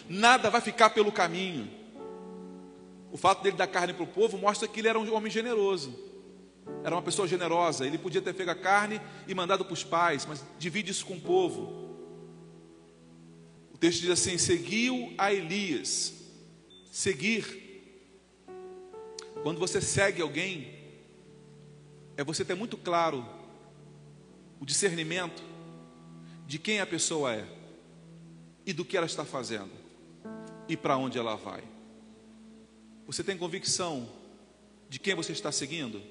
Nada 0.08 0.48
vai 0.48 0.60
ficar 0.60 0.90
pelo 0.90 1.10
caminho. 1.10 1.68
O 3.14 3.16
fato 3.16 3.44
dele 3.44 3.56
dar 3.56 3.68
carne 3.68 3.92
para 3.92 4.02
o 4.02 4.08
povo 4.08 4.36
mostra 4.36 4.66
que 4.66 4.80
ele 4.80 4.88
era 4.88 4.98
um 4.98 5.14
homem 5.14 5.30
generoso. 5.30 5.96
Era 6.82 6.96
uma 6.96 7.00
pessoa 7.00 7.28
generosa. 7.28 7.86
Ele 7.86 7.96
podia 7.96 8.20
ter 8.20 8.34
feito 8.34 8.48
a 8.48 8.56
carne 8.56 9.00
e 9.28 9.32
mandado 9.32 9.64
para 9.64 9.72
os 9.72 9.84
pais, 9.84 10.26
mas 10.26 10.44
divide 10.58 10.90
isso 10.90 11.06
com 11.06 11.14
o 11.14 11.20
povo. 11.20 11.94
O 13.72 13.78
texto 13.78 14.00
diz 14.00 14.10
assim: 14.10 14.36
seguiu 14.36 15.14
a 15.16 15.32
Elias. 15.32 16.12
Seguir. 16.90 17.62
Quando 19.44 19.60
você 19.60 19.80
segue 19.80 20.20
alguém, 20.20 20.76
é 22.16 22.24
você 22.24 22.44
ter 22.44 22.56
muito 22.56 22.76
claro 22.76 23.24
o 24.58 24.66
discernimento 24.66 25.40
de 26.48 26.58
quem 26.58 26.80
a 26.80 26.86
pessoa 26.86 27.32
é 27.32 27.46
e 28.66 28.72
do 28.72 28.84
que 28.84 28.96
ela 28.96 29.06
está 29.06 29.24
fazendo 29.24 29.70
e 30.68 30.76
para 30.76 30.96
onde 30.96 31.16
ela 31.16 31.36
vai. 31.36 31.73
Você 33.06 33.22
tem 33.22 33.36
convicção 33.36 34.08
de 34.88 34.98
quem 34.98 35.14
você 35.14 35.32
está 35.32 35.52
seguindo? 35.52 36.02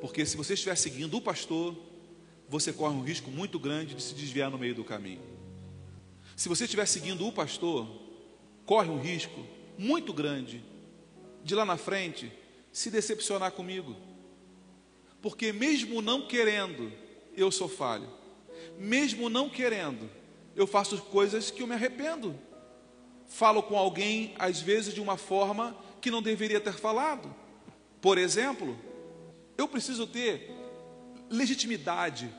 Porque 0.00 0.24
se 0.26 0.36
você 0.36 0.54
estiver 0.54 0.76
seguindo 0.76 1.16
o 1.16 1.20
pastor, 1.20 1.76
você 2.48 2.72
corre 2.72 2.94
um 2.94 3.02
risco 3.02 3.30
muito 3.30 3.58
grande 3.58 3.94
de 3.94 4.02
se 4.02 4.14
desviar 4.14 4.50
no 4.50 4.58
meio 4.58 4.74
do 4.74 4.84
caminho. 4.84 5.22
Se 6.36 6.48
você 6.48 6.64
estiver 6.64 6.86
seguindo 6.86 7.26
o 7.26 7.32
pastor, 7.32 7.88
corre 8.66 8.90
um 8.90 9.00
risco 9.00 9.46
muito 9.78 10.12
grande 10.12 10.62
de 11.42 11.54
lá 11.54 11.64
na 11.64 11.76
frente 11.76 12.32
se 12.72 12.90
decepcionar 12.90 13.52
comigo. 13.52 13.96
Porque 15.22 15.52
mesmo 15.52 16.02
não 16.02 16.26
querendo, 16.26 16.92
eu 17.36 17.50
sou 17.50 17.68
falho 17.68 18.24
mesmo 18.78 19.28
não 19.28 19.48
querendo, 19.48 20.10
eu 20.56 20.66
faço 20.66 20.96
coisas 21.02 21.50
que 21.50 21.62
eu 21.62 21.66
me 21.66 21.74
arrependo. 21.74 22.38
Falo 23.26 23.62
com 23.62 23.76
alguém, 23.76 24.34
às 24.38 24.60
vezes, 24.60 24.94
de 24.94 25.00
uma 25.00 25.16
forma 25.16 25.76
que 26.04 26.10
não 26.10 26.20
deveria 26.20 26.60
ter 26.60 26.74
falado. 26.74 27.34
Por 27.98 28.18
exemplo, 28.18 28.78
eu 29.56 29.66
preciso 29.66 30.06
ter 30.06 30.50
legitimidade 31.30 32.30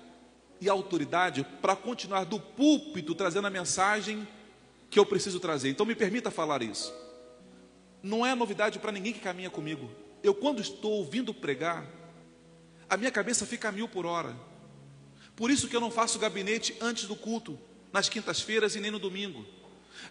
e 0.62 0.70
autoridade 0.70 1.44
para 1.64 1.76
continuar 1.76 2.26
do 2.26 2.40
púlpito 2.40 3.16
trazendo 3.16 3.48
a 3.48 3.50
mensagem 3.50 4.28
que 4.88 5.00
eu 5.00 5.06
preciso 5.06 5.40
trazer. 5.40 5.72
Então, 5.72 5.84
me 5.84 5.96
permita 5.96 6.30
falar 6.30 6.62
isso. 6.62 6.94
Não 8.04 8.24
é 8.24 8.36
novidade 8.36 8.78
para 8.78 8.92
ninguém 8.92 9.12
que 9.12 9.20
caminha 9.20 9.50
comigo. 9.50 9.90
Eu, 10.22 10.36
quando 10.36 10.62
estou 10.62 10.92
ouvindo 10.92 11.34
pregar, 11.34 11.88
a 12.88 12.96
minha 12.96 13.10
cabeça 13.10 13.48
fica 13.48 13.70
a 13.70 13.72
mil 13.72 13.88
por 13.88 14.06
hora. 14.06 14.36
Por 15.36 15.50
isso 15.50 15.68
que 15.68 15.76
eu 15.76 15.82
não 15.82 15.90
faço 15.90 16.20
gabinete 16.20 16.78
antes 16.80 17.06
do 17.06 17.16
culto, 17.16 17.58
nas 17.92 18.10
quintas-feiras 18.10 18.76
e 18.76 18.80
nem 18.80 18.92
no 18.92 19.00
domingo. 19.00 19.44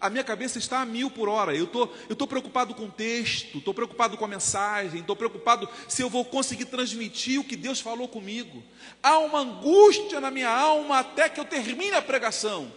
A 0.01 0.11
minha 0.11 0.25
cabeça 0.25 0.59
está 0.59 0.81
a 0.81 0.85
mil 0.85 1.11
por 1.11 1.29
hora. 1.29 1.55
Eu 1.55 1.67
tô, 1.67 1.89
estou 2.09 2.27
preocupado 2.27 2.75
com 2.75 2.85
o 2.85 2.91
texto, 2.91 3.59
estou 3.59 3.73
preocupado 3.73 4.17
com 4.17 4.25
a 4.25 4.29
mensagem, 4.29 5.01
estou 5.01 5.17
preocupado 5.17 5.69
se 5.89 6.03
eu 6.03 6.11
vou 6.11 6.25
conseguir 6.25 6.67
transmitir 6.67 7.41
o 7.41 7.45
que 7.45 7.57
Deus 7.57 7.81
falou 7.81 8.09
comigo. 8.09 8.63
Há 9.03 9.19
uma 9.19 9.41
angústia 9.41 10.21
na 10.21 10.31
minha 10.31 10.51
alma 10.51 10.99
até 10.99 11.29
que 11.29 11.41
eu 11.41 11.45
termine 11.45 11.95
a 11.95 12.03
pregação. 12.03 12.73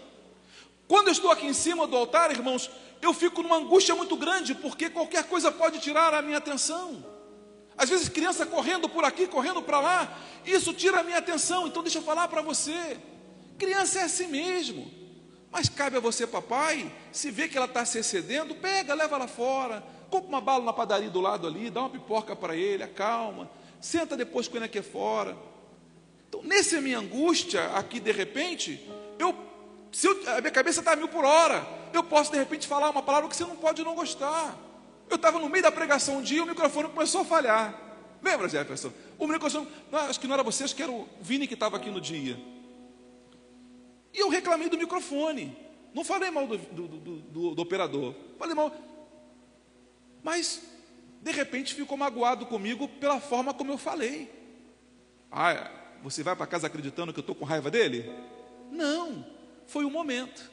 Quando 0.88 1.08
eu 1.08 1.14
estou 1.14 1.32
aqui 1.32 1.46
em 1.46 1.54
cima 1.54 1.86
do 1.86 1.98
altar, 1.98 2.32
irmãos, 2.32 2.70
eu 3.02 3.14
fico 3.14 3.44
numa 3.44 3.58
angústia 3.58 3.94
muito 3.94 4.16
grande, 4.16 4.56
porque 4.56 4.90
qualquer 4.90 5.26
coisa 5.26 5.52
pode 5.52 5.80
tirar 5.80 6.14
a 6.14 6.22
minha 6.22 6.38
atenção. 6.38 7.06
Às 7.78 7.90
vezes 7.90 8.10
criança 8.10 8.46
correndo 8.46 8.90
por 8.90 9.04
aqui, 9.04 9.28
correndo 9.28 9.62
para 9.62 9.80
lá, 9.80 10.20
isso 10.46 10.74
tira 10.74 11.02
a 11.02 11.04
minha 11.04 11.20
atenção. 11.20 11.68
Então 11.68 11.84
deixa 11.84 12.00
eu 12.00 12.04
falar 12.04 12.28
para 12.28 12.42
você. 12.42 12.98
Criança 13.58 14.00
é 14.00 14.04
assim 14.04 14.28
mesmo. 14.28 14.92
Mas 15.52 15.70
cabe 15.70 15.98
a 15.98 16.00
você, 16.00 16.28
papai, 16.28 16.92
se 17.12 17.32
vê 17.32 17.48
que 17.48 17.58
ela 17.58 17.66
está 17.66 17.86
se 17.86 17.98
excedendo, 17.98 18.56
pega, 18.56 18.94
leva 18.94 19.16
ela 19.16 19.28
fora, 19.28 19.84
compra 20.10 20.30
uma 20.30 20.42
bala 20.42 20.64
na 20.64 20.74
padaria 20.74 21.10
do 21.10 21.22
lado 21.22 21.48
ali, 21.48 21.70
dá 21.70 21.82
uma 21.82 21.90
pipoca 21.90 22.36
para 22.36 22.56
ele, 22.56 22.84
acalma, 22.84 23.50
senta 23.80 24.18
depois 24.18 24.48
com 24.48 24.58
ele 24.58 24.66
aqui 24.66 24.82
fora. 24.82 25.38
Então, 26.28 26.44
nessa 26.44 26.82
minha 26.82 27.00
angústia, 27.00 27.66
aqui 27.74 28.00
de 28.00 28.12
repente, 28.12 28.86
eu, 29.18 29.34
se 29.92 30.08
eu, 30.08 30.20
a 30.36 30.42
minha 30.42 30.52
cabeça 30.52 30.82
está 30.82 30.96
mil 30.96 31.08
por 31.08 31.24
hora, 31.24 31.66
eu 31.94 32.04
posso 32.04 32.32
de 32.32 32.38
repente 32.38 32.68
falar 32.68 32.90
uma 32.90 33.02
palavra 33.02 33.30
que 33.30 33.36
você 33.36 33.46
não 33.46 33.56
pode 33.56 33.84
não 33.84 33.96
gostar. 33.96 34.56
Eu 35.10 35.16
estava 35.16 35.40
no 35.40 35.48
meio 35.48 35.64
da 35.64 35.72
pregação 35.72 36.18
um 36.18 36.22
dia 36.22 36.40
e 36.40 36.42
o 36.42 36.46
microfone 36.46 36.90
começou 36.90 37.22
a 37.22 37.26
falhar. 37.26 37.74
Lembra, 38.22 38.50
Jefferson? 38.50 38.92
O 39.18 39.26
microfone, 39.26 39.68
não, 39.90 40.00
acho 40.00 40.20
que 40.20 40.28
não 40.28 40.34
era 40.34 40.44
você, 40.44 40.66
acho 40.66 40.76
que 40.76 40.84
era 40.84 40.92
o 40.92 41.08
Vini 41.22 41.48
que 41.48 41.54
estava 41.54 41.78
aqui 41.78 41.90
no 41.90 42.02
dia. 42.02 42.38
E 44.18 44.20
eu 44.20 44.30
reclamei 44.30 44.68
do 44.68 44.80
microfone. 44.80 45.56
Não 45.94 46.04
falei 46.04 46.32
mal 46.32 46.48
do, 46.48 46.58
do, 46.58 46.88
do, 46.88 47.56
do 47.56 47.62
operador. 47.62 48.16
Falei 48.40 48.56
mal. 48.56 48.76
Mas, 50.24 50.64
de 51.22 51.32
repente, 51.32 51.76
ficou 51.76 51.96
magoado 51.96 52.48
comigo 52.48 52.88
pela 52.88 53.22
forma 53.22 53.54
como 53.54 53.72
eu 53.72 53.78
falei. 53.78 54.28
Ah, 55.32 55.70
você 56.02 56.24
vai 56.24 56.36
para 56.36 56.48
casa 56.48 56.66
acreditando 56.66 57.14
que 57.14 57.20
eu 57.20 57.22
estou 57.22 57.36
com 57.36 57.46
raiva 57.46 57.70
dele? 57.70 58.12
Não, 58.72 59.24
foi 59.68 59.86
o 59.86 59.90
momento, 59.90 60.50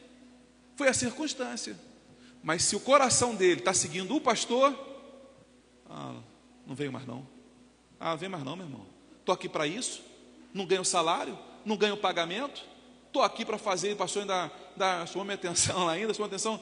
foi 0.77 0.89
a 0.89 0.95
circunstância. 0.95 1.75
Mas 2.43 2.65
se 2.65 2.77
o 2.77 2.81
coração 2.81 3.35
dele 3.35 3.61
está 3.61 3.73
seguindo 3.73 4.15
o 4.15 4.21
pastor, 4.21 4.79
ah, 5.89 6.17
não 6.67 6.75
veio 6.75 6.93
mais 6.93 7.07
não. 7.07 7.27
Ah, 7.99 8.11
não 8.11 8.19
vem 8.19 8.29
mais 8.29 8.45
não, 8.45 8.57
meu 8.57 8.67
irmão. 8.67 8.87
Estou 9.21 9.35
aqui 9.35 9.49
para 9.49 9.67
isso, 9.67 10.03
não 10.53 10.67
ganho 10.67 10.85
salário, 10.85 11.39
não 11.65 11.79
ganho 11.79 11.97
pagamento. 11.97 12.74
Estou 13.15 13.23
aqui 13.23 13.45
para 13.45 13.57
fazer, 13.57 13.93
o 13.93 13.97
pastor 13.97 14.23
ainda, 14.23 14.51
ainda 14.73 15.07
chamou 15.07 15.25
minha 15.25 15.37
atenção 15.37 15.85
lá 15.85 15.93
ainda, 15.93 16.13
chamou 16.13 16.27
atenção. 16.27 16.61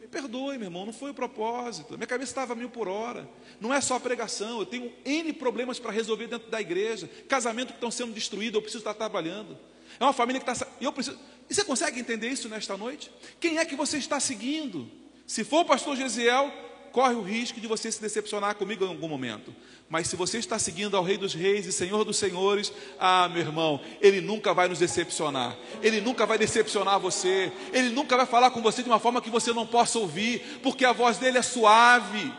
Me 0.00 0.06
perdoe, 0.06 0.56
meu 0.56 0.68
irmão, 0.68 0.86
não 0.86 0.92
foi 0.92 1.10
o 1.10 1.14
propósito. 1.14 1.94
Minha 1.94 2.06
cabeça 2.06 2.30
estava 2.30 2.54
mil 2.54 2.70
por 2.70 2.86
hora. 2.86 3.28
Não 3.60 3.74
é 3.74 3.80
só 3.80 3.96
a 3.96 4.00
pregação, 4.00 4.60
eu 4.60 4.66
tenho 4.66 4.92
N 5.04 5.32
problemas 5.32 5.80
para 5.80 5.90
resolver 5.90 6.28
dentro 6.28 6.48
da 6.48 6.60
igreja. 6.60 7.10
Casamento 7.28 7.68
que 7.70 7.74
estão 7.74 7.90
sendo 7.90 8.12
destruídos, 8.12 8.54
eu 8.54 8.62
preciso 8.62 8.82
estar 8.82 8.94
trabalhando. 8.94 9.58
É 9.98 10.04
uma 10.04 10.12
família 10.12 10.40
que 10.40 10.48
está. 10.48 10.66
Eu 10.80 10.92
preciso. 10.92 11.18
E 11.50 11.54
você 11.54 11.64
consegue 11.64 11.98
entender 11.98 12.28
isso 12.28 12.48
nesta 12.48 12.76
noite? 12.76 13.10
Quem 13.40 13.58
é 13.58 13.64
que 13.64 13.74
você 13.74 13.98
está 13.98 14.20
seguindo? 14.20 14.88
Se 15.26 15.42
for 15.42 15.62
o 15.62 15.64
pastor 15.64 15.96
Gesiel, 15.96 16.52
corre 16.92 17.14
o 17.14 17.22
risco 17.22 17.60
de 17.60 17.66
você 17.66 17.90
se 17.90 18.00
decepcionar 18.00 18.54
comigo 18.54 18.84
em 18.84 18.88
algum 18.88 19.08
momento. 19.08 19.54
Mas 19.88 20.08
se 20.08 20.16
você 20.16 20.38
está 20.38 20.58
seguindo 20.58 20.96
ao 20.96 21.02
Rei 21.02 21.16
dos 21.16 21.32
Reis 21.32 21.64
e 21.66 21.72
Senhor 21.72 22.04
dos 22.04 22.18
Senhores, 22.18 22.72
ah, 22.98 23.28
meu 23.28 23.40
irmão, 23.40 23.80
Ele 24.00 24.20
nunca 24.20 24.52
vai 24.52 24.68
nos 24.68 24.80
decepcionar. 24.80 25.56
Ele 25.82 26.00
nunca 26.00 26.26
vai 26.26 26.36
decepcionar 26.36 27.00
você. 27.00 27.50
Ele 27.72 27.88
nunca 27.90 28.16
vai 28.16 28.26
falar 28.26 28.50
com 28.50 28.60
você 28.60 28.82
de 28.82 28.88
uma 28.88 28.98
forma 28.98 29.22
que 29.22 29.30
você 29.30 29.52
não 29.52 29.66
possa 29.66 29.98
ouvir, 29.98 30.60
porque 30.62 30.84
a 30.84 30.92
voz 30.92 31.16
dele 31.16 31.38
é 31.38 31.42
suave. 31.42 32.32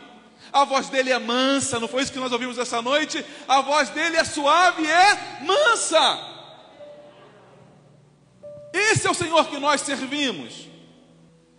A 0.52 0.64
voz 0.64 0.88
dele 0.88 1.10
é 1.10 1.18
mansa, 1.18 1.78
não 1.78 1.88
foi 1.88 2.02
isso 2.02 2.12
que 2.12 2.18
nós 2.18 2.32
ouvimos 2.32 2.58
essa 2.58 2.80
noite? 2.80 3.24
A 3.46 3.60
voz 3.60 3.88
dele 3.90 4.16
é 4.16 4.24
suave 4.24 4.86
é 4.86 5.44
mansa. 5.44 6.30
Esse 8.72 9.06
é 9.06 9.10
o 9.10 9.14
Senhor 9.14 9.48
que 9.48 9.58
nós 9.58 9.80
servimos. 9.80 10.69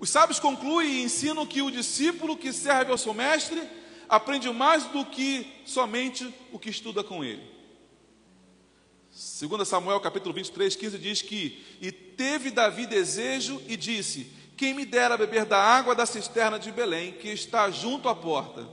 Os 0.02 0.10
sábios 0.10 0.40
concluem 0.40 0.90
e 0.90 1.04
ensinam 1.04 1.46
que 1.46 1.62
o 1.62 1.70
discípulo 1.70 2.36
que 2.36 2.52
serve 2.52 2.92
ao 2.92 2.98
seu 2.98 3.14
mestre 3.14 3.62
aprende 4.10 4.50
mais 4.50 4.84
do 4.86 5.06
que 5.06 5.62
somente 5.64 6.34
o 6.52 6.58
que 6.58 6.72
estuda 6.72 7.04
com 7.04 7.24
ele. 7.24 7.44
Segundo 9.12 9.64
Samuel 9.64 10.00
capítulo 10.00 10.34
23, 10.34 10.76
15 10.76 10.98
diz 10.98 11.22
que 11.22 11.64
e 11.80 11.92
teve 11.92 12.50
Davi 12.50 12.88
desejo 12.88 13.62
e 13.68 13.78
disse: 13.78 14.32
Quem 14.58 14.74
me 14.74 14.86
dera 14.86 15.16
beber 15.16 15.46
da 15.46 15.60
água 15.60 15.94
da 15.94 16.08
cisterna 16.08 16.58
de 16.58 16.72
Belém, 16.72 17.12
que 17.12 17.28
está 17.28 17.70
junto 17.70 18.10
à 18.10 18.16
porta. 18.16 18.68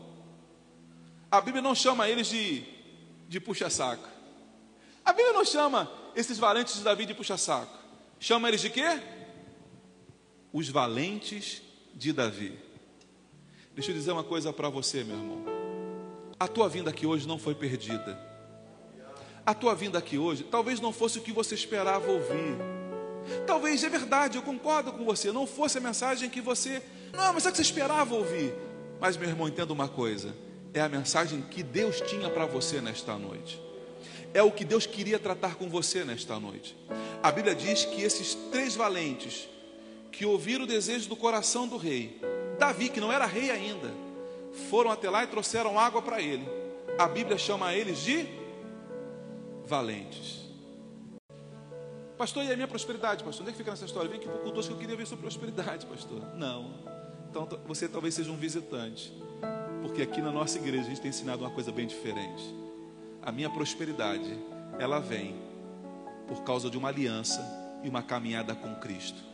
A 1.30 1.42
Bíblia 1.42 1.60
não 1.60 1.74
chama 1.74 2.08
eles 2.08 2.26
de, 2.26 2.64
de 3.28 3.38
puxa-saco. 3.38 4.08
A 5.04 5.12
Bíblia 5.12 5.34
não 5.34 5.44
chama 5.44 5.92
esses 6.16 6.38
valentes 6.38 6.76
de 6.76 6.84
Davi 6.84 7.04
de 7.04 7.12
puxa-saco. 7.12 7.76
Chama 8.18 8.48
eles 8.48 8.62
de 8.62 8.70
quê? 8.70 9.17
Os 10.52 10.68
valentes 10.68 11.62
de 11.94 12.12
Davi. 12.12 12.58
Deixa 13.74 13.90
eu 13.90 13.94
dizer 13.94 14.12
uma 14.12 14.24
coisa 14.24 14.52
para 14.52 14.68
você, 14.68 15.04
meu 15.04 15.16
irmão. 15.16 15.44
A 16.38 16.46
tua 16.46 16.68
vinda 16.68 16.90
aqui 16.90 17.06
hoje 17.06 17.26
não 17.26 17.38
foi 17.38 17.54
perdida. 17.54 18.18
A 19.44 19.54
tua 19.54 19.74
vinda 19.74 19.98
aqui 19.98 20.18
hoje 20.18 20.44
talvez 20.44 20.80
não 20.80 20.92
fosse 20.92 21.18
o 21.18 21.22
que 21.22 21.32
você 21.32 21.54
esperava 21.54 22.10
ouvir. 22.10 22.56
Talvez, 23.46 23.82
é 23.84 23.88
verdade, 23.88 24.36
eu 24.36 24.42
concordo 24.42 24.92
com 24.92 25.04
você, 25.04 25.32
não 25.32 25.46
fosse 25.46 25.78
a 25.78 25.80
mensagem 25.80 26.30
que 26.30 26.40
você. 26.40 26.82
Não, 27.12 27.32
mas 27.32 27.46
é 27.46 27.50
que 27.50 27.56
você 27.56 27.62
esperava 27.62 28.14
ouvir. 28.14 28.54
Mas, 29.00 29.16
meu 29.16 29.28
irmão, 29.28 29.48
entenda 29.48 29.72
uma 29.72 29.88
coisa: 29.88 30.34
é 30.72 30.80
a 30.80 30.88
mensagem 30.88 31.42
que 31.42 31.62
Deus 31.62 32.00
tinha 32.00 32.30
para 32.30 32.46
você 32.46 32.80
nesta 32.80 33.16
noite. 33.16 33.60
É 34.34 34.42
o 34.42 34.52
que 34.52 34.64
Deus 34.64 34.86
queria 34.86 35.18
tratar 35.18 35.54
com 35.56 35.68
você 35.68 36.04
nesta 36.04 36.38
noite. 36.38 36.76
A 37.22 37.30
Bíblia 37.32 37.54
diz 37.54 37.84
que 37.84 38.02
esses 38.02 38.34
três 38.50 38.76
valentes 38.76 39.48
que 40.10 40.24
ouviram 40.26 40.64
o 40.64 40.66
desejo 40.66 41.08
do 41.08 41.16
coração 41.16 41.66
do 41.68 41.76
rei. 41.76 42.20
Davi, 42.58 42.88
que 42.88 43.00
não 43.00 43.12
era 43.12 43.26
rei 43.26 43.50
ainda, 43.50 43.92
foram 44.68 44.90
até 44.90 45.08
lá 45.08 45.24
e 45.24 45.26
trouxeram 45.26 45.78
água 45.78 46.02
para 46.02 46.20
ele. 46.20 46.48
A 46.98 47.06
Bíblia 47.06 47.38
chama 47.38 47.74
eles 47.74 47.98
de 48.00 48.26
valentes. 49.64 50.38
Pastor, 52.16 52.44
e 52.44 52.52
a 52.52 52.56
minha 52.56 52.66
prosperidade, 52.66 53.22
pastor? 53.22 53.42
Onde 53.42 53.50
é 53.50 53.52
que 53.52 53.58
fica 53.58 53.70
nessa 53.70 53.84
história? 53.84 54.08
Vem 54.10 54.18
aqui 54.18 54.28
para 54.28 54.38
o 54.38 54.40
culto 54.40 54.60
que 54.60 54.72
eu 54.72 54.76
queria 54.76 54.96
ver 54.96 55.06
sobre 55.06 55.22
prosperidade, 55.22 55.86
pastor. 55.86 56.20
Não. 56.34 56.74
Então 57.30 57.48
você 57.64 57.86
talvez 57.86 58.14
seja 58.14 58.32
um 58.32 58.36
visitante. 58.36 59.12
Porque 59.82 60.02
aqui 60.02 60.20
na 60.20 60.32
nossa 60.32 60.58
igreja 60.58 60.82
a 60.82 60.88
gente 60.88 61.00
tem 61.00 61.10
ensinado 61.10 61.44
uma 61.44 61.50
coisa 61.50 61.70
bem 61.70 61.86
diferente. 61.86 62.42
A 63.22 63.30
minha 63.30 63.48
prosperidade, 63.48 64.36
ela 64.80 64.98
vem 64.98 65.36
por 66.26 66.42
causa 66.42 66.68
de 66.68 66.76
uma 66.76 66.88
aliança 66.88 67.40
e 67.84 67.88
uma 67.88 68.02
caminhada 68.02 68.54
com 68.54 68.74
Cristo. 68.76 69.27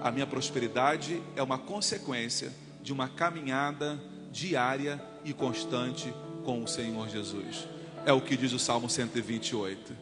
A 0.00 0.10
minha 0.10 0.26
prosperidade 0.26 1.22
é 1.36 1.42
uma 1.42 1.58
consequência 1.58 2.52
de 2.82 2.92
uma 2.92 3.08
caminhada 3.08 4.00
diária 4.30 5.02
e 5.24 5.32
constante 5.32 6.12
com 6.44 6.62
o 6.62 6.68
Senhor 6.68 7.08
Jesus. 7.08 7.68
É 8.04 8.12
o 8.12 8.20
que 8.20 8.36
diz 8.36 8.52
o 8.52 8.58
Salmo 8.58 8.88
128. 8.88 9.96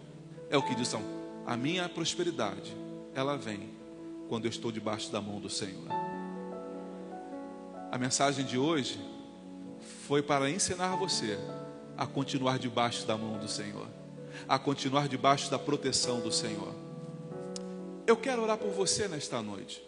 É 0.49 0.57
o 0.57 0.63
que 0.63 0.75
diz 0.75 0.89
o 0.89 0.91
Salmo. 0.93 1.07
A 1.47 1.57
minha 1.57 1.89
prosperidade, 1.89 2.75
ela 3.15 3.37
vem 3.37 3.71
quando 4.29 4.45
eu 4.45 4.51
estou 4.51 4.71
debaixo 4.71 5.11
da 5.11 5.21
mão 5.21 5.41
do 5.41 5.51
Senhor. 5.51 5.89
A 7.91 7.99
mensagem 7.99 8.45
de 8.45 8.57
hoje 8.57 9.01
foi 10.07 10.23
para 10.23 10.49
ensinar 10.49 10.97
você 10.97 11.39
a 11.97 12.07
continuar 12.07 12.59
debaixo 12.59 13.07
da 13.07 13.17
mão 13.17 13.39
do 13.39 13.49
Senhor, 13.49 13.89
a 14.49 14.59
continuar 14.59 15.09
debaixo 15.09 15.51
da 15.51 15.59
proteção 15.59 16.21
do 16.21 16.33
Senhor. 16.33 16.73
Eu 18.11 18.17
quero 18.17 18.43
orar 18.43 18.59
por 18.59 18.73
você 18.73 19.07
nesta 19.07 19.41
noite. 19.41 19.81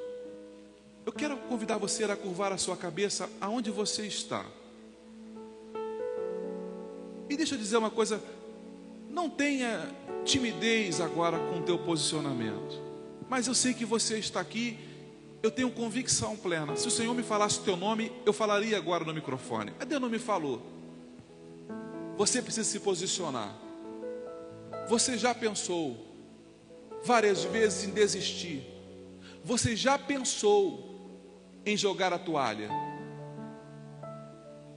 Eu 1.04 1.12
quero 1.12 1.36
convidar 1.36 1.76
você 1.76 2.04
a 2.04 2.14
curvar 2.14 2.52
a 2.52 2.56
sua 2.56 2.76
cabeça 2.76 3.28
aonde 3.40 3.68
você 3.68 4.06
está. 4.06 4.46
E 7.28 7.36
deixa 7.36 7.56
eu 7.56 7.58
dizer 7.58 7.78
uma 7.78 7.90
coisa, 7.90 8.22
não 9.10 9.28
tenha 9.28 9.92
timidez 10.24 11.00
agora 11.00 11.36
com 11.36 11.58
o 11.58 11.62
teu 11.62 11.76
posicionamento. 11.80 12.80
Mas 13.28 13.48
eu 13.48 13.56
sei 13.56 13.74
que 13.74 13.84
você 13.84 14.20
está 14.20 14.38
aqui, 14.38 14.78
eu 15.42 15.50
tenho 15.50 15.72
convicção 15.72 16.36
plena. 16.36 16.76
Se 16.76 16.86
o 16.86 16.92
Senhor 16.92 17.12
me 17.16 17.24
falasse 17.24 17.58
o 17.58 17.64
teu 17.64 17.76
nome, 17.76 18.12
eu 18.24 18.32
falaria 18.32 18.76
agora 18.76 19.04
no 19.04 19.12
microfone. 19.12 19.72
Mas 19.76 19.88
Deus 19.88 20.00
não 20.00 20.08
me 20.08 20.20
falou. 20.20 20.62
Você 22.16 22.40
precisa 22.40 22.70
se 22.70 22.78
posicionar. 22.78 23.52
Você 24.88 25.18
já 25.18 25.34
pensou 25.34 26.11
várias 27.04 27.44
vezes 27.44 27.84
em 27.84 27.90
desistir. 27.90 28.66
Você 29.44 29.74
já 29.74 29.98
pensou 29.98 30.90
em 31.64 31.76
jogar 31.76 32.12
a 32.12 32.18
toalha? 32.18 32.70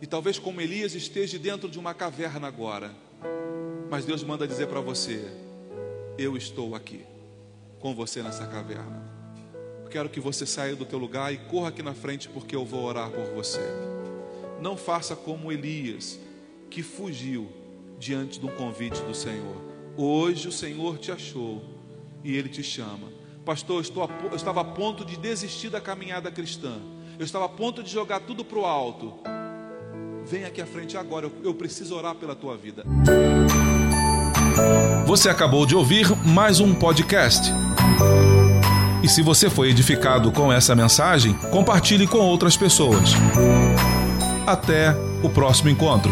E 0.02 0.08
talvez 0.08 0.38
como 0.38 0.62
Elias 0.62 0.94
esteja 0.94 1.40
dentro 1.40 1.70
de 1.70 1.80
uma 1.80 1.94
caverna 1.94 2.48
agora. 2.48 2.92
Mas 3.90 4.06
Deus 4.06 4.24
manda 4.24 4.48
dizer 4.48 4.68
para 4.68 4.82
você: 4.82 5.24
Eu 6.18 6.36
estou 6.36 6.76
aqui 6.76 7.06
com 7.80 7.96
você 7.96 8.22
nessa 8.22 8.46
caverna. 8.46 9.16
Quero 9.96 10.10
que 10.10 10.20
você 10.20 10.46
saia 10.46 10.76
do 10.76 10.86
teu 10.86 11.00
lugar 11.00 11.34
e 11.34 11.38
corra 11.38 11.70
aqui 11.70 11.82
na 11.82 11.94
frente 11.94 12.28
porque 12.28 12.54
eu 12.54 12.66
vou 12.66 12.84
orar 12.84 13.10
por 13.10 13.34
você. 13.34 13.62
Não 14.60 14.76
faça 14.76 15.16
como 15.16 15.54
Elias, 15.54 16.20
que 16.70 16.84
fugiu 16.84 17.50
diante 17.98 18.38
de 18.38 18.46
um 18.46 18.54
convite 18.54 19.00
do 19.04 19.16
Senhor. 19.16 19.56
Hoje 19.96 20.50
o 20.50 20.52
Senhor 20.52 20.98
te 20.98 21.14
achou 21.14 21.64
e 22.26 22.36
ele 22.36 22.50
te 22.50 22.64
chama. 22.64 23.14
Pastor, 23.46 23.78
eu, 23.78 23.82
estou 23.82 24.04
a, 24.04 24.10
eu 24.32 24.36
estava 24.36 24.62
a 24.62 24.64
ponto 24.64 25.06
de 25.06 25.16
desistir 25.16 25.70
da 25.70 25.80
caminhada 25.80 26.32
cristã. 26.32 26.74
Eu 27.20 27.24
estava 27.24 27.46
a 27.46 27.50
ponto 27.50 27.84
de 27.84 27.92
jogar 27.92 28.20
tudo 28.22 28.44
para 28.44 28.58
o 28.58 28.66
alto. 28.66 29.14
Vem 30.26 30.44
aqui 30.44 30.60
à 30.60 30.66
frente 30.66 30.98
agora, 30.98 31.28
eu, 31.28 31.32
eu 31.44 31.54
preciso 31.54 31.96
orar 31.96 32.16
pela 32.16 32.36
tua 32.36 32.58
vida. 32.58 32.84
Você 35.06 35.30
acabou 35.30 35.68
de 35.68 35.76
ouvir 35.76 36.08
mais 36.26 36.60
um 36.60 36.74
podcast. 36.74 37.52
E 39.04 39.08
se 39.08 39.22
você 39.22 39.48
foi 39.48 39.70
edificado 39.70 40.32
com 40.32 40.52
essa 40.52 40.76
mensagem, 40.76 41.36
compartilhe 41.52 42.08
com 42.08 42.18
outras 42.18 42.58
pessoas. 42.58 43.12
Até 44.48 44.96
o 45.22 45.30
próximo 45.30 45.70
encontro. 45.70 46.12